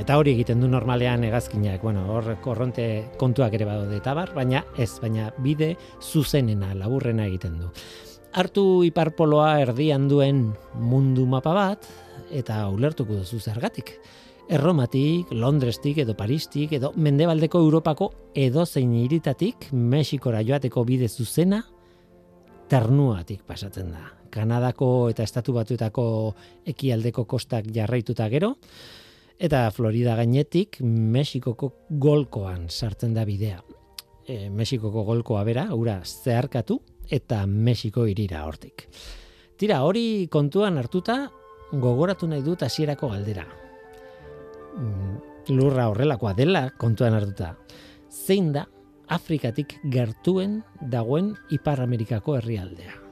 eta 0.00 0.16
hori 0.18 0.34
egiten 0.36 0.60
du 0.60 0.68
normalean 0.68 1.24
hegazkinak. 1.26 1.82
Bueno 1.82 2.04
hor 2.12 2.36
korronte 2.44 2.86
kontuak 3.20 3.54
ere 3.58 3.68
badaude 3.68 3.98
eta 4.00 4.14
bar 4.16 4.34
baina 4.36 4.64
ez 4.78 4.90
baina 5.02 5.30
bide 5.42 5.74
zuzenena 6.00 6.74
laburrena 6.74 7.26
egiten 7.26 7.58
du. 7.60 7.70
Hartu 8.36 8.84
iparpoloa 8.84 9.60
erdian 9.62 10.08
duen 10.08 10.50
mundu 10.76 11.26
mapa 11.26 11.54
bat 11.56 11.88
eta 12.30 12.66
ulertuko 12.68 13.22
duzu 13.22 13.40
zergatik. 13.40 13.96
Erromatik, 14.46 15.32
Londrestik 15.34 15.98
edo 16.04 16.14
Paristik 16.14 16.76
edo 16.76 16.92
Mendebaldeko 16.94 17.58
Europako 17.58 18.12
edozein 18.34 18.92
hiritatik 18.94 19.72
Mexikora 19.72 20.44
joateko 20.46 20.84
bide 20.86 21.08
zuzena 21.08 21.64
ternuatik 22.70 23.42
pasatzen 23.46 23.90
da. 23.94 24.15
Kanadako 24.30 25.08
eta 25.10 25.24
Estatu 25.26 25.54
Batuetako 25.56 26.06
ekialdeko 26.66 27.24
kostak 27.24 27.68
jarraituta 27.74 28.28
gero, 28.32 28.56
eta 29.38 29.66
Florida 29.70 30.16
gainetik 30.16 30.80
Mexikoko 30.82 31.72
golkoan 31.90 32.68
sartzen 32.70 33.14
da 33.14 33.24
bidea. 33.24 33.62
E, 34.26 34.48
Mexikoko 34.50 35.04
golkoa 35.06 35.44
bera, 35.44 35.68
ura 35.74 36.00
zeharkatu, 36.04 36.80
eta 37.10 37.44
Mexiko 37.46 38.06
irira 38.10 38.44
hortik. 38.46 38.88
Tira, 39.56 39.82
hori 39.86 40.26
kontuan 40.32 40.78
hartuta, 40.78 41.30
gogoratu 41.72 42.28
nahi 42.28 42.42
dut 42.44 42.62
hasierako 42.62 43.10
galdera. 43.14 43.46
Mm, 44.76 45.16
lurra 45.56 45.88
horrelakoa 45.88 46.34
dela 46.36 46.68
kontuan 46.78 47.14
hartuta. 47.16 47.54
Zein 48.10 48.52
da 48.52 48.66
Afrikatik 49.08 49.76
gertuen 49.86 50.62
dagoen 50.90 51.34
Ipar 51.54 51.80
Amerikako 51.80 52.40
herrialdea? 52.40 53.05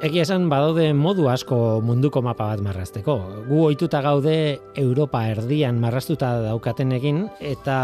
Egia 0.00 0.22
esan 0.24 0.46
badaude 0.48 0.94
modu 0.96 1.26
asko 1.28 1.56
munduko 1.84 2.22
mapa 2.24 2.46
bat 2.48 2.60
marrazteko. 2.64 3.18
Gu 3.44 3.58
ohituta 3.66 3.98
gaude 4.00 4.32
Europa 4.80 5.26
erdian 5.28 5.76
marraztuta 5.82 6.30
daukaten 6.40 6.94
egin 6.96 7.18
eta 7.44 7.74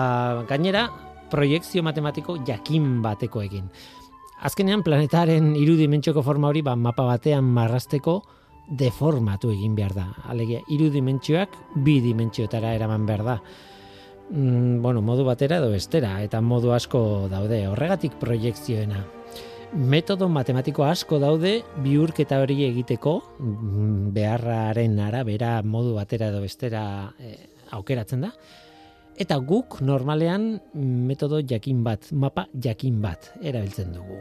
gainera 0.48 0.86
proiektzio 1.28 1.82
matematiko 1.84 2.38
jakin 2.48 3.02
bateko 3.04 3.42
egin. 3.44 3.66
Azkenean 4.48 4.80
planetaren 4.86 5.50
irudimentxoko 5.60 6.22
forma 6.24 6.48
hori 6.48 6.62
ba, 6.64 6.72
mapa 6.72 7.04
batean 7.04 7.44
marrazteko 7.52 8.22
deformatu 8.80 9.52
egin 9.52 9.76
behar 9.76 9.92
da. 9.98 10.06
Alegia, 10.32 10.62
irudimentxoak 10.72 11.60
bi 11.84 11.98
dimentxiotara 12.00 12.72
eraman 12.78 13.04
behar 13.04 13.26
da. 13.28 13.36
Mm, 14.30 14.80
bueno, 14.80 15.04
modu 15.04 15.28
batera 15.28 15.60
edo 15.60 15.68
bestera 15.76 16.16
eta 16.24 16.40
modu 16.40 16.72
asko 16.72 17.28
daude. 17.28 17.66
Horregatik 17.68 18.16
proiektzioena 18.24 19.04
metodo 19.74 20.28
matematiko 20.28 20.84
asko 20.86 21.18
daude 21.18 21.60
biurketa 21.84 22.38
hori 22.42 22.62
egiteko 22.68 23.16
beharraren 24.14 24.98
arabera 25.00 25.60
modu 25.62 25.94
batera 25.96 26.30
edo 26.32 26.40
bestera 26.44 27.12
eh, 27.18 27.36
aukeratzen 27.76 28.26
da. 28.26 28.32
Eta 29.16 29.38
guk 29.40 29.80
normalean 29.80 30.58
metodo 30.74 31.40
jakin 31.40 31.82
bat, 31.84 32.12
mapa 32.12 32.46
jakin 32.52 33.00
bat 33.02 33.32
erabiltzen 33.42 33.94
dugu. 33.96 34.20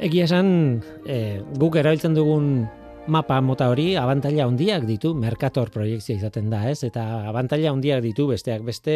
Egia 0.00 0.24
esan, 0.24 0.80
e, 1.04 1.42
guk 1.60 1.74
erabiltzen 1.76 2.14
dugun 2.16 2.46
mapa 3.12 3.36
mota 3.44 3.66
hori 3.68 3.98
abantaila 4.00 4.46
handiak 4.48 4.86
ditu, 4.88 5.12
Mercator 5.12 5.68
proiektzia 5.74 6.16
izaten 6.16 6.48
da, 6.48 6.62
ez? 6.70 6.78
Eta 6.88 7.04
abantaila 7.28 7.74
handiak 7.74 8.00
ditu 8.06 8.24
besteak 8.30 8.64
beste 8.64 8.94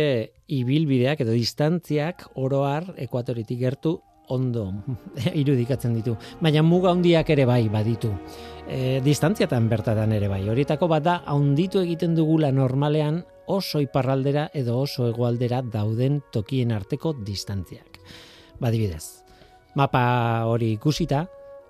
ibilbideak 0.48 1.20
edo 1.20 1.34
distantziak 1.36 2.24
oroar 2.40 2.94
ekuatoritik 3.04 3.60
gertu 3.60 3.98
ondo 4.32 4.70
irudikatzen 5.42 5.92
ditu. 5.98 6.14
Baina 6.40 6.62
muga 6.64 6.94
handiak 6.94 7.34
ere 7.36 7.44
bai 7.44 7.66
baditu. 7.68 8.14
E, 8.64 9.02
distantziatan 9.04 9.68
bertatan 9.68 10.14
ere 10.16 10.30
bai. 10.32 10.40
Horietako 10.48 10.88
bat 10.88 11.04
da, 11.04 11.18
handitu 11.28 11.82
egiten 11.84 12.16
dugula 12.16 12.48
normalean 12.48 13.20
oso 13.52 13.82
iparraldera 13.84 14.48
edo 14.56 14.78
oso 14.86 15.10
hegoaldera 15.10 15.60
dauden 15.60 16.22
tokien 16.32 16.72
arteko 16.72 17.12
distantziak. 17.26 18.00
Badibidez, 18.56 19.23
mapa 19.74 20.44
hori 20.46 20.72
ikusita, 20.78 21.24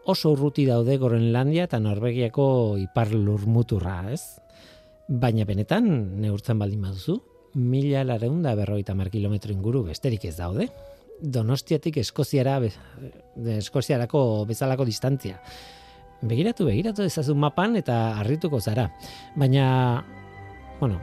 oso 0.04 0.32
urruti 0.34 0.66
daude 0.68 0.98
Groenlandia 1.00 1.64
eta 1.68 1.80
Norvegiako 1.80 2.76
ipar 2.80 3.12
lurmuturra, 3.14 4.12
ez? 4.12 4.40
Baina 5.08 5.44
benetan, 5.48 5.86
neurtzen 6.20 6.60
baldin 6.60 6.84
baduzu, 6.84 7.18
mila 7.54 8.04
lareun 8.04 8.42
da 8.42 8.54
berroita 8.58 8.94
mar 8.94 9.10
kilometro 9.12 9.52
inguru 9.52 9.84
besterik 9.88 10.26
ez 10.28 10.36
daude. 10.36 10.68
Donostiatik 11.20 11.96
Eskoziara, 12.02 12.58
Eskoziarako 13.56 14.44
bezalako 14.48 14.84
distantzia. 14.84 15.38
Begiratu, 16.24 16.66
begiratu 16.68 17.04
ezazu 17.04 17.34
mapan 17.36 17.76
eta 17.76 18.18
harrituko 18.18 18.60
zara. 18.60 18.88
Baina, 19.36 19.66
bueno, 20.80 21.00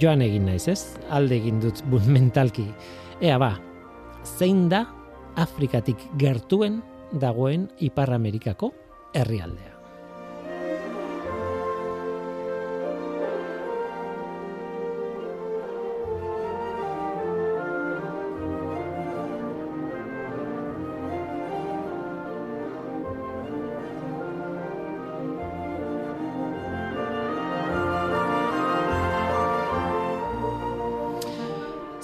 joan 0.00 0.22
egin 0.24 0.46
naiz, 0.48 0.66
ez? 0.68 0.96
Alde 1.10 1.40
egin 1.40 1.60
dut 1.60 1.82
mentalki. 2.06 2.68
Ea 3.20 3.38
ba, 3.40 3.56
zein 4.36 4.68
da 4.68 4.84
Afrikatik 5.36 6.00
gertuen 6.18 6.80
dagoen 7.12 7.68
Ipar 7.84 8.12
Amerikako 8.16 8.72
herrialdea? 9.14 9.75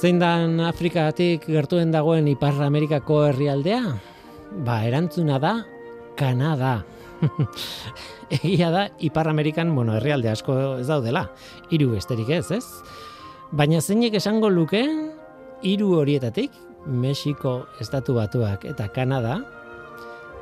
Zein 0.03 0.19
dan 0.19 0.57
Afrikatik 0.59 1.45
gertuen 1.47 1.93
dagoen 1.95 2.27
Ipar 2.27 2.57
Amerikako 2.65 3.21
herrialdea? 3.29 3.93
Ba, 4.67 4.81
erantzuna 4.83 5.37
da 5.39 5.53
Kanada. 6.19 6.73
Egia 8.41 8.73
da 8.75 8.83
Ipar 8.99 9.31
Amerikan, 9.31 9.71
bueno, 9.77 9.95
herrialde 9.95 10.33
asko 10.33 10.59
ez 10.81 10.89
daudela. 10.89 11.29
Hiru 11.71 11.93
besterik 11.93 12.35
ez, 12.35 12.49
ez? 12.51 12.65
Baina 13.55 13.79
zeinek 13.79 14.19
esango 14.19 14.51
luke 14.51 14.83
hiru 15.63 15.95
horietatik 16.01 16.51
Mexiko 16.83 17.69
Estatu 17.79 18.19
Batuak 18.19 18.67
eta 18.67 18.91
Kanada 18.91 19.39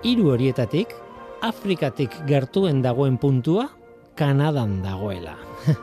hiru 0.00 0.32
horietatik 0.32 0.96
Afrikatik 1.44 2.16
gertuen 2.24 2.80
dagoen 2.80 3.20
puntua 3.20 3.68
Kanadan 4.16 4.80
dagoela. 4.80 5.36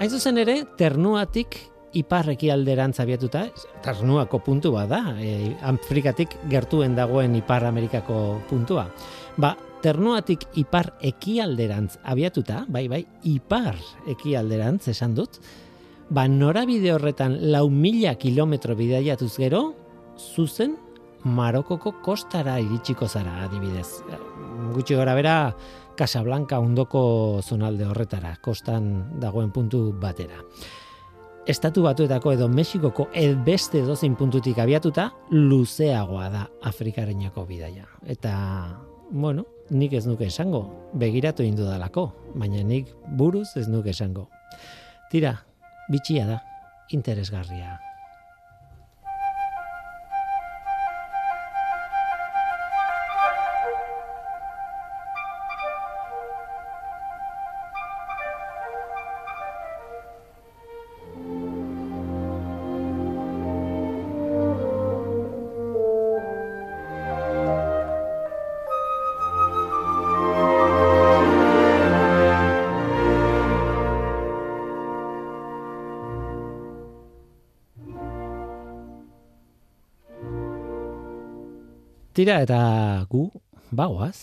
Hain 0.00 0.10
zuzen 0.10 0.42
ere, 0.42 0.64
ternuatik 0.74 1.69
ipar 1.96 2.28
ekialderantz 2.34 3.00
abiatuta, 3.02 3.46
ternuako 3.82 4.40
puntu 4.44 4.72
bat 4.74 4.90
da, 4.90 5.00
e, 5.18 5.56
Afrikatik 5.66 6.36
gertuen 6.50 6.94
dagoen 6.94 7.34
ipar 7.38 7.64
Amerikako 7.66 8.40
puntua. 8.48 8.86
Ba, 9.40 9.54
ternuatik 9.82 10.46
ipar 10.60 10.92
ekialderantz 11.00 11.98
abiatuta, 12.04 12.64
bai, 12.68 12.86
bai, 12.88 13.02
ipar 13.24 13.78
ekialderantz 14.10 14.90
esan 14.92 15.16
dut, 15.18 15.40
ba, 16.10 16.28
norabide 16.28 16.92
horretan 16.94 17.38
lau 17.50 17.68
mila 17.70 18.14
kilometro 18.14 18.76
bidaiatuz 18.78 19.34
gero, 19.38 19.64
zuzen 20.18 20.76
Marokoko 21.20 21.98
kostara 22.00 22.54
iritsiko 22.62 23.04
zara 23.04 23.42
adibidez. 23.44 24.00
Gutxi 24.72 24.96
gora 24.96 25.12
bera, 25.14 25.34
Casablanca 25.96 26.56
ondoko 26.64 27.42
zonalde 27.44 27.84
horretara, 27.84 28.38
kostan 28.40 29.20
dagoen 29.20 29.50
puntu 29.52 29.90
batera. 30.00 30.40
Estatu 31.48 31.82
batuetako 31.82 32.34
edo 32.34 32.48
Mexikoko 32.52 33.06
beste 33.44 33.80
dozin 33.82 34.14
puntutik 34.14 34.58
abiatuta, 34.58 35.10
luzeagoa 35.30 36.28
da 36.28 36.46
Afrikarenako 36.68 37.46
bidaia. 37.46 37.86
Eta, 38.06 38.78
bueno, 39.10 39.46
nik 39.70 39.92
ez 39.92 40.06
nuke 40.06 40.26
esango, 40.26 40.90
begiratu 40.92 41.42
indudalako, 41.42 42.12
baina 42.34 42.62
nik 42.62 42.92
buruz 43.16 43.56
ez 43.56 43.68
nuke 43.68 43.90
esango. 43.90 44.28
Tira, 45.10 45.38
bitxia 45.88 46.26
da, 46.26 46.42
interesgarria. 46.90 47.78
Tira 82.20 82.34
eta 82.44 82.56
gu 83.08 83.22
bagoaz. 83.72 84.18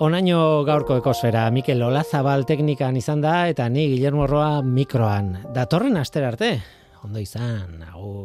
Onaino 0.00 0.64
gaurko 0.64 0.96
ekosfera, 1.02 1.50
Mikel 1.52 1.84
Olazabal 1.84 2.48
teknikan 2.48 2.96
izan 2.96 3.20
da, 3.20 3.42
eta 3.52 3.68
ni 3.68 3.90
Guillermo 3.92 4.24
Roa 4.24 4.62
mikroan. 4.64 5.34
Datorren 5.52 6.00
aster 6.00 6.24
arte, 6.24 6.54
ondo 7.06 7.22
izan, 7.22 7.82
agur. 7.86 8.15